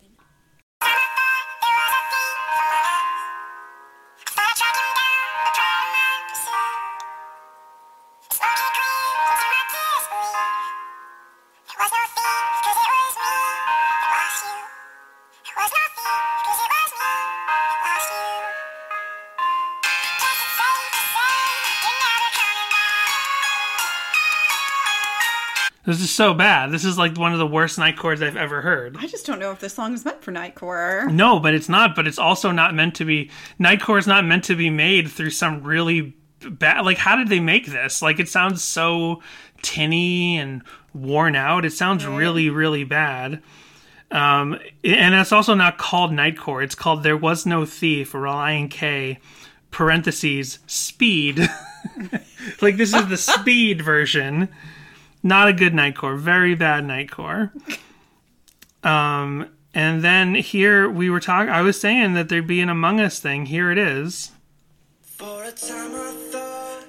[25.87, 26.71] This is so bad.
[26.71, 28.97] This is like one of the worst Nightcores I've ever heard.
[28.99, 31.13] I just don't know if this song is meant for Nightcore.
[31.13, 31.95] No, but it's not.
[31.95, 33.31] But it's also not meant to be.
[33.61, 36.17] Nightcore is not meant to be made through some really
[36.51, 36.87] bad.
[36.87, 38.01] Like, how did they make this?
[38.01, 39.23] Like, it sounds so
[39.61, 40.63] tinny and
[40.95, 41.67] worn out.
[41.67, 43.43] It sounds really, really bad.
[44.11, 46.63] Um, and it's also not called Nightcore.
[46.65, 49.19] It's called There Was No Thief, or Relient K,
[49.71, 51.41] parentheses, Speed.
[52.63, 54.49] like, this is the Speed version.
[55.25, 56.19] Not a good Nightcore.
[56.19, 57.51] Very bad Nightcore.
[58.87, 61.49] Um, and then here we were talking.
[61.51, 63.47] I was saying that there'd be an Among Us thing.
[63.47, 64.33] Here it is.
[65.01, 66.81] For a time I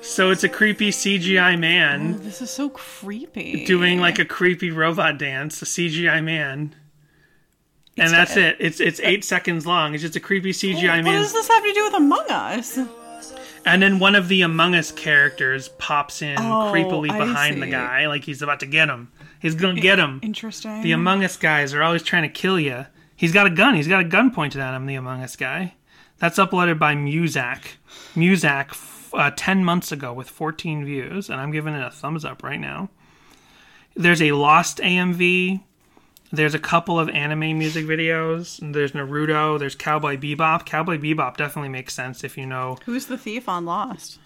[0.00, 3.64] So it's a creepy CGI man This is so creepy.
[3.64, 5.60] doing like a creepy robot dance.
[5.62, 6.74] A CGI man.
[7.98, 8.56] And that's got- it.
[8.60, 9.94] It's it's eight seconds long.
[9.94, 11.04] It's just a creepy CGI What man.
[11.04, 12.78] What does this have to do with Among Us?
[13.64, 18.06] And then one of the Among Us characters pops in Oh, creepily behind the guy,
[18.08, 19.10] like he's about to get him.
[19.40, 20.20] He's gonna get him.
[20.22, 20.82] Interesting.
[20.82, 22.86] The Among Us guys are always trying to kill you.
[23.14, 23.74] He's got a gun.
[23.74, 24.86] He's got a gun pointed at him.
[24.86, 25.74] The Among Us guy.
[26.18, 27.60] That's uploaded by Muzak.
[28.14, 28.76] Muzak,
[29.12, 32.60] uh, ten months ago with 14 views, and I'm giving it a thumbs up right
[32.60, 32.90] now.
[33.94, 35.60] There's a Lost AMV.
[36.32, 38.58] There's a couple of anime music videos.
[38.72, 39.58] There's Naruto.
[39.58, 40.64] There's Cowboy Bebop.
[40.64, 44.18] Cowboy Bebop definitely makes sense if you know Who's the thief on Lost?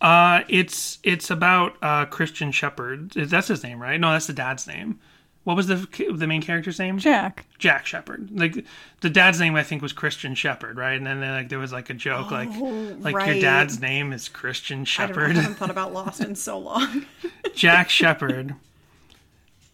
[0.00, 3.10] Uh, it's it's about uh Christian Shephard.
[3.10, 4.00] That's his name, right?
[4.00, 4.98] No, that's the dad's name.
[5.44, 6.98] What was the the main character's name?
[6.98, 7.46] Jack.
[7.58, 8.30] Jack Shephard.
[8.32, 8.64] Like
[9.00, 10.96] the dad's name, I think was Christian Shephard, right?
[10.96, 14.28] And then like there was like a joke, like like your Oh, dad's name is
[14.28, 17.06] Christian I, I haven't thought about Lost in so long.
[17.54, 18.54] Jack Shephard.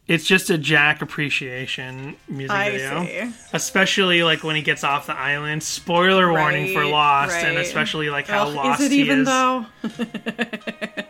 [0.08, 3.04] It's just a Jack appreciation music I video.
[3.04, 3.32] see.
[3.52, 5.64] Especially like when he gets off the island.
[5.64, 9.20] Spoiler warning for Right, Lost, and especially like how Ugh, lost is it he even
[9.20, 9.26] is.
[9.26, 9.66] though?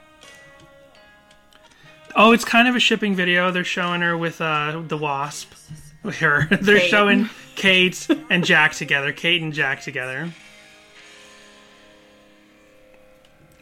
[2.19, 3.51] Oh, it's kind of a shipping video.
[3.51, 5.53] They're showing her with uh, the wasp.
[6.03, 6.47] Her.
[6.63, 6.89] They're Kate.
[6.89, 9.13] showing Kate and Jack together.
[9.13, 10.33] Kate and Jack together.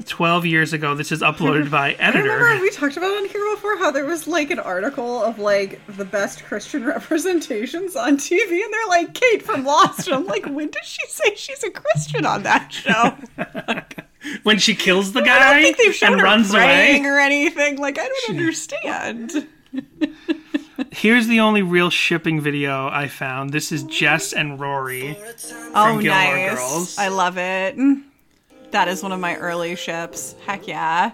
[0.06, 3.78] Twelve years ago, this is uploaded by I remember we talked about on here before
[3.78, 8.72] how there was like an article of like the best Christian representations on TV, and
[8.72, 10.08] they're like Kate from Lost.
[10.08, 13.16] And I'm like, when did she say she's a Christian on that show?
[14.42, 17.10] When she kills the I guy don't think they've shown and her runs praying away.
[17.12, 17.76] or anything.
[17.76, 19.46] Like, I don't understand.
[20.92, 23.50] Here's the only real shipping video I found.
[23.50, 25.18] This is Jess and Rory.
[25.74, 26.54] Oh, Gilmore nice!
[26.58, 26.98] Girls.
[26.98, 27.76] I love it.
[27.76, 28.04] Mm.
[28.74, 30.34] That is one of my early ships.
[30.44, 31.12] Heck yeah!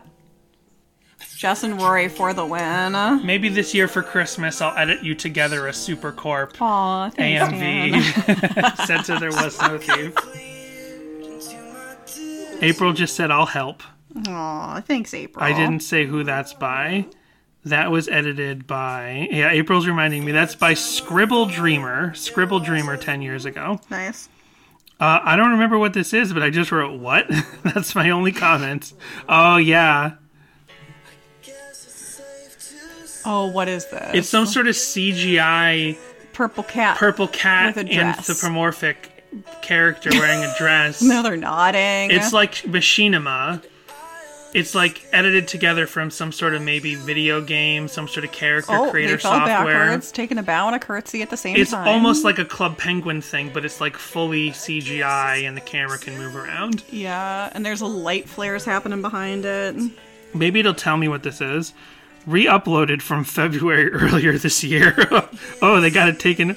[1.37, 2.93] Jess and Rory for the win.
[3.23, 7.55] Maybe this year for Christmas, I'll edit you together a Super Corp Aw, thanks.
[7.55, 8.77] AMV.
[8.87, 10.15] Said so there was no thief.
[12.62, 13.82] April just said, I'll help.
[14.27, 15.45] Aw, thanks, April.
[15.45, 17.05] I didn't say who that's by.
[17.66, 19.28] That was edited by.
[19.31, 20.32] Yeah, April's reminding me.
[20.32, 22.15] That's by Scribble Dreamer.
[22.15, 23.78] Scribble Dreamer 10 years ago.
[23.91, 24.31] Nice.
[25.01, 27.27] Uh, I don't remember what this is, but I just wrote, what?
[27.65, 28.93] that's my only comment.
[29.29, 30.13] Oh, yeah.
[33.25, 34.11] Oh, what is this?
[34.15, 35.99] It's some sort of CGI
[36.33, 36.97] purple cat.
[36.97, 38.19] purple cat With a dress.
[38.31, 39.25] anthropomorphic
[39.63, 41.03] character wearing a dress.
[41.11, 42.11] No, they're nodding.
[42.11, 43.63] It's like machinima.
[44.53, 48.73] It's like edited together from some sort of maybe video game, some sort of character
[48.73, 49.87] oh, creator they fell software.
[49.87, 51.87] backwards, taking a bow and a curtsy at the same It's time.
[51.87, 55.99] It's almost like a Club Penguin thing, but it's like fully CGI and the camera
[55.99, 56.83] can move around.
[56.91, 59.77] yeah, and there's a light flares happening behind it.
[60.35, 61.73] Maybe it'll tell me what this is.
[62.27, 64.95] Re-uploaded from February earlier this year.
[65.63, 66.57] oh, they got it taken.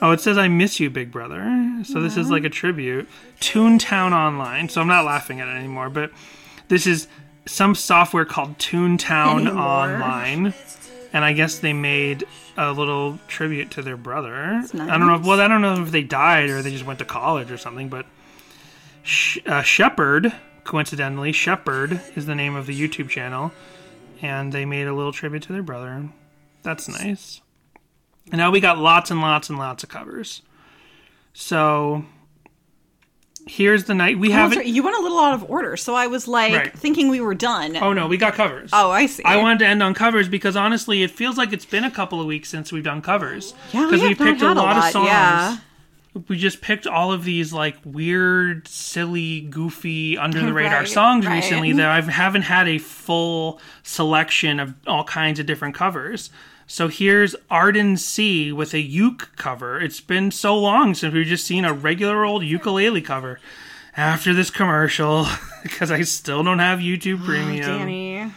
[0.00, 1.42] Oh, it says I miss you, Big Brother.
[1.84, 3.08] So this is like a tribute.
[3.40, 4.68] Toontown Online.
[4.68, 6.10] So I'm not laughing at it anymore, but
[6.68, 7.06] this is
[7.46, 9.62] some software called Toontown Anymore.
[9.62, 10.54] Online.
[11.12, 12.24] And I guess they made
[12.56, 14.34] a little tribute to their brother.
[14.34, 15.16] I don't know.
[15.16, 15.24] nice.
[15.26, 17.88] Well, I don't know if they died or they just went to college or something,
[17.88, 18.06] but
[19.02, 20.32] Sh- uh, Shepherd,
[20.64, 23.52] coincidentally, Shepherd is the name of the YouTube channel,
[24.22, 26.08] and they made a little tribute to their brother.
[26.62, 27.40] That's nice.
[28.32, 30.42] And now we got lots and lots and lots of covers.
[31.34, 32.04] So
[33.46, 36.06] here's the night we Oh, have You went a little out of order, so I
[36.06, 36.72] was like Right.
[36.78, 37.76] thinking we were done.
[37.76, 38.70] Oh no, we got covers.
[38.72, 39.22] Oh, I see.
[39.24, 42.20] I wanted to end on covers because honestly, it feels like it's been a couple
[42.20, 43.54] of weeks since we've done covers.
[43.72, 45.06] Yeah, we because have not picked a had a lot, of songs.
[45.06, 45.56] yeah.
[46.28, 51.26] We just picked all of these like weird, silly, goofy, under the radar Right, songs
[51.26, 51.34] right.
[51.34, 56.30] recently that I haven't had a full selection of all kinds of different covers.
[56.66, 59.80] So here's Arden C with a uke cover.
[59.80, 63.40] It's been so long since we've just seen a regular old ukulele cover.
[63.96, 65.26] After this commercial,
[65.62, 67.70] because I still don't have YouTube oh, Premium.
[67.70, 68.32] Oh, Danny.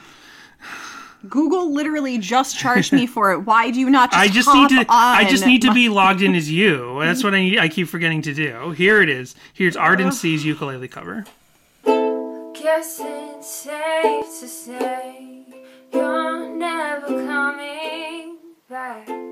[1.28, 3.40] Google literally just charged me for it.
[3.40, 4.86] Why do you not just I just hop need to.
[4.90, 7.00] I just need to be logged in as you.
[7.00, 7.58] That's what I need.
[7.58, 8.72] I keep forgetting to do.
[8.72, 9.36] Here it is.
[9.54, 11.26] Here's Arden C's ukulele cover.
[11.84, 15.46] Guess it's safe to say
[15.92, 17.97] you're never coming
[18.78, 19.27] back.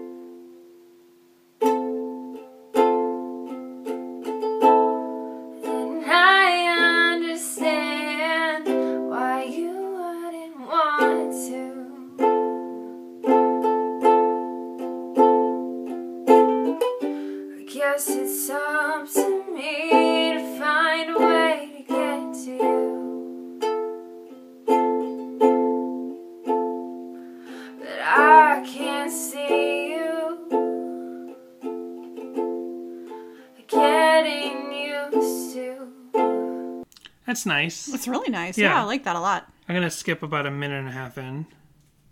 [37.36, 37.94] That's nice.
[37.94, 38.58] It's really nice.
[38.58, 38.70] Yeah.
[38.70, 38.82] Yeah.
[38.82, 39.46] I like that a lot.
[39.68, 41.46] I'm gonna skip about a minute and a half in.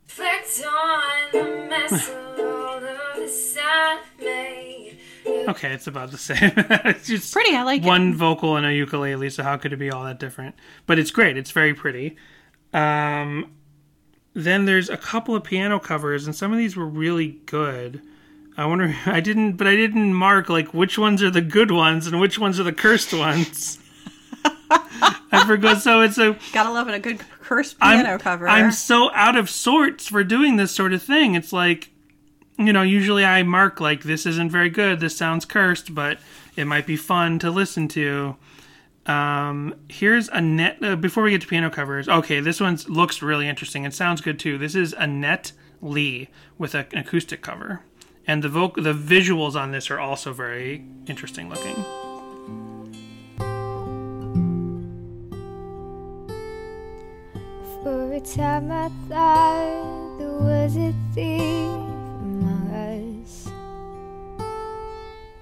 [0.06, 1.02] Reflect on
[1.32, 4.98] the mess of all of this I made.
[5.26, 6.52] Okay, it's about the same.
[6.58, 7.88] it's just Pretty, I like it.
[7.88, 9.30] one vocal and a ukulele.
[9.30, 10.56] So how could it be all that different?
[10.88, 11.38] But it's great.
[11.38, 12.18] It's very pretty.
[12.74, 13.54] Um,
[14.34, 18.02] then there's a couple of piano covers, and some of these were really good.
[18.58, 18.94] I wonder.
[19.06, 22.38] I didn't, but I didn't mark like which ones are the good ones and which
[22.38, 23.80] ones are the cursed ones.
[25.32, 25.82] I forgot.
[25.82, 26.96] So it's a Gotta love it.
[26.96, 28.48] A good cursed I'm, piano cover.
[28.48, 31.36] I'm so out of sorts for doing this sort of thing.
[31.36, 31.90] It's like,
[32.58, 35.00] you know, usually I mark like this isn't very good.
[35.00, 36.20] This sounds cursed, but
[36.56, 38.36] it might be fun to listen to.
[39.06, 40.78] Um, here's Annette.
[40.82, 44.22] Uh, before we get to piano covers, okay, this one looks really interesting and sounds
[44.22, 44.58] good too.
[44.58, 45.52] This is Annette
[45.82, 47.82] Lee with a, an acoustic cover,
[48.26, 51.84] and the voc- the visuals on this are also very interesting looking.
[58.14, 61.42] A time I thought there was a thief
[62.22, 62.70] among
[63.26, 63.48] us.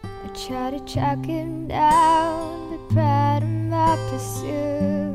[0.06, 5.12] I tried to track him down, but proud of my pursuit.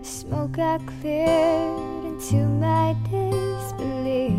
[0.00, 4.34] The smoke I cleared into my disbelief.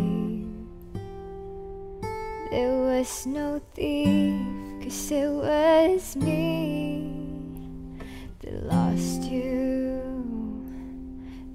[2.50, 4.36] There was no thief,
[4.82, 7.15] cause it was me
[8.46, 10.00] that lost you.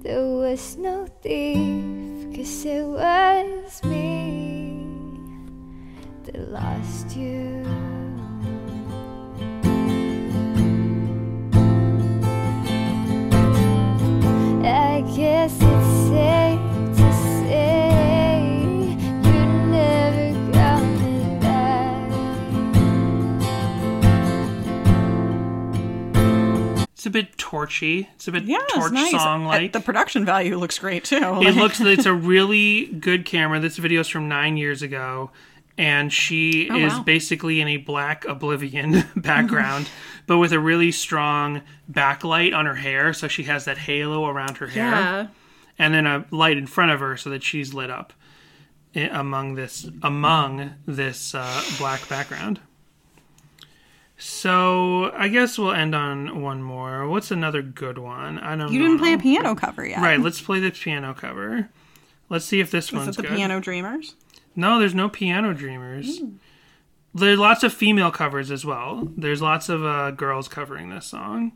[0.02, 4.86] There was no thief, cause it was me
[6.24, 7.64] They lost you.
[14.64, 16.71] I guess it's safe
[27.02, 28.08] It's a bit torchy.
[28.14, 29.10] It's a bit yeah, torch nice.
[29.10, 29.72] song Uh, like.
[29.72, 31.40] The production value looks great too.
[31.42, 33.58] it looks it's a really good camera.
[33.58, 35.32] This video is from nine years ago,
[35.76, 37.02] and she Oh, is wow.
[37.02, 39.88] basically in a black oblivion background,
[40.28, 44.58] but with a really strong backlight on her hair, so she has that halo around
[44.58, 45.26] her hair, yeah.
[45.80, 48.12] and then a light in front of her so that she's lit up
[48.94, 52.60] among this among this uh, black background.
[54.24, 57.08] So I guess we'll end on one more.
[57.08, 58.38] What's another good one?
[58.38, 58.72] I don't.
[58.72, 59.98] You didn't play a piano cover yet.
[59.98, 61.68] Right, let's play the piano cover.
[62.28, 63.36] Let's see if this Is one's it the good.
[63.36, 64.14] Piano Dreamers?
[64.54, 66.20] No, there's no piano dreamers.
[66.20, 66.36] Hmm.
[67.14, 69.08] There's lots of female covers as well.
[69.16, 71.52] There's lots of uh, girls covering this song.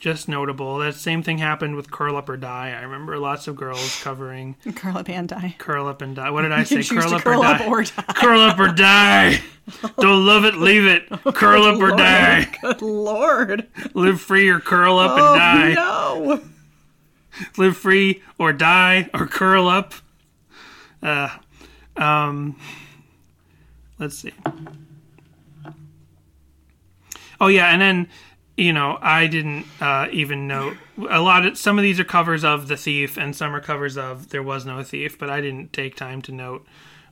[0.00, 0.78] Just notable.
[0.78, 2.70] That same thing happened with Curl Up or Die.
[2.76, 5.54] I remember lots of girls covering Curl up and die.
[5.58, 6.30] Curl Up and Die.
[6.30, 6.82] What did I say?
[6.82, 7.66] Curl up curl or up die.
[7.68, 8.02] or die.
[8.14, 9.40] Curl up or die.
[10.00, 11.08] Don't love it, leave it.
[11.34, 12.48] Curl up or die.
[12.62, 13.68] Good lord.
[13.94, 15.72] Live free or curl up Oh and die.
[15.74, 16.40] no.
[17.56, 19.94] Live free or die or curl up.
[21.02, 21.28] Uh,
[21.96, 22.58] um,
[23.98, 24.32] let's see.
[27.40, 28.08] Oh yeah, and then
[28.56, 30.76] you know I didn't uh, even know
[31.08, 33.96] a lot of some of these are covers of the thief and some are covers
[33.96, 36.66] of there was no thief, but I didn't take time to note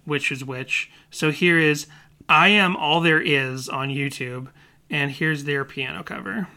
[0.05, 0.91] which is which.
[1.11, 1.87] So here is
[2.29, 4.49] I am all there is on YouTube,
[4.91, 6.49] and here's their piano cover.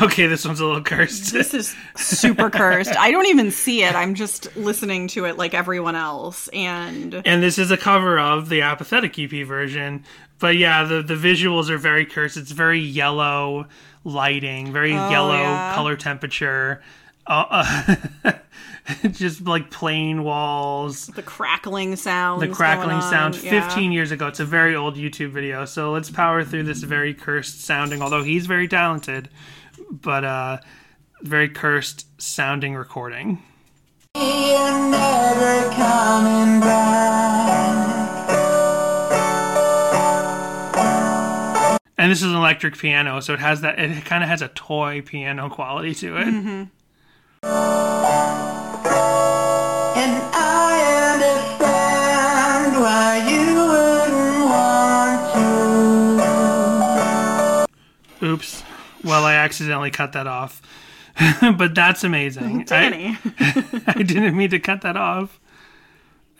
[0.00, 1.32] Okay, this one's a little cursed.
[1.32, 2.96] This is super cursed.
[2.96, 3.94] I don't even see it.
[3.94, 6.48] I'm just listening to it like everyone else.
[6.48, 10.04] And and this is a cover of the apathetic ep version
[10.38, 13.66] but yeah the, the visuals are very cursed it's very yellow
[14.04, 15.74] lighting very yellow yeah.
[15.74, 16.82] color temperature
[17.26, 17.44] uh,
[18.24, 18.32] uh,
[19.10, 22.40] just like plain walls the crackling sound.
[22.42, 23.66] the crackling sound Yeah.
[23.68, 27.12] 15 years ago it's a very old youtube video so let's power through this very
[27.14, 29.28] cursed sounding although he's very talented
[29.90, 30.58] but uh
[31.22, 33.42] very cursed sounding recording
[34.16, 34.24] You're
[34.90, 37.08] never coming back.
[42.00, 43.78] And this is an electric piano, so it has that.
[43.80, 46.26] It kind of has a toy piano quality to it.
[46.28, 46.64] Mm-hmm.
[49.96, 50.72] And I
[51.14, 55.22] understand why you wouldn't want
[58.20, 58.26] to.
[58.26, 58.64] Oops.
[59.04, 60.60] Well, I accidentally cut that off,
[61.40, 62.64] but that's amazing.
[62.66, 63.16] Danny.
[63.38, 65.40] I, I didn't mean to cut that off.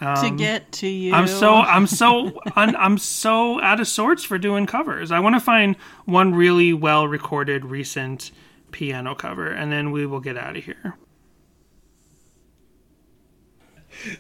[0.01, 1.15] to um, get to you.
[1.15, 5.11] I'm so I'm so I'm, I'm so out of sorts for doing covers.
[5.11, 8.31] I want to find one really well recorded recent
[8.71, 10.97] piano cover, and then we will get out of here.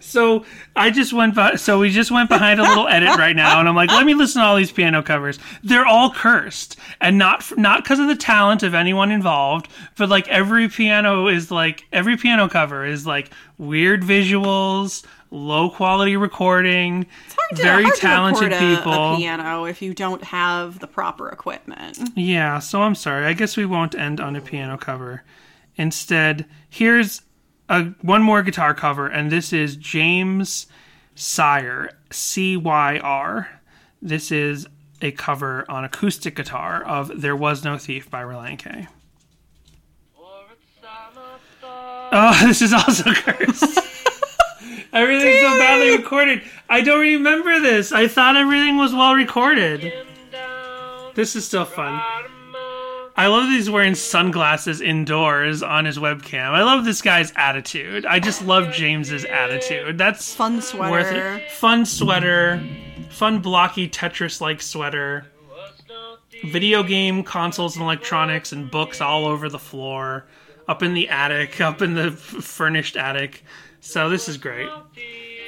[0.00, 0.44] So
[0.76, 3.68] I just went by, so we just went behind a little edit right now, and
[3.68, 5.38] I'm like, let me listen to all these piano covers.
[5.62, 10.26] They're all cursed, and not not because of the talent of anyone involved, but like
[10.28, 17.06] every piano is like every piano cover is like weird visuals, low quality recording,
[17.36, 19.14] hard to- very hard to talented a- people.
[19.14, 21.98] A, piano if you don't have the proper equipment.
[22.16, 23.26] Yeah, so I'm sorry.
[23.26, 25.22] I guess we won't end on a piano cover.
[25.76, 27.22] Instead, here's
[27.68, 30.66] a one more guitar cover, and this is James
[31.14, 33.60] Cyr, C Y R.
[34.00, 34.66] This is
[35.02, 38.88] a cover on acoustic guitar of "There Was No Thief" by Relient K.
[42.10, 43.78] Oh, this is also cursed.
[44.92, 46.42] Everything's so badly recorded.
[46.68, 47.92] I don't remember this.
[47.92, 49.92] I thought everything was well recorded.
[51.14, 52.00] This is still fun.
[53.18, 56.50] I love that he's wearing sunglasses indoors on his webcam.
[56.50, 58.06] I love this guy's attitude.
[58.06, 59.98] I just love James's attitude.
[59.98, 60.90] That's Fun sweater.
[60.92, 61.50] worth it.
[61.50, 62.62] Fun sweater,
[63.10, 65.26] fun blocky Tetris-like sweater.
[66.44, 70.24] Video game consoles and electronics and books all over the floor,
[70.68, 73.42] up in the attic, up in the f- furnished attic.
[73.80, 74.68] So this is great.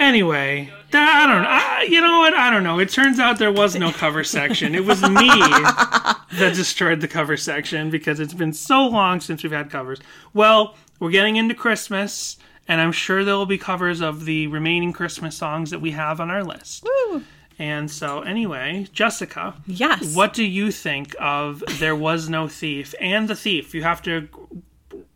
[0.01, 1.49] Anyway, that, I don't know.
[1.51, 2.33] I, you know what?
[2.35, 2.79] I don't know.
[2.79, 4.75] It turns out there was no cover section.
[4.75, 9.53] It was me that destroyed the cover section because it's been so long since we've
[9.53, 10.01] had covers.
[10.33, 14.93] Well, we're getting into Christmas, and I'm sure there will be covers of the remaining
[14.95, 16.83] Christmas songs that we have on our list.
[16.85, 17.23] Woo.
[17.59, 20.17] And so, anyway, Jessica, Yes.
[20.17, 23.75] what do you think of There Was No Thief and The Thief?
[23.75, 24.29] You have to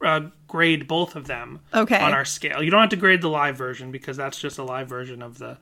[0.02, 1.98] uh, grade both of them Okay.
[2.00, 2.62] on our scale.
[2.62, 5.38] You don't have to grade the live version because that's just a live version of
[5.38, 5.56] the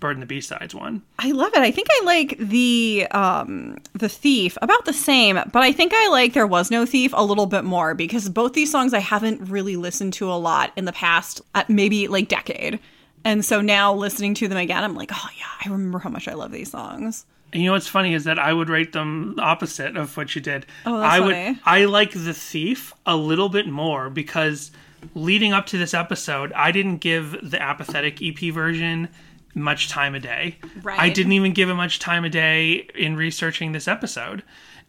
[0.00, 1.02] Bird and the B-Sides one.
[1.20, 1.60] I love it.
[1.60, 6.08] I think I like the um the thief about the same, but I think I
[6.08, 9.48] like there was no thief a little bit more because both these songs I haven't
[9.48, 12.80] really listened to a lot in the past, uh, maybe like decade.
[13.24, 16.26] And so now listening to them again, I'm like, oh yeah, I remember how much
[16.26, 17.24] I love these songs.
[17.54, 20.40] And you know what's funny is that I would rate them opposite of what you
[20.40, 20.66] did.
[20.84, 21.60] Oh, that's I would funny.
[21.64, 24.72] I like The Thief a little bit more because
[25.14, 29.08] leading up to this episode, I didn't give the apathetic EP version
[29.54, 30.58] much time a day.
[30.82, 30.98] Right.
[30.98, 34.42] I didn't even give it much time a day in researching this episode.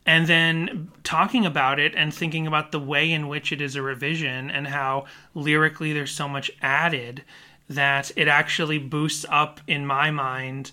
[0.07, 3.83] And then talking about it and thinking about the way in which it is a
[3.83, 5.05] revision and how
[5.35, 7.23] lyrically there's so much added
[7.69, 10.71] that it actually boosts up in my mind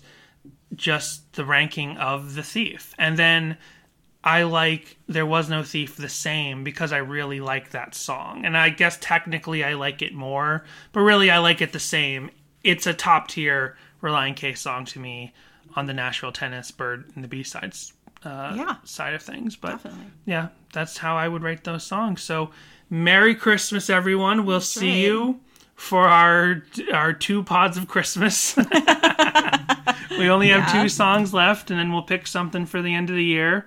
[0.75, 2.93] just the ranking of the thief.
[2.97, 3.57] And then
[4.23, 8.45] I like There Was No Thief the same because I really like that song.
[8.45, 10.63] And I guess technically I like it more,
[10.93, 12.31] but really I like it the same.
[12.63, 15.33] It's a top tier Relient K song to me
[15.75, 17.93] on the Nashville Tennis Bird and the B sides
[18.23, 18.75] uh, yeah.
[18.83, 19.55] side of things.
[19.55, 20.05] But Definitely.
[20.25, 22.21] yeah, that's how I would rate those songs.
[22.21, 22.51] So,
[22.89, 24.45] Merry Christmas, everyone.
[24.45, 24.97] We'll see right.
[24.97, 25.39] you
[25.75, 26.63] for our
[26.93, 28.55] our two pods of Christmas.
[30.17, 33.15] we only have two songs left, and then we'll pick something for the end of
[33.15, 33.65] the year.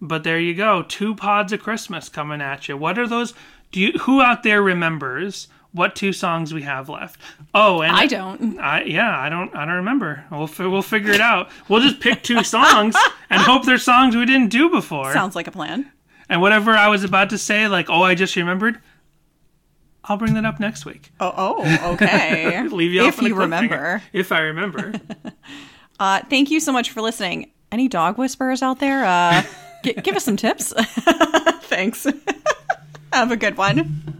[0.00, 2.76] But there you go, two pods of Christmas coming at you.
[2.76, 3.34] What are those?
[3.70, 7.20] Do you who out there remembers what two songs we have left?
[7.54, 8.58] Oh, and I don't.
[8.58, 10.24] I yeah, I don't I don't remember.
[10.30, 11.50] We'll we'll figure it out.
[11.68, 12.96] We'll just pick two songs
[13.30, 15.12] and hope they're songs we didn't do before.
[15.12, 15.90] Sounds like a plan.
[16.28, 18.80] And whatever I was about to say, like oh, I just remembered.
[20.04, 21.12] I'll bring that up next week.
[21.20, 22.66] Oh, oh okay.
[22.68, 24.02] Leave you if you remember.
[24.12, 24.92] If I remember.
[26.00, 27.52] Uh, thank you so much for listening.
[27.70, 29.04] Any dog whisperers out there?
[29.04, 29.44] Uh,
[29.84, 30.72] g- give us some tips.
[31.66, 32.08] Thanks.
[33.12, 34.18] Have a good one.